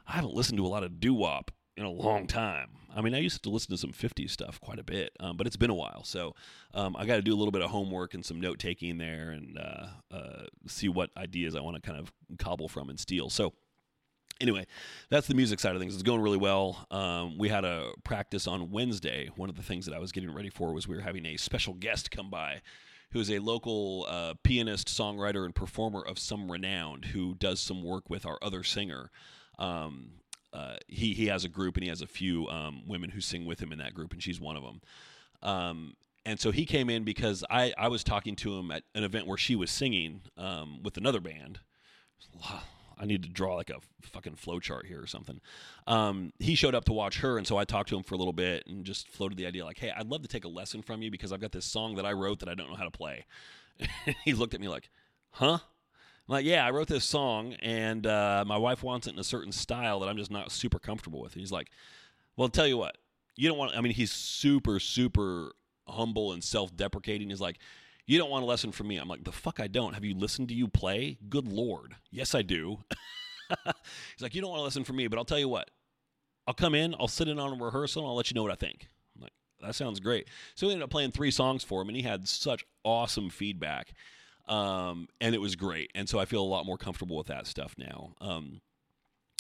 I 0.06 0.12
haven't 0.12 0.34
listened 0.34 0.58
to 0.58 0.66
a 0.66 0.68
lot 0.68 0.84
of 0.84 1.00
doo 1.00 1.14
wop 1.14 1.50
in 1.80 1.86
a 1.86 1.90
long 1.90 2.26
time. 2.26 2.68
I 2.94 3.00
mean, 3.00 3.14
I 3.14 3.18
used 3.18 3.42
to 3.44 3.50
listen 3.50 3.70
to 3.70 3.78
some 3.78 3.92
50s 3.92 4.30
stuff 4.30 4.60
quite 4.60 4.78
a 4.78 4.84
bit, 4.84 5.12
um, 5.20 5.36
but 5.36 5.46
it's 5.46 5.56
been 5.56 5.70
a 5.70 5.74
while. 5.74 6.04
So 6.04 6.34
um, 6.74 6.94
I 6.96 7.06
got 7.06 7.16
to 7.16 7.22
do 7.22 7.32
a 7.32 7.38
little 7.38 7.52
bit 7.52 7.62
of 7.62 7.70
homework 7.70 8.14
and 8.14 8.24
some 8.24 8.40
note 8.40 8.58
taking 8.58 8.98
there 8.98 9.30
and 9.30 9.58
uh, 9.58 9.86
uh, 10.14 10.42
see 10.66 10.88
what 10.88 11.10
ideas 11.16 11.56
I 11.56 11.60
want 11.60 11.76
to 11.76 11.82
kind 11.82 11.98
of 11.98 12.12
cobble 12.38 12.68
from 12.68 12.90
and 12.90 13.00
steal. 13.00 13.30
So 13.30 13.54
anyway, 14.40 14.66
that's 15.08 15.26
the 15.26 15.34
music 15.34 15.60
side 15.60 15.74
of 15.74 15.80
things. 15.80 15.94
It's 15.94 16.02
going 16.02 16.20
really 16.20 16.36
well. 16.36 16.86
Um, 16.90 17.38
we 17.38 17.48
had 17.48 17.64
a 17.64 17.92
practice 18.04 18.46
on 18.46 18.70
Wednesday. 18.70 19.30
One 19.36 19.48
of 19.48 19.56
the 19.56 19.62
things 19.62 19.86
that 19.86 19.94
I 19.94 19.98
was 19.98 20.12
getting 20.12 20.34
ready 20.34 20.50
for 20.50 20.72
was 20.74 20.86
we 20.86 20.96
were 20.96 21.02
having 21.02 21.24
a 21.26 21.36
special 21.36 21.74
guest 21.74 22.10
come 22.10 22.28
by 22.28 22.60
who 23.12 23.20
is 23.20 23.30
a 23.30 23.38
local 23.38 24.06
uh, 24.08 24.34
pianist, 24.42 24.88
songwriter, 24.88 25.44
and 25.44 25.54
performer 25.54 26.00
of 26.00 26.18
some 26.18 26.50
renown 26.50 27.02
who 27.02 27.34
does 27.34 27.60
some 27.60 27.82
work 27.82 28.08
with 28.08 28.24
our 28.26 28.38
other 28.42 28.62
singer. 28.62 29.10
Um, 29.58 30.19
uh, 30.52 30.76
he 30.88 31.14
he 31.14 31.26
has 31.26 31.44
a 31.44 31.48
group 31.48 31.76
and 31.76 31.84
he 31.84 31.88
has 31.88 32.02
a 32.02 32.06
few 32.06 32.46
um, 32.48 32.82
women 32.86 33.10
who 33.10 33.20
sing 33.20 33.44
with 33.44 33.60
him 33.60 33.72
in 33.72 33.78
that 33.78 33.94
group, 33.94 34.12
and 34.12 34.22
she's 34.22 34.40
one 34.40 34.56
of 34.56 34.62
them. 34.62 34.80
Um, 35.42 35.94
and 36.26 36.38
so 36.38 36.50
he 36.50 36.66
came 36.66 36.90
in 36.90 37.04
because 37.04 37.44
I, 37.50 37.72
I 37.78 37.88
was 37.88 38.04
talking 38.04 38.36
to 38.36 38.58
him 38.58 38.70
at 38.70 38.82
an 38.94 39.04
event 39.04 39.26
where 39.26 39.38
she 39.38 39.56
was 39.56 39.70
singing 39.70 40.22
um, 40.36 40.82
with 40.82 40.96
another 40.96 41.20
band. 41.20 41.60
I 43.00 43.06
need 43.06 43.22
to 43.22 43.28
draw 43.30 43.56
like 43.56 43.70
a 43.70 43.78
fucking 44.02 44.34
flow 44.34 44.60
chart 44.60 44.84
here 44.84 45.02
or 45.02 45.06
something. 45.06 45.40
Um, 45.86 46.34
he 46.38 46.54
showed 46.54 46.74
up 46.74 46.84
to 46.84 46.92
watch 46.92 47.20
her, 47.20 47.38
and 47.38 47.46
so 47.46 47.56
I 47.56 47.64
talked 47.64 47.88
to 47.88 47.96
him 47.96 48.02
for 48.02 48.14
a 48.14 48.18
little 48.18 48.34
bit 48.34 48.66
and 48.66 48.84
just 48.84 49.08
floated 49.08 49.38
the 49.38 49.46
idea 49.46 49.64
like, 49.64 49.78
"Hey, 49.78 49.90
I'd 49.90 50.08
love 50.08 50.20
to 50.22 50.28
take 50.28 50.44
a 50.44 50.48
lesson 50.48 50.82
from 50.82 51.00
you 51.00 51.10
because 51.10 51.32
I've 51.32 51.40
got 51.40 51.52
this 51.52 51.64
song 51.64 51.94
that 51.96 52.04
I 52.04 52.12
wrote 52.12 52.40
that 52.40 52.48
I 52.50 52.54
don't 52.54 52.68
know 52.68 52.76
how 52.76 52.84
to 52.84 52.90
play." 52.90 53.24
he 54.24 54.34
looked 54.34 54.52
at 54.52 54.60
me 54.60 54.68
like, 54.68 54.90
"Huh?" 55.30 55.60
Like, 56.30 56.44
yeah, 56.44 56.64
I 56.64 56.70
wrote 56.70 56.86
this 56.86 57.04
song, 57.04 57.54
and 57.54 58.06
uh, 58.06 58.44
my 58.46 58.56
wife 58.56 58.84
wants 58.84 59.08
it 59.08 59.14
in 59.14 59.18
a 59.18 59.24
certain 59.24 59.50
style 59.50 59.98
that 59.98 60.08
I'm 60.08 60.16
just 60.16 60.30
not 60.30 60.52
super 60.52 60.78
comfortable 60.78 61.20
with. 61.20 61.32
And 61.32 61.40
he's 61.40 61.50
like, 61.50 61.72
well, 62.36 62.48
tell 62.48 62.68
you 62.68 62.78
what, 62.78 62.98
you 63.34 63.48
don't 63.48 63.58
want. 63.58 63.76
I 63.76 63.80
mean, 63.80 63.92
he's 63.92 64.12
super, 64.12 64.78
super 64.78 65.50
humble 65.88 66.30
and 66.30 66.44
self-deprecating. 66.44 67.30
He's 67.30 67.40
like, 67.40 67.58
you 68.06 68.16
don't 68.16 68.30
want 68.30 68.44
a 68.44 68.46
lesson 68.46 68.70
from 68.70 68.86
me. 68.86 68.96
I'm 68.96 69.08
like, 69.08 69.24
the 69.24 69.32
fuck 69.32 69.58
I 69.58 69.66
don't. 69.66 69.94
Have 69.94 70.04
you 70.04 70.14
listened 70.14 70.50
to 70.50 70.54
you 70.54 70.68
play? 70.68 71.18
Good 71.28 71.48
lord, 71.48 71.96
yes 72.12 72.32
I 72.32 72.42
do. 72.42 72.78
he's 73.64 74.20
like, 74.20 74.36
you 74.36 74.40
don't 74.40 74.50
want 74.50 74.60
a 74.60 74.64
lesson 74.64 74.84
from 74.84 74.96
me, 74.96 75.08
but 75.08 75.18
I'll 75.18 75.24
tell 75.24 75.38
you 75.38 75.48
what. 75.48 75.68
I'll 76.46 76.54
come 76.54 76.76
in, 76.76 76.94
I'll 77.00 77.08
sit 77.08 77.26
in 77.26 77.40
on 77.40 77.60
a 77.60 77.64
rehearsal, 77.64 78.02
and 78.02 78.08
I'll 78.08 78.14
let 78.14 78.30
you 78.30 78.36
know 78.36 78.44
what 78.44 78.52
I 78.52 78.56
think. 78.56 78.86
I'm 79.16 79.22
like, 79.22 79.32
that 79.60 79.74
sounds 79.74 79.98
great. 79.98 80.28
So 80.54 80.68
we 80.68 80.74
ended 80.74 80.84
up 80.84 80.90
playing 80.90 81.10
three 81.10 81.32
songs 81.32 81.64
for 81.64 81.82
him, 81.82 81.88
and 81.88 81.96
he 81.96 82.04
had 82.04 82.28
such 82.28 82.64
awesome 82.84 83.30
feedback. 83.30 83.94
Um, 84.48 85.08
and 85.20 85.34
it 85.34 85.40
was 85.40 85.56
great. 85.56 85.90
And 85.94 86.08
so 86.08 86.18
I 86.18 86.24
feel 86.24 86.42
a 86.42 86.44
lot 86.44 86.66
more 86.66 86.78
comfortable 86.78 87.16
with 87.16 87.28
that 87.28 87.46
stuff 87.46 87.74
now. 87.78 88.14
Um, 88.20 88.60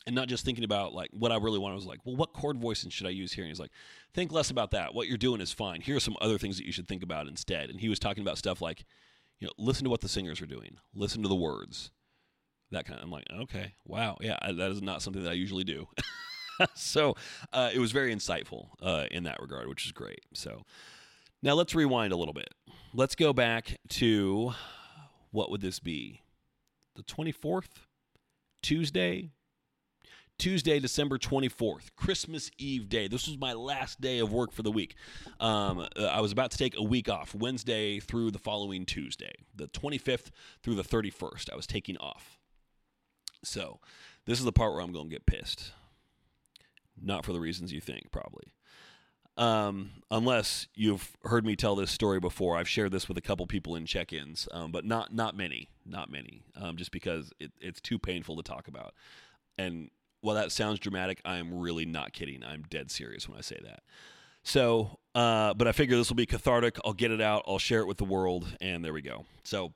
and 0.06 0.14
not 0.14 0.28
just 0.28 0.44
thinking 0.44 0.64
about 0.64 0.94
like 0.94 1.10
what 1.12 1.30
I 1.30 1.36
really 1.36 1.58
wanted 1.58 1.74
I 1.74 1.76
was 1.76 1.86
like, 1.86 2.00
well, 2.04 2.16
what 2.16 2.32
chord 2.32 2.58
voicing 2.58 2.90
should 2.90 3.06
I 3.06 3.10
use 3.10 3.32
here? 3.32 3.44
And 3.44 3.50
he's 3.50 3.60
like, 3.60 3.72
think 4.14 4.32
less 4.32 4.50
about 4.50 4.70
that. 4.70 4.94
What 4.94 5.08
you're 5.08 5.18
doing 5.18 5.40
is 5.40 5.52
fine. 5.52 5.80
Here 5.80 5.96
are 5.96 6.00
some 6.00 6.16
other 6.20 6.38
things 6.38 6.56
that 6.56 6.66
you 6.66 6.72
should 6.72 6.88
think 6.88 7.02
about 7.02 7.26
instead. 7.26 7.70
And 7.70 7.80
he 7.80 7.88
was 7.88 7.98
talking 7.98 8.22
about 8.22 8.38
stuff 8.38 8.62
like, 8.62 8.84
you 9.38 9.46
know, 9.46 9.52
listen 9.58 9.84
to 9.84 9.90
what 9.90 10.00
the 10.00 10.08
singers 10.08 10.40
are 10.40 10.46
doing, 10.46 10.76
listen 10.94 11.22
to 11.22 11.28
the 11.28 11.34
words, 11.34 11.90
that 12.70 12.84
kind 12.86 12.98
of. 12.98 13.04
I'm 13.04 13.10
like, 13.10 13.26
okay, 13.30 13.74
wow, 13.86 14.16
yeah, 14.20 14.38
that 14.42 14.70
is 14.70 14.82
not 14.82 15.02
something 15.02 15.22
that 15.22 15.30
I 15.30 15.34
usually 15.34 15.64
do. 15.64 15.88
so 16.74 17.16
uh, 17.52 17.70
it 17.72 17.78
was 17.78 17.92
very 17.92 18.14
insightful 18.14 18.68
uh, 18.82 19.06
in 19.10 19.24
that 19.24 19.40
regard, 19.40 19.68
which 19.68 19.86
is 19.86 19.92
great. 19.92 20.20
So 20.34 20.62
now 21.42 21.54
let's 21.54 21.74
rewind 21.74 22.12
a 22.12 22.16
little 22.16 22.34
bit. 22.34 22.52
Let's 22.92 23.14
go 23.14 23.32
back 23.32 23.78
to 23.90 24.52
what 25.30 25.50
would 25.50 25.60
this 25.60 25.80
be? 25.80 26.22
The 26.96 27.02
24th? 27.02 27.86
Tuesday? 28.62 29.30
Tuesday, 30.40 30.80
December 30.80 31.18
24th, 31.18 31.90
Christmas 31.96 32.50
Eve 32.56 32.88
day. 32.88 33.08
This 33.08 33.26
was 33.26 33.36
my 33.36 33.52
last 33.52 34.00
day 34.00 34.20
of 34.20 34.32
work 34.32 34.52
for 34.52 34.62
the 34.62 34.70
week. 34.70 34.94
Um, 35.38 35.80
uh, 35.80 36.04
I 36.04 36.22
was 36.22 36.32
about 36.32 36.50
to 36.52 36.56
take 36.56 36.78
a 36.78 36.82
week 36.82 37.10
off, 37.10 37.34
Wednesday 37.34 38.00
through 38.00 38.30
the 38.30 38.38
following 38.38 38.86
Tuesday, 38.86 39.34
the 39.54 39.68
25th 39.68 40.30
through 40.62 40.76
the 40.76 40.82
31st. 40.82 41.52
I 41.52 41.56
was 41.56 41.66
taking 41.66 41.98
off. 41.98 42.38
So, 43.44 43.80
this 44.24 44.38
is 44.38 44.46
the 44.46 44.52
part 44.52 44.72
where 44.72 44.80
I'm 44.80 44.92
going 44.92 45.10
to 45.10 45.14
get 45.14 45.26
pissed. 45.26 45.72
Not 47.00 47.26
for 47.26 47.34
the 47.34 47.40
reasons 47.40 47.70
you 47.70 47.82
think, 47.82 48.10
probably. 48.10 48.54
Um, 49.36 49.92
unless 50.10 50.66
you've 50.74 51.16
heard 51.24 51.46
me 51.46 51.56
tell 51.56 51.74
this 51.74 51.90
story 51.90 52.20
before, 52.20 52.56
I've 52.56 52.68
shared 52.68 52.92
this 52.92 53.08
with 53.08 53.16
a 53.16 53.22
couple 53.22 53.46
people 53.46 53.74
in 53.74 53.86
check-ins, 53.86 54.48
um, 54.52 54.70
but 54.70 54.84
not 54.84 55.14
not 55.14 55.36
many, 55.36 55.70
not 55.86 56.10
many, 56.10 56.42
um, 56.56 56.76
just 56.76 56.90
because 56.90 57.32
it, 57.40 57.52
it's 57.60 57.80
too 57.80 57.98
painful 57.98 58.36
to 58.36 58.42
talk 58.42 58.68
about. 58.68 58.94
And 59.56 59.90
while 60.20 60.36
that 60.36 60.52
sounds 60.52 60.78
dramatic, 60.78 61.20
I'm 61.24 61.58
really 61.58 61.86
not 61.86 62.12
kidding. 62.12 62.44
I'm 62.44 62.64
dead 62.68 62.90
serious 62.90 63.28
when 63.28 63.38
I 63.38 63.40
say 63.40 63.58
that. 63.64 63.80
So, 64.42 64.98
uh, 65.14 65.54
but 65.54 65.66
I 65.68 65.72
figure 65.72 65.96
this 65.96 66.08
will 66.08 66.16
be 66.16 66.26
cathartic. 66.26 66.78
I'll 66.84 66.92
get 66.92 67.10
it 67.10 67.20
out. 67.20 67.44
I'll 67.46 67.58
share 67.58 67.80
it 67.80 67.86
with 67.86 67.98
the 67.98 68.04
world, 68.04 68.56
and 68.60 68.84
there 68.84 68.92
we 68.92 69.02
go. 69.02 69.24
So, 69.44 69.72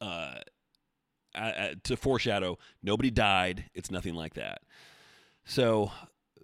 uh, 0.00 0.36
to 1.34 1.96
foreshadow, 1.96 2.58
nobody 2.82 3.10
died. 3.10 3.64
It's 3.74 3.90
nothing 3.90 4.14
like 4.14 4.34
that. 4.34 4.62
So 5.44 5.90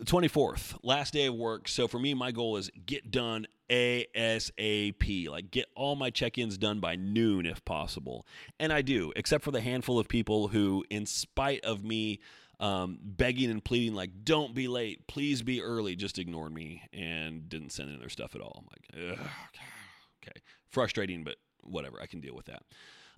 24th, 0.05 0.77
last 0.83 1.13
day 1.13 1.27
of 1.27 1.35
work. 1.35 1.69
So 1.69 1.89
for 1.89 1.99
me, 1.99 2.15
my 2.15 2.31
goal 2.31 2.57
is 2.57 2.71
get 2.85 3.11
done 3.11 3.47
ASAP. 3.71 5.29
Like 5.29 5.51
get 5.51 5.67
all 5.75 5.97
my 5.97 6.11
check-ins 6.11 6.59
done 6.59 6.81
by 6.81 6.97
noon 6.97 7.47
if 7.47 7.65
possible. 7.65 8.27
And 8.61 8.73
I 8.73 8.83
do, 8.83 9.13
except 9.17 9.45
for 9.45 9.51
the 9.51 9.61
handful 9.61 9.99
of 9.99 10.09
people 10.09 10.49
who, 10.49 10.85
in 10.91 11.07
spite 11.07 11.65
of 11.65 11.85
me 11.85 12.21
um, 12.61 12.99
begging 13.03 13.51
and 13.51 13.65
pleading, 13.65 13.95
like, 13.95 14.11
don't 14.25 14.55
be 14.55 14.69
late, 14.69 15.07
please 15.07 15.43
be 15.43 15.61
early, 15.63 15.97
just 15.97 16.19
ignored 16.19 16.53
me 16.53 16.83
and 16.93 17.49
didn't 17.49 17.71
send 17.71 17.91
in 17.91 17.99
their 17.99 18.09
stuff 18.09 18.35
at 18.35 18.41
all. 18.41 18.63
I'm 18.63 18.67
like, 18.71 19.19
okay. 20.23 20.41
Frustrating, 20.69 21.25
but 21.25 21.37
whatever. 21.63 22.01
I 22.01 22.07
can 22.07 22.21
deal 22.21 22.35
with 22.35 22.47
that. 22.47 22.63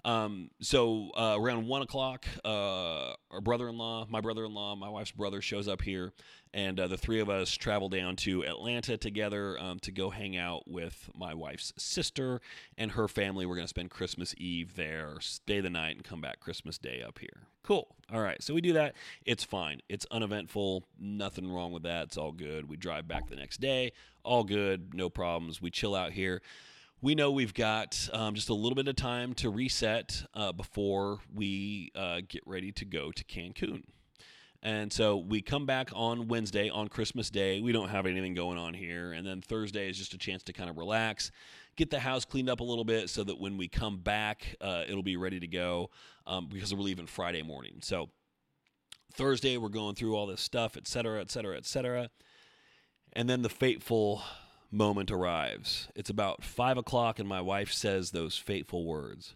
Um, 0.04 0.50
so 0.60 1.10
uh, 1.16 1.36
around 1.38 1.66
one 1.66 1.82
o'clock, 1.82 2.26
uh, 2.44 3.12
our 3.30 3.40
brother-in-law, 3.42 4.06
my 4.08 4.20
brother-in-law, 4.20 4.76
my 4.76 4.88
wife's 4.88 5.10
brother 5.10 5.40
shows 5.42 5.66
up 5.66 5.82
here, 5.82 6.12
and 6.54 6.78
uh, 6.78 6.86
the 6.86 6.96
three 6.96 7.20
of 7.20 7.28
us 7.28 7.52
travel 7.52 7.88
down 7.88 8.16
to 8.16 8.44
Atlanta 8.44 8.96
together 8.96 9.58
um, 9.60 9.78
to 9.80 9.90
go 9.90 10.10
hang 10.10 10.36
out 10.36 10.68
with 10.68 11.10
my 11.14 11.34
wife's 11.34 11.72
sister 11.76 12.40
and 12.76 12.92
her 12.92 13.08
family. 13.08 13.44
We're 13.44 13.56
to 13.66 13.68
spend 13.68 13.90
Christmas 13.90 14.34
Eve 14.38 14.76
there, 14.76 15.16
stay 15.20 15.60
the 15.60 15.70
night, 15.70 15.96
and 15.96 16.04
come 16.04 16.20
back 16.20 16.40
Christmas 16.40 16.78
Day 16.78 17.02
up 17.06 17.18
here. 17.18 17.48
Cool. 17.64 17.88
All 18.10 18.20
right. 18.20 18.42
So 18.42 18.54
we 18.54 18.62
do 18.62 18.72
that. 18.74 18.94
It's 19.26 19.44
fine. 19.44 19.80
It's 19.90 20.06
uneventful. 20.10 20.84
Nothing 20.98 21.52
wrong 21.52 21.72
with 21.72 21.82
that. 21.82 22.04
It's 22.04 22.16
all 22.16 22.32
good. 22.32 22.66
We 22.66 22.78
drive 22.78 23.06
back 23.06 23.28
the 23.28 23.36
next 23.36 23.60
day. 23.60 23.92
All 24.24 24.44
good. 24.44 24.94
No 24.94 25.10
problems. 25.10 25.60
We 25.60 25.70
chill 25.70 25.94
out 25.94 26.12
here 26.12 26.40
we 27.00 27.14
know 27.14 27.30
we've 27.30 27.54
got 27.54 28.08
um, 28.12 28.34
just 28.34 28.48
a 28.48 28.54
little 28.54 28.74
bit 28.74 28.88
of 28.88 28.96
time 28.96 29.32
to 29.34 29.50
reset 29.50 30.24
uh, 30.34 30.50
before 30.52 31.20
we 31.32 31.92
uh, 31.94 32.20
get 32.26 32.42
ready 32.44 32.72
to 32.72 32.84
go 32.84 33.12
to 33.12 33.24
Cancun. 33.24 33.84
And 34.64 34.92
so 34.92 35.16
we 35.16 35.40
come 35.40 35.66
back 35.66 35.90
on 35.94 36.26
Wednesday, 36.26 36.68
on 36.68 36.88
Christmas 36.88 37.30
Day. 37.30 37.60
We 37.60 37.70
don't 37.70 37.90
have 37.90 38.06
anything 38.06 38.34
going 38.34 38.58
on 38.58 38.74
here. 38.74 39.12
And 39.12 39.24
then 39.24 39.40
Thursday 39.40 39.88
is 39.88 39.96
just 39.96 40.14
a 40.14 40.18
chance 40.18 40.42
to 40.44 40.52
kind 40.52 40.68
of 40.68 40.76
relax, 40.76 41.30
get 41.76 41.90
the 41.90 42.00
house 42.00 42.24
cleaned 42.24 42.50
up 42.50 42.58
a 42.58 42.64
little 42.64 42.84
bit 42.84 43.08
so 43.08 43.22
that 43.22 43.38
when 43.38 43.56
we 43.56 43.68
come 43.68 43.98
back, 43.98 44.56
uh, 44.60 44.82
it'll 44.88 45.04
be 45.04 45.16
ready 45.16 45.38
to 45.38 45.46
go 45.46 45.90
um, 46.26 46.48
because 46.52 46.74
we're 46.74 46.82
leaving 46.82 47.06
Friday 47.06 47.42
morning. 47.42 47.78
So 47.80 48.10
Thursday, 49.12 49.56
we're 49.56 49.68
going 49.68 49.94
through 49.94 50.16
all 50.16 50.26
this 50.26 50.40
stuff, 50.40 50.76
et 50.76 50.88
cetera, 50.88 51.20
et 51.20 51.30
cetera, 51.30 51.56
et 51.56 51.64
cetera. 51.64 52.10
And 53.12 53.30
then 53.30 53.42
the 53.42 53.48
fateful 53.48 54.22
moment 54.70 55.10
arrives. 55.10 55.88
It's 55.94 56.10
about 56.10 56.44
five 56.44 56.76
o'clock, 56.76 57.18
and 57.18 57.28
my 57.28 57.40
wife 57.40 57.72
says 57.72 58.10
those 58.10 58.36
fateful 58.36 58.84
words 58.84 59.34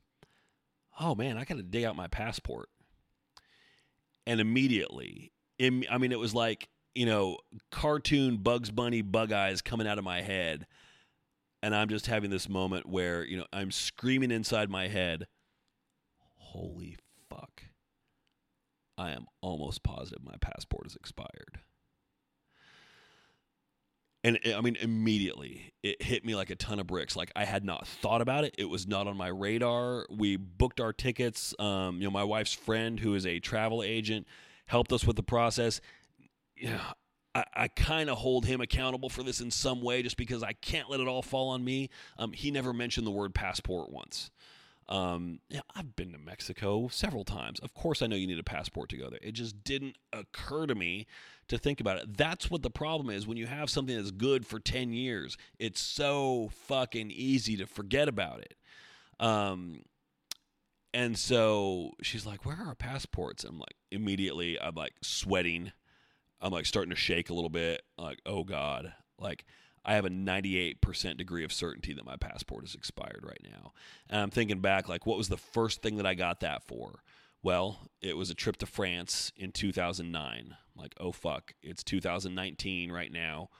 Oh 1.00 1.14
man, 1.14 1.38
I 1.38 1.44
got 1.44 1.56
to 1.56 1.62
dig 1.62 1.84
out 1.84 1.96
my 1.96 2.08
passport. 2.08 2.68
And 4.26 4.40
immediately, 4.40 5.32
im- 5.58 5.84
I 5.90 5.98
mean, 5.98 6.12
it 6.12 6.18
was 6.18 6.34
like, 6.34 6.68
you 6.94 7.06
know, 7.06 7.38
cartoon 7.70 8.36
Bugs 8.36 8.70
Bunny 8.70 9.02
bug 9.02 9.32
eyes 9.32 9.62
coming 9.62 9.86
out 9.86 9.98
of 9.98 10.04
my 10.04 10.20
head. 10.20 10.66
And 11.62 11.74
I'm 11.74 11.88
just 11.88 12.06
having 12.06 12.30
this 12.30 12.48
moment 12.48 12.86
where, 12.86 13.24
you 13.24 13.38
know, 13.38 13.46
I'm 13.52 13.70
screaming 13.70 14.30
inside 14.30 14.68
my 14.68 14.88
head, 14.88 15.26
Holy 16.36 16.98
fuck. 17.30 17.62
I 18.98 19.12
am 19.12 19.26
almost 19.40 19.82
positive 19.82 20.22
my 20.22 20.34
passport 20.40 20.86
is 20.86 20.96
expired. 20.96 21.60
And 24.24 24.38
it, 24.44 24.54
I 24.54 24.60
mean, 24.60 24.76
immediately 24.76 25.72
it 25.82 26.02
hit 26.02 26.24
me 26.24 26.36
like 26.36 26.50
a 26.50 26.54
ton 26.54 26.78
of 26.78 26.86
bricks. 26.86 27.16
Like 27.16 27.32
I 27.34 27.44
had 27.44 27.64
not 27.64 27.86
thought 27.86 28.20
about 28.20 28.44
it. 28.44 28.54
It 28.56 28.66
was 28.66 28.86
not 28.86 29.06
on 29.06 29.16
my 29.16 29.28
radar. 29.28 30.06
We 30.10 30.36
booked 30.36 30.80
our 30.80 30.92
tickets. 30.92 31.54
Um, 31.58 31.96
you 31.96 32.04
know, 32.04 32.10
my 32.10 32.24
wife's 32.24 32.52
friend, 32.52 33.00
who 33.00 33.14
is 33.14 33.26
a 33.26 33.40
travel 33.40 33.82
agent, 33.82 34.26
helped 34.66 34.92
us 34.92 35.04
with 35.04 35.16
the 35.16 35.22
process. 35.22 35.80
Yeah, 36.56 36.80
I, 37.34 37.44
I 37.54 37.68
kind 37.68 38.08
of 38.10 38.18
hold 38.18 38.46
him 38.46 38.60
accountable 38.60 39.08
for 39.08 39.22
this 39.22 39.40
in 39.40 39.50
some 39.50 39.82
way, 39.82 40.02
just 40.02 40.16
because 40.16 40.42
I 40.42 40.52
can't 40.52 40.88
let 40.88 41.00
it 41.00 41.08
all 41.08 41.22
fall 41.22 41.48
on 41.48 41.64
me. 41.64 41.90
Um, 42.18 42.32
he 42.32 42.50
never 42.50 42.72
mentioned 42.72 43.06
the 43.06 43.10
word 43.10 43.34
passport 43.34 43.90
once. 43.90 44.30
Um, 44.88 45.40
yeah, 45.48 45.60
I've 45.74 45.96
been 45.96 46.12
to 46.12 46.18
Mexico 46.18 46.88
several 46.88 47.24
times. 47.24 47.60
Of 47.60 47.72
course, 47.74 48.02
I 48.02 48.06
know 48.06 48.16
you 48.16 48.26
need 48.26 48.38
a 48.38 48.44
passport 48.44 48.88
to 48.90 48.96
go 48.96 49.08
there. 49.08 49.20
It 49.22 49.32
just 49.32 49.62
didn't 49.64 49.96
occur 50.12 50.66
to 50.66 50.74
me 50.74 51.06
to 51.48 51.56
think 51.56 51.80
about 51.80 51.98
it. 51.98 52.16
That's 52.16 52.50
what 52.50 52.62
the 52.62 52.70
problem 52.70 53.10
is 53.10 53.26
when 53.26 53.36
you 53.36 53.46
have 53.46 53.70
something 53.70 53.96
that's 53.96 54.10
good 54.10 54.46
for 54.46 54.58
10 54.58 54.92
years. 54.92 55.36
It's 55.58 55.80
so 55.80 56.50
fucking 56.66 57.10
easy 57.10 57.56
to 57.56 57.66
forget 57.66 58.08
about 58.08 58.40
it. 58.40 58.54
Um, 59.20 59.82
and 60.92 61.16
so 61.16 61.92
she's 62.02 62.26
like, 62.26 62.44
Where 62.44 62.56
are 62.56 62.68
our 62.68 62.74
passports? 62.74 63.44
And 63.44 63.54
I'm 63.54 63.60
like, 63.60 63.76
immediately, 63.90 64.60
I'm 64.60 64.74
like 64.74 64.94
sweating. 65.02 65.72
I'm 66.40 66.52
like 66.52 66.66
starting 66.66 66.90
to 66.90 66.96
shake 66.96 67.30
a 67.30 67.34
little 67.34 67.50
bit. 67.50 67.82
I'm 67.96 68.04
like, 68.04 68.20
oh 68.26 68.42
God. 68.44 68.92
Like, 69.18 69.44
I 69.84 69.94
have 69.94 70.04
a 70.04 70.10
98% 70.10 71.16
degree 71.16 71.44
of 71.44 71.52
certainty 71.52 71.92
that 71.92 72.04
my 72.06 72.16
passport 72.16 72.64
is 72.64 72.74
expired 72.74 73.24
right 73.26 73.42
now. 73.42 73.72
And 74.08 74.20
I'm 74.20 74.30
thinking 74.30 74.60
back, 74.60 74.88
like, 74.88 75.06
what 75.06 75.18
was 75.18 75.28
the 75.28 75.36
first 75.36 75.82
thing 75.82 75.96
that 75.96 76.06
I 76.06 76.14
got 76.14 76.40
that 76.40 76.62
for? 76.62 77.02
Well, 77.42 77.90
it 78.00 78.16
was 78.16 78.30
a 78.30 78.34
trip 78.34 78.56
to 78.58 78.66
France 78.66 79.32
in 79.36 79.50
2009. 79.50 80.56
I'm 80.76 80.80
like, 80.80 80.94
oh 81.00 81.10
fuck, 81.10 81.54
it's 81.62 81.82
2019 81.82 82.92
right 82.92 83.12
now. 83.12 83.50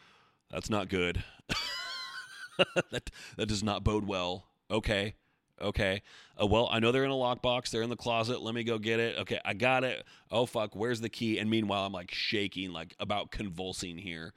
That's 0.50 0.70
not 0.70 0.88
good. 0.88 1.24
that 2.90 3.10
that 3.36 3.46
does 3.46 3.64
not 3.64 3.82
bode 3.82 4.06
well. 4.06 4.46
Okay, 4.70 5.14
okay. 5.60 6.02
Uh, 6.40 6.46
well, 6.46 6.68
I 6.70 6.78
know 6.78 6.92
they're 6.92 7.04
in 7.04 7.10
a 7.10 7.14
lockbox. 7.14 7.70
They're 7.70 7.82
in 7.82 7.90
the 7.90 7.96
closet. 7.96 8.40
Let 8.40 8.54
me 8.54 8.62
go 8.62 8.78
get 8.78 9.00
it. 9.00 9.18
Okay, 9.18 9.40
I 9.44 9.54
got 9.54 9.82
it. 9.82 10.04
Oh 10.30 10.46
fuck, 10.46 10.76
where's 10.76 11.00
the 11.00 11.08
key? 11.08 11.38
And 11.38 11.50
meanwhile, 11.50 11.84
I'm 11.84 11.92
like 11.92 12.12
shaking, 12.12 12.72
like 12.72 12.94
about 13.00 13.32
convulsing 13.32 13.98
here 13.98 14.32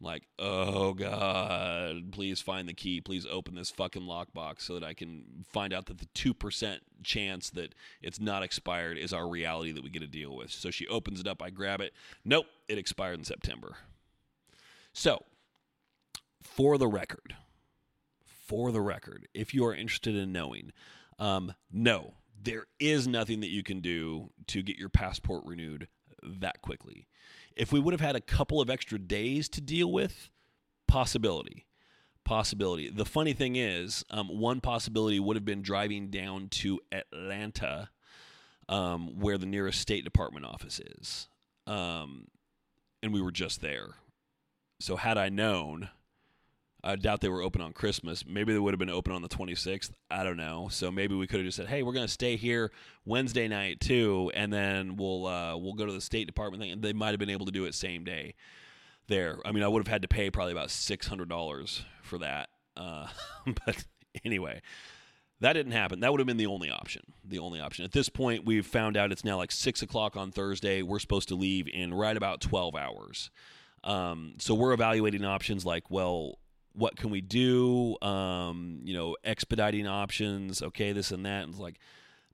like, 0.00 0.24
oh 0.38 0.94
God, 0.94 2.12
please 2.12 2.40
find 2.40 2.68
the 2.68 2.74
key. 2.74 3.00
Please 3.00 3.26
open 3.30 3.54
this 3.54 3.70
fucking 3.70 4.02
lockbox 4.02 4.62
so 4.62 4.74
that 4.74 4.84
I 4.84 4.94
can 4.94 5.44
find 5.48 5.72
out 5.72 5.86
that 5.86 5.98
the 5.98 6.06
2% 6.06 6.78
chance 7.02 7.50
that 7.50 7.74
it's 8.00 8.20
not 8.20 8.42
expired 8.42 8.96
is 8.96 9.12
our 9.12 9.28
reality 9.28 9.72
that 9.72 9.84
we 9.84 9.90
get 9.90 10.00
to 10.00 10.08
deal 10.08 10.34
with. 10.34 10.50
So 10.50 10.70
she 10.70 10.86
opens 10.86 11.20
it 11.20 11.28
up. 11.28 11.42
I 11.42 11.50
grab 11.50 11.80
it. 11.80 11.92
Nope, 12.24 12.46
it 12.68 12.78
expired 12.78 13.18
in 13.18 13.24
September. 13.24 13.76
So, 14.92 15.24
for 16.42 16.78
the 16.78 16.88
record, 16.88 17.36
for 18.24 18.72
the 18.72 18.80
record, 18.80 19.28
if 19.34 19.54
you 19.54 19.64
are 19.66 19.74
interested 19.74 20.16
in 20.16 20.32
knowing, 20.32 20.72
um, 21.18 21.54
no, 21.70 22.14
there 22.42 22.66
is 22.78 23.06
nothing 23.06 23.40
that 23.40 23.50
you 23.50 23.62
can 23.62 23.80
do 23.80 24.30
to 24.48 24.62
get 24.62 24.76
your 24.76 24.88
passport 24.88 25.44
renewed 25.44 25.88
that 26.22 26.62
quickly. 26.62 27.06
If 27.60 27.72
we 27.72 27.78
would 27.78 27.92
have 27.92 28.00
had 28.00 28.16
a 28.16 28.22
couple 28.22 28.62
of 28.62 28.70
extra 28.70 28.98
days 28.98 29.46
to 29.50 29.60
deal 29.60 29.92
with, 29.92 30.30
possibility. 30.88 31.66
Possibility. 32.24 32.88
The 32.88 33.04
funny 33.04 33.34
thing 33.34 33.56
is, 33.56 34.02
um, 34.08 34.28
one 34.28 34.62
possibility 34.62 35.20
would 35.20 35.36
have 35.36 35.44
been 35.44 35.60
driving 35.60 36.08
down 36.08 36.48
to 36.48 36.80
Atlanta, 36.90 37.90
um, 38.70 39.20
where 39.20 39.36
the 39.36 39.44
nearest 39.44 39.78
State 39.78 40.04
Department 40.04 40.46
office 40.46 40.80
is. 40.80 41.28
Um, 41.66 42.28
and 43.02 43.12
we 43.12 43.20
were 43.20 43.30
just 43.30 43.60
there. 43.60 43.90
So, 44.80 44.96
had 44.96 45.18
I 45.18 45.28
known, 45.28 45.90
I 46.82 46.96
doubt 46.96 47.20
they 47.20 47.28
were 47.28 47.42
open 47.42 47.60
on 47.60 47.72
Christmas. 47.72 48.24
Maybe 48.26 48.52
they 48.52 48.58
would 48.58 48.72
have 48.72 48.78
been 48.78 48.90
open 48.90 49.12
on 49.12 49.22
the 49.22 49.28
26th. 49.28 49.90
I 50.10 50.24
don't 50.24 50.36
know. 50.36 50.68
So 50.70 50.90
maybe 50.90 51.14
we 51.14 51.26
could 51.26 51.40
have 51.40 51.46
just 51.46 51.56
said, 51.56 51.68
"Hey, 51.68 51.82
we're 51.82 51.92
going 51.92 52.06
to 52.06 52.12
stay 52.12 52.36
here 52.36 52.70
Wednesday 53.04 53.48
night 53.48 53.80
too, 53.80 54.30
and 54.34 54.52
then 54.52 54.96
we'll 54.96 55.26
uh, 55.26 55.56
we'll 55.56 55.74
go 55.74 55.86
to 55.86 55.92
the 55.92 56.00
State 56.00 56.26
Department 56.26 56.62
thing." 56.62 56.72
And 56.72 56.82
they 56.82 56.92
might 56.92 57.10
have 57.10 57.18
been 57.18 57.30
able 57.30 57.46
to 57.46 57.52
do 57.52 57.64
it 57.64 57.74
same 57.74 58.04
day. 58.04 58.34
There, 59.08 59.38
I 59.44 59.52
mean, 59.52 59.64
I 59.64 59.68
would 59.68 59.80
have 59.80 59.92
had 59.92 60.02
to 60.02 60.08
pay 60.08 60.30
probably 60.30 60.52
about 60.52 60.70
six 60.70 61.06
hundred 61.06 61.28
dollars 61.28 61.84
for 62.02 62.18
that. 62.18 62.48
Uh, 62.76 63.08
but 63.66 63.84
anyway, 64.24 64.62
that 65.40 65.52
didn't 65.52 65.72
happen. 65.72 66.00
That 66.00 66.12
would 66.12 66.20
have 66.20 66.26
been 66.26 66.36
the 66.38 66.46
only 66.46 66.70
option. 66.70 67.02
The 67.24 67.40
only 67.40 67.60
option. 67.60 67.84
At 67.84 67.92
this 67.92 68.08
point, 68.08 68.46
we've 68.46 68.66
found 68.66 68.96
out 68.96 69.12
it's 69.12 69.24
now 69.24 69.36
like 69.36 69.52
six 69.52 69.82
o'clock 69.82 70.16
on 70.16 70.30
Thursday. 70.32 70.82
We're 70.82 70.98
supposed 70.98 71.28
to 71.28 71.34
leave 71.34 71.68
in 71.68 71.92
right 71.92 72.16
about 72.16 72.40
twelve 72.40 72.74
hours. 72.74 73.30
Um, 73.82 74.34
so 74.38 74.54
we're 74.54 74.72
evaluating 74.72 75.24
options 75.24 75.64
like, 75.64 75.90
well, 75.90 76.38
what 76.74 76.96
can 76.96 77.10
we 77.10 77.20
do? 77.20 77.96
Um, 78.02 78.80
you 78.84 78.94
know, 78.94 79.16
expediting 79.24 79.86
options, 79.86 80.62
okay, 80.62 80.92
this 80.92 81.10
and 81.10 81.24
that. 81.26 81.44
And 81.44 81.50
it's 81.50 81.60
like, 81.60 81.78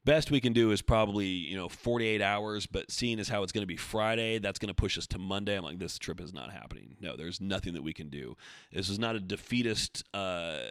best 0.05 0.31
we 0.31 0.41
can 0.41 0.53
do 0.53 0.71
is 0.71 0.81
probably, 0.81 1.27
you 1.27 1.57
know, 1.57 1.69
48 1.69 2.23
hours, 2.23 2.67
but 2.67 2.91
seeing 2.91 3.19
as 3.19 3.29
how 3.29 3.43
it's 3.43 3.53
going 3.53 3.63
to 3.63 3.67
be 3.67 3.77
Friday, 3.77 4.39
that's 4.39 4.59
going 4.59 4.69
to 4.69 4.75
push 4.75 4.97
us 4.97 5.07
to 5.09 5.19
Monday. 5.19 5.57
I'm 5.57 5.65
like, 5.65 5.79
this 5.79 5.99
trip 5.99 6.21
is 6.21 6.33
not 6.33 6.53
happening. 6.53 6.97
No, 7.01 7.17
there's 7.17 7.41
nothing 7.41 7.75
that 7.75 7.83
we 7.83 7.93
can 7.93 8.09
do. 8.09 8.37
This 8.73 8.89
is 8.89 8.99
not 8.99 9.17
a 9.17 9.21
defeatist 9.21 10.05
uh, 10.15 10.69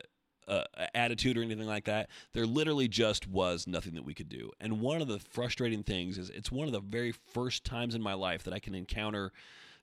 uh, 0.48 0.64
attitude 0.94 1.38
or 1.38 1.44
anything 1.44 1.68
like 1.68 1.86
that. 1.86 2.10
There 2.34 2.46
literally 2.46 2.88
just 2.88 3.28
was 3.28 3.68
nothing 3.68 3.94
that 3.96 4.06
we 4.06 4.14
could 4.14 4.30
do. 4.30 4.52
And 4.60 4.80
one 4.80 5.02
of 5.02 5.08
the 5.08 5.20
frustrating 5.20 5.84
things 5.84 6.18
is 6.18 6.30
it's 6.30 6.52
one 6.52 6.68
of 6.68 6.74
the 6.74 6.80
very 6.82 7.12
first 7.12 7.66
times 7.66 7.94
in 7.94 8.02
my 8.02 8.14
life 8.14 8.44
that 8.44 8.54
I 8.54 8.60
can 8.60 8.74
encounter 8.74 9.32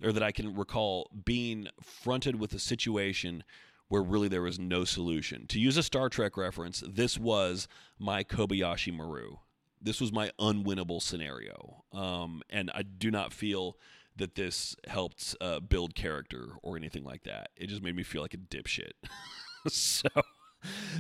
or 0.03 0.13
that 0.13 0.23
I 0.23 0.33
can 0.33 0.55
recall 0.55 1.11
being 1.25 1.69
fronted 1.81 2.41
with 2.41 2.55
a 2.55 2.59
situation 2.59 3.45
where 3.89 4.03
really 4.03 4.29
there 4.29 4.43
was 4.43 4.59
no 4.59 4.85
solution. 4.85 5.47
To 5.49 5.61
use 5.61 5.77
a 5.77 5.83
Star 5.83 6.09
Trek 6.09 6.37
reference, 6.37 6.83
this 6.87 7.19
was 7.19 7.69
my 7.99 8.25
Kobayashi 8.25 8.93
Maru. 8.95 9.37
This 9.81 10.01
was 10.01 10.13
my 10.13 10.31
unwinnable 10.39 11.03
scenario. 11.03 11.85
Um, 11.93 12.43
and 12.49 12.71
I 12.75 12.83
do 12.83 13.11
not 13.11 13.33
feel 13.33 13.77
that 14.17 14.35
this 14.35 14.77
helped 14.87 15.35
uh, 15.41 15.61
build 15.61 15.95
character 15.95 16.51
or 16.63 16.77
anything 16.77 17.05
like 17.05 17.25
that. 17.25 17.51
It 17.57 17.69
just 17.69 17.83
made 17.83 17.97
me 17.97 18.03
feel 18.03 18.23
like 18.23 18.35
a 18.35 18.39
dipshit. 18.39 18.93
so. 19.69 20.09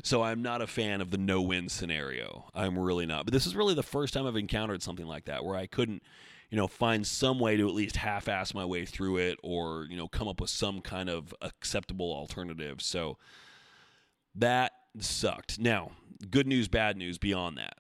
So 0.03 0.25
I'm 0.25 0.43
not 0.43 0.61
a 0.61 0.67
fan 0.67 1.01
of 1.01 1.13
the 1.13 1.19
no-win 1.19 1.69
scenario. 1.69 2.51
I'm 2.53 2.77
really 2.77 3.07
not. 3.07 3.25
But 3.25 3.33
this 3.33 3.47
is 3.47 3.55
really 3.55 3.75
the 3.75 3.83
first 3.85 4.13
time 4.13 4.27
I've 4.27 4.35
encountered 4.35 4.83
something 4.83 5.07
like 5.07 5.27
that 5.27 5.45
where 5.45 5.55
I 5.55 5.67
couldn't 5.67 6.03
you 6.53 6.59
know, 6.59 6.67
find 6.67 7.07
some 7.07 7.39
way 7.39 7.57
to 7.57 7.67
at 7.67 7.75
least 7.75 7.97
half 7.97 8.29
ass 8.29 8.53
my 8.53 8.65
way 8.67 8.85
through 8.85 9.17
it 9.17 9.39
or, 9.43 9.87
you 9.89 9.97
know, 9.97 10.07
come 10.07 10.29
up 10.29 10.39
with 10.39 10.51
some 10.51 10.83
kind 10.83 11.09
of 11.09 11.35
acceptable 11.41 12.13
alternative. 12.13 12.83
So 12.83 13.17
that 14.35 14.73
sucked. 15.01 15.59
Now, 15.59 15.93
good 16.31 16.47
news, 16.47 16.69
bad 16.69 16.99
news 16.99 17.17
beyond 17.17 17.57
that. 17.57 17.79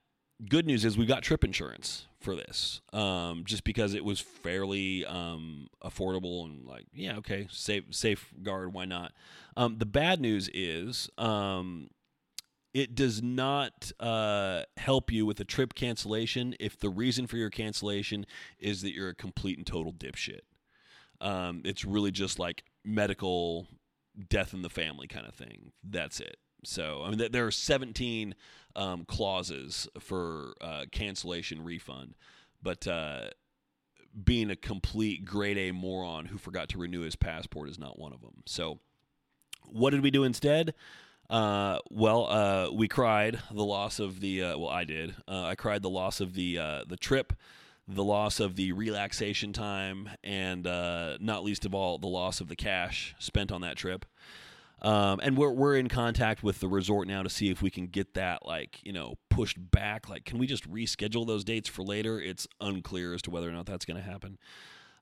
Good 0.48 0.66
news 0.66 0.86
is 0.86 0.96
we 0.96 1.04
got 1.04 1.22
trip 1.22 1.44
insurance 1.44 2.06
for 2.18 2.34
this, 2.34 2.80
um, 2.94 3.42
just 3.44 3.62
because 3.62 3.92
it 3.92 4.06
was 4.06 4.20
fairly 4.20 5.04
um, 5.04 5.68
affordable 5.84 6.46
and 6.46 6.66
like, 6.66 6.86
yeah, 6.94 7.18
okay, 7.18 7.48
safe 7.50 7.84
safeguard, 7.90 8.72
why 8.72 8.86
not? 8.86 9.12
Um, 9.54 9.76
the 9.76 9.86
bad 9.86 10.18
news 10.18 10.48
is 10.54 11.10
um, 11.18 11.90
it 12.74 12.94
does 12.94 13.22
not 13.22 13.92
uh, 14.00 14.62
help 14.76 15.12
you 15.12 15.26
with 15.26 15.40
a 15.40 15.44
trip 15.44 15.74
cancellation 15.74 16.54
if 16.58 16.78
the 16.78 16.88
reason 16.88 17.26
for 17.26 17.36
your 17.36 17.50
cancellation 17.50 18.26
is 18.58 18.82
that 18.82 18.94
you're 18.94 19.10
a 19.10 19.14
complete 19.14 19.58
and 19.58 19.66
total 19.66 19.92
dipshit. 19.92 20.40
Um, 21.20 21.62
it's 21.64 21.84
really 21.84 22.10
just 22.10 22.38
like 22.38 22.64
medical 22.84 23.68
death 24.28 24.54
in 24.54 24.62
the 24.62 24.70
family 24.70 25.06
kind 25.06 25.26
of 25.26 25.34
thing. 25.34 25.72
That's 25.84 26.20
it. 26.20 26.36
So, 26.64 27.02
I 27.04 27.10
mean, 27.10 27.30
there 27.30 27.46
are 27.46 27.50
17 27.50 28.34
um, 28.76 29.04
clauses 29.04 29.88
for 29.98 30.54
uh, 30.60 30.84
cancellation 30.90 31.62
refund, 31.62 32.14
but 32.62 32.86
uh, 32.86 33.30
being 34.24 34.50
a 34.50 34.56
complete 34.56 35.24
grade 35.24 35.58
A 35.58 35.72
moron 35.72 36.26
who 36.26 36.38
forgot 36.38 36.68
to 36.70 36.78
renew 36.78 37.00
his 37.00 37.16
passport 37.16 37.68
is 37.68 37.78
not 37.78 37.98
one 37.98 38.12
of 38.12 38.20
them. 38.20 38.42
So, 38.46 38.78
what 39.66 39.90
did 39.90 40.02
we 40.02 40.10
do 40.10 40.24
instead? 40.24 40.74
Uh, 41.32 41.78
well, 41.90 42.26
uh, 42.26 42.70
we 42.70 42.86
cried 42.88 43.40
the 43.50 43.64
loss 43.64 43.98
of 43.98 44.20
the. 44.20 44.42
Uh, 44.44 44.58
well, 44.58 44.68
I 44.68 44.84
did. 44.84 45.14
Uh, 45.26 45.44
I 45.44 45.54
cried 45.54 45.80
the 45.80 45.88
loss 45.88 46.20
of 46.20 46.34
the 46.34 46.58
uh, 46.58 46.84
the 46.86 46.98
trip, 46.98 47.32
the 47.88 48.04
loss 48.04 48.38
of 48.38 48.54
the 48.56 48.72
relaxation 48.72 49.54
time, 49.54 50.10
and 50.22 50.66
uh, 50.66 51.16
not 51.20 51.42
least 51.42 51.64
of 51.64 51.74
all, 51.74 51.96
the 51.96 52.06
loss 52.06 52.42
of 52.42 52.48
the 52.48 52.54
cash 52.54 53.14
spent 53.18 53.50
on 53.50 53.62
that 53.62 53.76
trip. 53.78 54.04
Um, 54.82 55.20
and 55.22 55.38
we're 55.38 55.52
we're 55.52 55.76
in 55.76 55.88
contact 55.88 56.42
with 56.42 56.60
the 56.60 56.68
resort 56.68 57.08
now 57.08 57.22
to 57.22 57.30
see 57.30 57.48
if 57.48 57.62
we 57.62 57.70
can 57.70 57.86
get 57.86 58.12
that 58.12 58.44
like 58.44 58.80
you 58.84 58.92
know 58.92 59.14
pushed 59.30 59.56
back. 59.70 60.10
Like, 60.10 60.26
can 60.26 60.36
we 60.38 60.46
just 60.46 60.70
reschedule 60.70 61.26
those 61.26 61.44
dates 61.44 61.68
for 61.68 61.82
later? 61.82 62.20
It's 62.20 62.46
unclear 62.60 63.14
as 63.14 63.22
to 63.22 63.30
whether 63.30 63.48
or 63.48 63.52
not 63.52 63.64
that's 63.64 63.86
going 63.86 63.96
to 63.96 64.02
happen. 64.06 64.36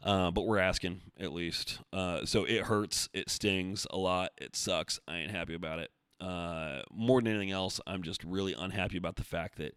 Uh, 0.00 0.30
but 0.30 0.42
we're 0.42 0.58
asking 0.58 1.00
at 1.18 1.32
least. 1.32 1.80
Uh, 1.92 2.24
so 2.24 2.44
it 2.44 2.62
hurts, 2.62 3.08
it 3.12 3.28
stings 3.28 3.84
a 3.90 3.98
lot, 3.98 4.30
it 4.38 4.54
sucks. 4.54 5.00
I 5.08 5.18
ain't 5.18 5.32
happy 5.32 5.54
about 5.54 5.80
it. 5.80 5.90
Uh, 6.20 6.82
more 6.92 7.20
than 7.20 7.32
anything 7.32 7.50
else, 7.50 7.80
I'm 7.86 8.02
just 8.02 8.22
really 8.24 8.52
unhappy 8.52 8.98
about 8.98 9.16
the 9.16 9.24
fact 9.24 9.56
that 9.58 9.74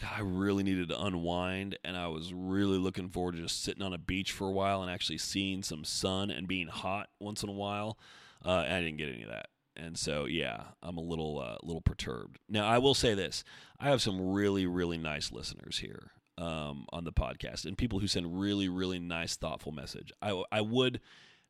God, 0.00 0.10
I 0.16 0.20
really 0.22 0.62
needed 0.62 0.88
to 0.88 1.00
unwind, 1.00 1.78
and 1.84 1.96
I 1.96 2.08
was 2.08 2.32
really 2.32 2.78
looking 2.78 3.10
forward 3.10 3.36
to 3.36 3.42
just 3.42 3.62
sitting 3.62 3.82
on 3.82 3.92
a 3.92 3.98
beach 3.98 4.32
for 4.32 4.48
a 4.48 4.52
while 4.52 4.82
and 4.82 4.90
actually 4.90 5.18
seeing 5.18 5.62
some 5.62 5.84
sun 5.84 6.30
and 6.30 6.48
being 6.48 6.68
hot 6.68 7.08
once 7.20 7.42
in 7.42 7.48
a 7.48 7.52
while. 7.52 7.98
Uh, 8.44 8.64
and 8.66 8.74
I 8.74 8.80
didn't 8.80 8.96
get 8.96 9.10
any 9.10 9.22
of 9.22 9.28
that. 9.28 9.46
And 9.76 9.98
so, 9.98 10.24
yeah, 10.24 10.64
I'm 10.82 10.96
a 10.96 11.02
little, 11.02 11.38
uh, 11.38 11.56
little 11.62 11.80
perturbed. 11.80 12.38
Now, 12.48 12.66
I 12.66 12.78
will 12.78 12.94
say 12.94 13.14
this: 13.14 13.44
I 13.78 13.90
have 13.90 14.02
some 14.02 14.32
really, 14.32 14.66
really 14.66 14.98
nice 14.98 15.30
listeners 15.32 15.78
here 15.78 16.10
um, 16.38 16.86
on 16.92 17.04
the 17.04 17.12
podcast, 17.12 17.64
and 17.64 17.76
people 17.78 17.98
who 17.98 18.06
send 18.06 18.40
really, 18.40 18.68
really 18.68 18.98
nice, 18.98 19.36
thoughtful 19.36 19.72
message. 19.72 20.12
I, 20.20 20.42
I 20.50 20.60
would 20.60 21.00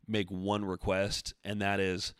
make 0.06 0.30
one 0.30 0.64
request, 0.64 1.34
and 1.44 1.60
that 1.62 1.80
is, 1.80 2.14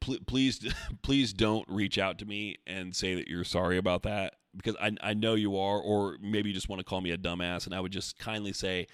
pl- 0.00 0.18
please, 0.26 0.72
please 1.02 1.32
don't 1.32 1.68
reach 1.68 1.98
out 1.98 2.18
to 2.18 2.26
me 2.26 2.56
and 2.66 2.94
say 2.94 3.14
that 3.14 3.28
you're 3.28 3.44
sorry 3.44 3.78
about 3.78 4.02
that 4.02 4.34
because 4.56 4.76
I, 4.80 4.92
I 5.02 5.14
know 5.14 5.34
you 5.34 5.58
are, 5.58 5.78
or 5.78 6.16
maybe 6.20 6.48
you 6.48 6.54
just 6.54 6.68
want 6.68 6.80
to 6.80 6.84
call 6.84 7.00
me 7.00 7.10
a 7.10 7.18
dumbass, 7.18 7.66
and 7.66 7.74
I 7.74 7.80
would 7.80 7.92
just 7.92 8.18
kindly 8.18 8.52
say. 8.52 8.86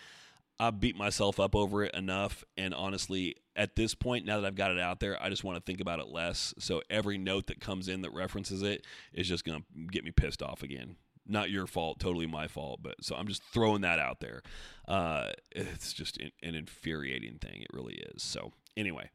I 0.59 0.71
beat 0.71 0.97
myself 0.97 1.39
up 1.39 1.55
over 1.55 1.85
it 1.85 1.95
enough. 1.95 2.43
And 2.57 2.73
honestly, 2.73 3.37
at 3.55 3.77
this 3.77 3.95
point, 3.95 4.25
now 4.25 4.41
that 4.41 4.47
I've 4.47 4.55
got 4.55 4.71
it 4.71 4.79
out 4.79 5.01
there, 5.01 5.23
I 5.23 5.29
just 5.29 5.45
want 5.45 5.59
to 5.59 5.63
think 5.63 5.83
about 5.83 6.01
it 6.01 6.09
less. 6.09 6.55
So 6.59 6.81
every 6.89 7.19
note 7.19 7.49
that 7.49 7.61
comes 7.61 7.89
in 7.89 8.01
that 8.01 8.15
references 8.15 8.63
it 8.63 8.87
is 9.13 9.29
just 9.29 9.45
going 9.45 9.61
to 9.61 9.87
get 9.93 10.03
me 10.03 10.13
pissed 10.13 10.43
off 10.43 10.63
again. 10.63 10.97
Not 11.27 11.51
your 11.51 11.67
fault, 11.67 11.99
totally 11.99 12.27
my 12.27 12.47
fault. 12.47 12.81
But 12.83 13.05
so 13.05 13.17
I'm 13.17 13.29
just 13.29 13.43
throwing 13.53 13.83
that 13.83 13.99
out 13.99 14.21
there. 14.21 14.43
Uh, 14.89 15.33
it's 15.51 15.93
just 15.93 16.19
an 16.19 16.55
infuriating 16.55 17.39
thing. 17.39 17.61
It 17.61 17.69
really 17.73 18.03
is. 18.15 18.23
So 18.23 18.53
anyway, 18.79 19.11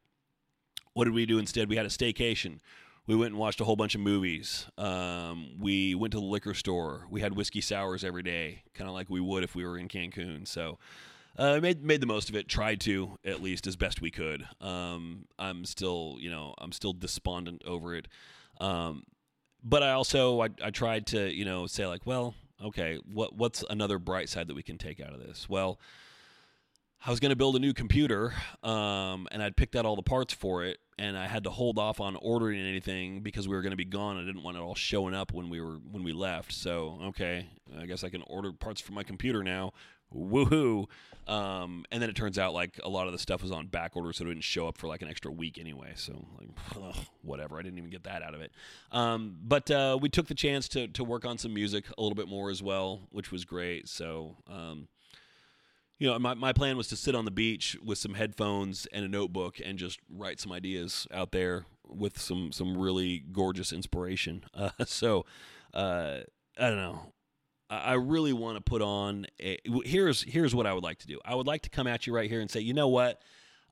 what 0.94 1.06
did 1.06 1.14
we 1.14 1.26
do 1.26 1.40
instead? 1.40 1.70
We 1.70 1.76
had 1.76 1.86
a 1.86 1.90
staycation. 1.90 2.60
We 3.08 3.16
went 3.16 3.32
and 3.32 3.40
watched 3.40 3.60
a 3.62 3.64
whole 3.64 3.76
bunch 3.76 3.96
of 3.96 4.02
movies. 4.02 4.68
Um, 4.78 5.60
we 5.60 5.96
went 5.96 6.12
to 6.12 6.20
the 6.20 6.26
liquor 6.26 6.54
store. 6.54 7.08
We 7.10 7.22
had 7.22 7.36
whiskey 7.36 7.62
sours 7.62 8.04
every 8.04 8.24
day, 8.24 8.64
kind 8.74 8.88
of 8.88 8.94
like 8.94 9.10
we 9.10 9.20
would 9.20 9.44
if 9.44 9.56
we 9.56 9.66
were 9.66 9.78
in 9.78 9.88
Cancun. 9.88 10.48
So 10.48 10.78
uh, 11.38 11.60
made 11.60 11.84
made 11.84 12.02
the 12.02 12.08
most 12.08 12.30
of 12.30 12.36
it. 12.36 12.48
Tried 12.48 12.80
to 12.82 13.18
at 13.26 13.42
least 13.42 13.66
as 13.68 13.76
best 13.76 14.02
we 14.02 14.12
could. 14.12 14.48
Um, 14.60 15.26
I'm 15.40 15.66
still, 15.66 16.18
you 16.20 16.30
know, 16.30 16.54
I'm 16.58 16.72
still 16.72 16.94
despondent 16.94 17.64
over 17.66 17.96
it. 17.96 18.08
Um, 18.60 19.04
but 19.64 19.82
I 19.84 19.92
also 19.92 20.42
I, 20.42 20.50
I 20.62 20.70
tried 20.70 21.08
to, 21.08 21.34
you 21.34 21.46
know, 21.46 21.68
say 21.68 21.88
like, 21.88 22.06
well, 22.06 22.36
okay, 22.64 23.00
what 23.12 23.36
what's 23.36 23.64
another 23.70 23.98
bright 23.98 24.30
side 24.30 24.48
that 24.48 24.56
we 24.56 24.64
can 24.64 24.78
take 24.78 25.00
out 25.00 25.14
of 25.14 25.20
this? 25.20 25.50
Well, 25.50 25.80
I 27.04 27.10
was 27.10 27.20
going 27.20 27.32
to 27.32 27.36
build 27.36 27.56
a 27.56 27.60
new 27.60 27.74
computer, 27.74 28.34
um, 28.64 29.28
and 29.32 29.42
I'd 29.42 29.56
picked 29.56 29.76
out 29.76 29.86
all 29.86 29.96
the 29.96 30.04
parts 30.04 30.34
for 30.34 30.64
it, 30.64 30.80
and 31.00 31.18
I 31.18 31.28
had 31.28 31.46
to 31.46 31.50
hold 31.50 31.80
off 31.80 32.00
on 32.00 32.16
ordering 32.16 32.60
anything 32.60 33.22
because 33.22 33.48
we 33.48 33.56
were 33.56 33.64
going 33.64 33.72
to 33.72 33.78
be 33.78 33.86
gone. 33.86 34.18
I 34.18 34.26
didn't 34.26 34.44
want 34.44 34.58
it 34.58 34.60
all 34.60 34.76
showing 34.76 35.16
up 35.16 35.34
when 35.34 35.50
we 35.50 35.60
were 35.62 35.80
when 35.92 36.04
we 36.04 36.14
left. 36.14 36.52
So 36.52 37.00
okay, 37.06 37.48
I 37.80 37.86
guess 37.88 38.04
I 38.04 38.10
can 38.10 38.24
order 38.28 38.52
parts 38.52 38.82
for 38.82 38.94
my 38.94 39.04
computer 39.04 39.44
now 39.44 39.74
woohoo. 40.16 40.88
Um, 41.28 41.86
and 41.92 42.02
then 42.02 42.10
it 42.10 42.16
turns 42.16 42.38
out 42.38 42.54
like 42.54 42.80
a 42.84 42.90
lot 42.90 43.08
of 43.08 43.14
the 43.14 43.20
stuff 43.20 43.42
was 43.42 43.52
on 43.52 43.68
back 43.68 43.96
order, 43.96 44.12
so 44.12 44.26
it 44.26 44.28
didn't 44.28 44.44
show 44.44 44.68
up 44.68 44.78
for 44.78 44.88
like 44.88 45.02
an 45.02 45.08
extra 45.08 45.32
week 45.32 45.58
anyway. 45.58 45.94
So 45.96 46.26
like, 46.40 46.50
ugh, 46.76 47.06
whatever. 47.22 47.58
I 47.58 47.62
didn't 47.62 47.78
even 47.78 47.90
get 47.90 48.04
that 48.04 48.22
out 48.22 48.34
of 48.34 48.42
it. 48.42 48.52
Um, 48.92 49.38
but 49.44 49.70
uh, 49.70 49.98
we 50.02 50.10
took 50.10 50.28
the 50.28 50.36
chance 50.36 50.68
to 50.70 50.88
to 50.90 51.04
work 51.04 51.26
on 51.26 51.38
some 51.38 51.54
music 51.54 51.86
a 51.98 52.02
little 52.02 52.16
bit 52.16 52.28
more 52.28 52.50
as 52.50 52.62
well, 52.62 53.02
which 53.12 53.32
was 53.32 53.46
great. 53.46 53.88
So. 53.88 54.38
Um, 54.48 54.88
you 56.02 56.08
know, 56.08 56.18
my, 56.18 56.34
my 56.34 56.52
plan 56.52 56.78
was 56.78 56.88
to 56.88 56.96
sit 56.96 57.14
on 57.14 57.26
the 57.26 57.32
beach 57.32 57.78
with 57.86 58.00
some 58.00 58.16
headphones 58.16 58.88
and 58.92 59.06
a 59.06 59.08
notebook 59.08 59.62
and 59.64 59.78
just 59.78 60.00
write 60.10 60.40
some 60.40 60.52
ideas 60.52 61.06
out 61.14 61.32
there 61.32 61.66
with 61.88 62.20
some 62.20 62.52
some 62.52 62.76
really 62.76 63.24
gorgeous 63.32 63.72
inspiration. 63.72 64.44
Uh, 64.56 64.70
so, 64.86 65.26
uh, 65.76 66.22
I 66.58 66.70
don't 66.70 66.78
know. 66.78 67.14
I 67.70 67.94
really 67.94 68.34
want 68.34 68.58
to 68.58 68.62
put 68.62 68.82
on 68.82 69.28
a, 69.40 69.60
here's 69.86 70.24
here's 70.24 70.56
what 70.56 70.66
I 70.66 70.74
would 70.74 70.84
like 70.84 70.98
to 71.00 71.08
do. 71.08 71.20
I 71.24 71.36
would 71.36 71.46
like 71.46 71.62
to 71.64 71.70
come 71.70 71.86
at 71.86 72.08
you 72.08 72.16
right 72.16 72.30
here 72.30 72.42
and 72.42 72.50
say, 72.50 72.62
you 72.62 72.74
know 72.74 72.88
what? 72.88 73.22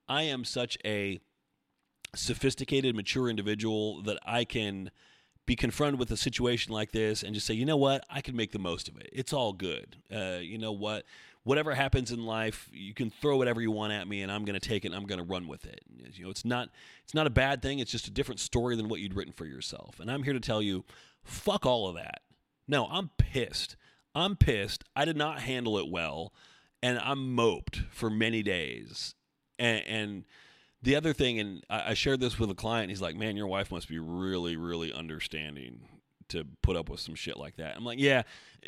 I 0.07 0.23
am 0.23 0.45
such 0.45 0.77
a 0.86 1.19
sophisticated, 2.15 2.95
mature 2.95 3.27
individual 3.27 4.03
that 4.03 4.19
I 4.23 4.45
can 4.45 4.91
be 5.49 5.55
confronted 5.55 5.99
with 5.99 6.11
a 6.11 6.17
situation 6.17 6.71
like 6.71 6.91
this 6.91 7.23
and 7.23 7.34
just 7.34 7.47
say, 7.47 7.55
you 7.55 7.65
know 7.65 7.75
what? 7.75 8.05
I 8.07 8.21
can 8.21 8.36
make 8.36 8.51
the 8.51 8.59
most 8.59 8.88
of 8.88 8.95
it. 8.97 9.09
It's 9.11 9.34
all 9.34 9.51
good. 9.51 9.95
Uh, 10.13 10.38
you 10.41 10.59
know 10.59 10.71
what? 10.71 11.05
Whatever 11.43 11.73
happens 11.73 12.11
in 12.11 12.25
life, 12.25 12.69
you 12.71 12.93
can 12.93 13.09
throw 13.09 13.37
whatever 13.37 13.61
you 13.61 13.71
want 13.71 13.93
at 13.93 14.07
me, 14.07 14.21
and 14.21 14.31
I'm 14.31 14.45
going 14.45 14.59
to 14.59 14.67
take 14.67 14.85
it. 14.85 14.89
and 14.89 14.95
I'm 14.95 15.05
going 15.05 15.19
to 15.19 15.25
run 15.25 15.47
with 15.47 15.65
it. 15.65 15.81
You 16.13 16.25
know, 16.25 16.29
it's 16.29 16.45
not 16.45 16.69
it's 17.03 17.13
not 17.13 17.27
a 17.27 17.31
bad 17.31 17.61
thing. 17.61 17.79
It's 17.79 17.91
just 17.91 18.07
a 18.07 18.11
different 18.11 18.39
story 18.39 18.75
than 18.75 18.89
what 18.89 18.99
you'd 18.99 19.15
written 19.15 19.33
for 19.33 19.45
yourself. 19.45 19.99
And 19.99 20.11
I'm 20.11 20.23
here 20.23 20.33
to 20.33 20.39
tell 20.39 20.61
you, 20.61 20.85
fuck 21.23 21.65
all 21.65 21.87
of 21.87 21.95
that. 21.95 22.21
No, 22.67 22.87
I'm 22.87 23.09
pissed. 23.17 23.75
I'm 24.13 24.35
pissed. 24.35 24.83
I 24.95 25.05
did 25.05 25.17
not 25.17 25.41
handle 25.41 25.77
it 25.77 25.89
well, 25.89 26.33
and 26.83 26.99
I'm 26.99 27.33
moped 27.33 27.83
for 27.89 28.09
many 28.09 28.43
days. 28.43 29.15
And, 29.57 29.83
and 29.87 30.25
the 30.81 30.95
other 30.95 31.13
thing, 31.13 31.39
and 31.39 31.63
I, 31.69 31.91
I 31.91 31.93
shared 31.93 32.19
this 32.19 32.39
with 32.39 32.49
a 32.49 32.55
client. 32.55 32.89
He's 32.89 33.01
like, 33.01 33.15
"Man, 33.15 33.37
your 33.37 33.47
wife 33.47 33.71
must 33.71 33.87
be 33.87 33.99
really, 33.99 34.55
really 34.55 34.93
understanding 34.93 35.81
to 36.29 36.45
put 36.61 36.75
up 36.75 36.89
with 36.89 36.99
some 36.99 37.15
shit 37.15 37.37
like 37.37 37.57
that." 37.57 37.75
I'm 37.75 37.85
like, 37.85 37.99
"Yeah, 37.99 38.23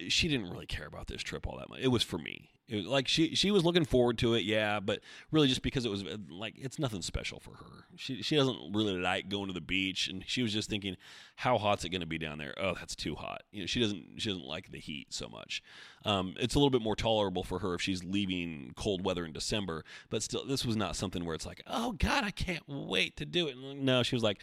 she 0.10 0.28
didn't 0.28 0.50
really 0.50 0.66
care 0.66 0.88
about 0.88 1.08
this 1.08 1.22
trip 1.22 1.48
all 1.48 1.58
that 1.58 1.70
much. 1.70 1.80
It 1.82 1.88
was 1.90 2.04
for 2.04 2.18
me. 2.18 2.51
It 2.72 2.86
like 2.86 3.06
she 3.06 3.36
she 3.36 3.52
was 3.52 3.66
looking 3.66 3.84
forward 3.84 4.18
to 4.20 4.34
it, 4.34 4.46
yeah, 4.46 4.80
but 4.80 5.02
really 5.30 5.50
just 5.50 5.62
because 5.62 5.86
it 5.86 5.92
was 5.92 6.04
uh, 6.04 6.16
like 6.30 6.56
it's 6.58 6.80
nothing 6.80 7.02
special 7.02 7.42
for 7.42 7.56
her. 7.56 7.86
She 7.98 8.22
she 8.22 8.38
doesn't 8.38 8.74
really 8.74 8.98
like 8.98 9.28
going 9.28 9.48
to 9.48 9.54
the 9.54 9.60
beach, 9.60 10.08
and 10.08 10.24
she 10.26 10.42
was 10.42 10.54
just 10.54 10.70
thinking, 10.70 10.96
how 11.36 11.58
hot's 11.58 11.84
it 11.84 11.90
going 11.90 12.00
to 12.00 12.08
be 12.08 12.18
down 12.18 12.38
there? 12.38 12.54
Oh, 12.58 12.74
that's 12.76 12.96
too 12.96 13.16
hot. 13.16 13.44
You 13.52 13.60
know, 13.60 13.66
she 13.66 13.82
doesn't 13.82 14.06
she 14.20 14.30
doesn't 14.30 14.46
like 14.46 14.72
the 14.72 14.80
heat 14.80 15.08
so 15.14 15.28
much. 15.28 15.62
Um, 16.06 16.34
it's 16.40 16.56
a 16.56 16.60
little 16.60 16.70
bit 16.70 16.82
more 16.82 16.96
tolerable 16.96 17.44
for 17.44 17.60
her 17.60 17.74
if 17.74 17.82
she's 17.82 18.06
leaving 18.06 18.72
cold 18.78 19.04
weather 19.04 19.26
in 19.26 19.34
December, 19.34 19.84
but 20.10 20.24
still, 20.24 20.46
this 20.46 20.66
was 20.66 20.78
not 20.78 20.96
something 20.96 21.26
where 21.26 21.36
it's 21.36 21.46
like, 21.46 21.62
oh 21.68 21.92
God, 21.92 22.24
I 22.24 22.32
can't 22.32 22.64
wait 22.68 23.18
to 23.18 23.26
do 23.26 23.48
it. 23.48 23.58
No, 23.58 24.02
she 24.02 24.16
was 24.16 24.24
like, 24.24 24.40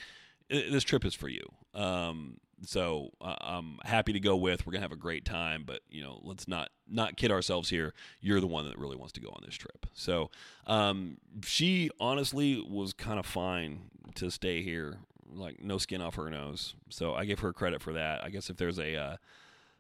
this 0.48 0.84
trip 0.84 1.04
is 1.04 1.14
for 1.14 1.28
you. 1.28 1.42
Um, 1.74 2.38
so 2.64 3.10
uh, 3.20 3.36
I'm 3.40 3.78
happy 3.84 4.12
to 4.12 4.20
go 4.20 4.36
with. 4.36 4.66
We're 4.66 4.72
gonna 4.72 4.82
have 4.82 4.92
a 4.92 4.96
great 4.96 5.24
time, 5.24 5.64
but 5.66 5.80
you 5.88 6.02
know, 6.02 6.20
let's 6.22 6.48
not 6.48 6.70
not 6.88 7.16
kid 7.16 7.30
ourselves 7.30 7.70
here. 7.70 7.94
You're 8.20 8.40
the 8.40 8.46
one 8.46 8.66
that 8.66 8.78
really 8.78 8.96
wants 8.96 9.12
to 9.14 9.20
go 9.20 9.28
on 9.28 9.42
this 9.44 9.54
trip. 9.54 9.86
So 9.94 10.30
um, 10.66 11.18
she 11.44 11.90
honestly 12.00 12.64
was 12.68 12.92
kind 12.92 13.18
of 13.18 13.26
fine 13.26 13.90
to 14.16 14.30
stay 14.30 14.62
here, 14.62 14.98
like 15.30 15.62
no 15.62 15.78
skin 15.78 16.00
off 16.00 16.16
her 16.16 16.30
nose. 16.30 16.74
So 16.88 17.14
I 17.14 17.24
give 17.24 17.40
her 17.40 17.52
credit 17.52 17.82
for 17.82 17.92
that. 17.92 18.24
I 18.24 18.30
guess 18.30 18.50
if 18.50 18.56
there's 18.56 18.78
a 18.78 18.96
uh, 18.96 19.16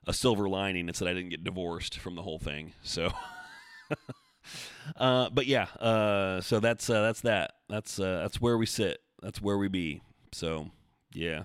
a 0.06 0.12
silver 0.12 0.48
lining, 0.48 0.88
it's 0.88 1.00
that 1.00 1.08
I 1.08 1.14
didn't 1.14 1.30
get 1.30 1.44
divorced 1.44 1.98
from 1.98 2.14
the 2.14 2.22
whole 2.22 2.38
thing. 2.38 2.72
So. 2.82 3.12
uh, 4.96 5.30
but 5.30 5.46
yeah, 5.46 5.64
uh, 5.80 6.40
so 6.40 6.60
that's 6.60 6.88
uh, 6.88 7.02
that's 7.02 7.22
that. 7.22 7.54
That's 7.68 7.98
uh, 7.98 8.20
that's 8.22 8.40
where 8.40 8.56
we 8.56 8.66
sit. 8.66 9.00
That's 9.20 9.42
where 9.42 9.58
we 9.58 9.68
be. 9.68 10.02
So 10.32 10.70
yeah. 11.12 11.44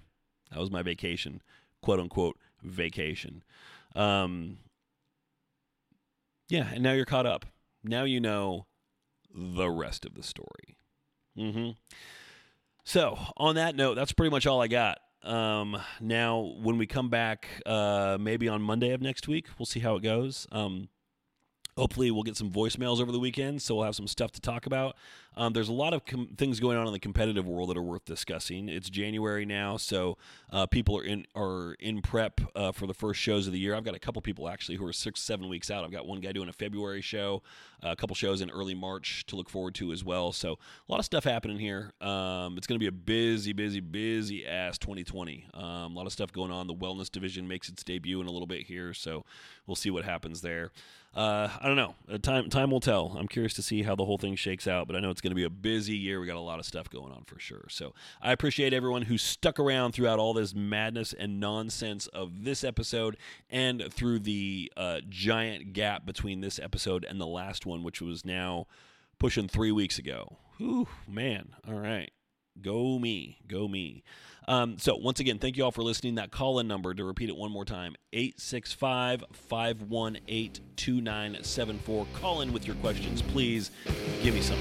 That 0.54 0.60
was 0.60 0.72
my 0.72 0.84
vacation, 0.84 1.42
quote 1.82 2.00
unquote 2.00 2.38
vacation. 2.62 3.44
Um, 3.96 4.60
yeah, 6.48 6.68
and 6.72 6.84
now 6.84 6.94
you're 6.94 7.06
caught 7.06 7.26
up. 7.26 7.46
Now 7.84 8.04
you 8.04 8.20
know 8.20 8.68
the 9.34 9.70
rest 9.70 10.06
of 10.06 10.14
the 10.14 10.24
story. 10.24 10.78
Mm-hmm. 11.38 11.72
So, 12.84 13.18
on 13.38 13.56
that 13.56 13.76
note, 13.76 13.96
that's 13.96 14.12
pretty 14.12 14.30
much 14.30 14.46
all 14.46 14.62
I 14.62 14.68
got. 14.68 15.00
Um, 15.24 15.82
now, 16.00 16.54
when 16.62 16.78
we 16.78 16.86
come 16.86 17.10
back, 17.10 17.48
uh, 17.66 18.18
maybe 18.20 18.48
on 18.48 18.62
Monday 18.62 18.92
of 18.92 19.02
next 19.02 19.28
week, 19.28 19.48
we'll 19.58 19.66
see 19.66 19.80
how 19.80 19.96
it 19.96 20.04
goes. 20.04 20.48
Um, 20.52 20.90
Hopefully, 21.78 22.12
we'll 22.12 22.24
get 22.24 22.38
some 22.38 22.52
voicemails 22.52 23.02
over 23.02 23.12
the 23.12 23.20
weekend, 23.20 23.62
so 23.62 23.76
we'll 23.76 23.86
have 23.86 23.96
some 23.96 24.08
stuff 24.08 24.32
to 24.34 24.42
talk 24.42 24.68
about. 24.68 24.96
Um, 25.36 25.54
there's 25.54 25.70
a 25.70 25.74
lot 25.74 25.94
of 25.94 26.06
com- 26.06 26.30
things 26.38 26.60
going 26.60 26.78
on 26.78 26.88
in 26.88 26.94
the 26.94 27.00
competitive 27.00 27.48
world 27.48 27.70
that 27.70 27.78
are 27.78 27.84
worth 27.84 28.06
discussing. 28.06 28.70
It's 28.70 28.90
January 28.90 29.46
now, 29.46 29.78
so 29.78 30.18
uh, 30.52 30.66
people 30.68 30.98
are 30.98 31.04
in 31.04 31.26
are 31.36 31.76
in 31.80 32.02
prep 32.02 32.42
uh, 32.56 32.72
for 32.72 32.88
the 32.88 32.94
first 32.94 33.20
shows 33.20 33.48
of 33.48 33.54
the 33.54 33.60
year. 33.60 33.76
I've 33.76 33.84
got 33.84 33.96
a 33.96 34.00
couple 34.00 34.22
people 34.22 34.48
actually 34.48 34.78
who 34.78 34.86
are 34.86 34.94
six, 34.94 35.22
seven 35.22 35.50
weeks 35.50 35.72
out. 35.72 35.84
I've 35.84 35.92
got 35.92 36.06
one 36.06 36.20
guy 36.20 36.32
doing 36.32 36.50
a 36.50 36.54
February 36.54 37.02
show, 37.02 37.42
uh, 37.84 37.90
a 37.90 37.96
couple 37.96 38.16
shows 38.16 38.42
in 38.42 38.50
early 38.50 38.76
March 38.76 39.26
to 39.28 39.36
look 39.36 39.50
forward 39.50 39.76
to 39.76 39.92
as 39.92 40.04
well. 40.04 40.32
So 40.32 40.54
a 40.88 40.92
lot 40.92 41.00
of 41.00 41.06
stuff 41.06 41.24
happening 41.24 41.60
here. 41.60 41.92
Um, 42.02 42.58
it's 42.58 42.68
going 42.68 42.80
to 42.80 42.84
be 42.84 42.88
a 42.88 42.92
busy, 42.92 43.54
busy, 43.54 43.80
busy 43.80 44.46
ass 44.46 44.78
2020. 44.78 45.48
Um, 45.54 45.64
a 45.64 45.88
lot 45.88 46.06
of 46.06 46.14
stuff 46.14 46.32
going 46.32 46.52
on. 46.52 46.68
The 46.68 46.76
wellness 46.76 47.12
division 47.12 47.48
makes 47.48 47.70
its 47.70 47.84
debut 47.84 48.22
in 48.22 48.28
a 48.28 48.32
little 48.32 48.48
bit 48.48 48.68
here, 48.68 48.94
so 48.94 49.26
we'll 49.66 49.76
see 49.76 49.90
what 49.90 50.06
happens 50.06 50.42
there 50.42 50.72
uh, 51.16 51.48
I 51.62 51.68
don't 51.68 51.76
know. 51.76 51.96
Uh, 52.12 52.18
time 52.18 52.50
time 52.50 52.72
will 52.72 52.80
tell. 52.80 53.16
I'm 53.18 53.28
curious 53.28 53.54
to 53.56 53.62
see 53.62 53.84
how 53.84 53.96
the 53.96 54.06
whole 54.06 54.18
thing 54.18 54.36
shakes 54.36 54.68
out, 54.68 54.88
but 54.88 54.96
I 54.96 55.00
know 55.00 55.12
it's 55.12 55.22
going 55.24 55.32
to 55.32 55.36
be 55.36 55.44
a 55.44 55.50
busy 55.50 55.96
year. 55.96 56.20
We 56.20 56.28
got 56.28 56.36
a 56.36 56.40
lot 56.40 56.60
of 56.60 56.66
stuff 56.66 56.90
going 56.90 57.12
on 57.12 57.24
for 57.24 57.40
sure. 57.40 57.66
So 57.70 57.96
I 58.22 58.32
appreciate 58.32 58.74
everyone 58.74 59.04
who 59.04 59.18
stuck 59.18 59.60
around 59.60 59.94
throughout 59.94 60.20
all 60.20 60.34
this 60.34 60.54
madness 60.54 61.14
and 61.14 61.40
nonsense 61.40 62.08
of 62.08 62.44
this 62.44 62.64
episode, 62.64 63.18
and 63.50 63.86
through 63.92 64.20
the 64.20 64.72
uh, 64.78 65.00
giant 65.10 65.74
gap 65.74 66.06
between 66.06 66.42
this 66.42 66.60
episode 66.60 67.04
and 67.04 67.20
the 67.20 67.26
last 67.26 67.66
one, 67.66 67.84
which 67.84 68.02
was 68.02 68.24
now 68.24 68.68
pushing 69.18 69.48
three 69.48 69.72
weeks 69.72 69.98
ago. 69.98 70.38
Whew, 70.58 70.88
man. 71.08 71.56
All 71.68 71.80
right. 71.80 72.12
Go 72.62 73.00
me. 73.00 73.40
Go 73.48 73.68
me. 73.68 74.04
Um, 74.48 74.78
so, 74.78 74.96
once 74.96 75.20
again, 75.20 75.40
thank 75.40 75.58
you 75.58 75.64
all 75.64 75.72
for 75.72 75.84
listening. 75.84 76.16
That 76.16 76.32
call 76.32 76.60
in 76.60 76.68
number, 76.68 76.94
to 76.94 77.04
repeat 77.04 77.30
it 77.30 77.36
one 77.36 77.52
more 77.52 77.66
time 77.66 77.96
865 78.12 79.24
518 79.32 80.62
2974. 80.76 82.08
Call 82.14 82.42
in 82.42 82.52
with 82.54 82.68
your 82.68 82.76
questions, 82.78 83.22
please. 83.22 83.72
Give 84.22 84.34
me 84.34 84.42
some. 84.42 84.60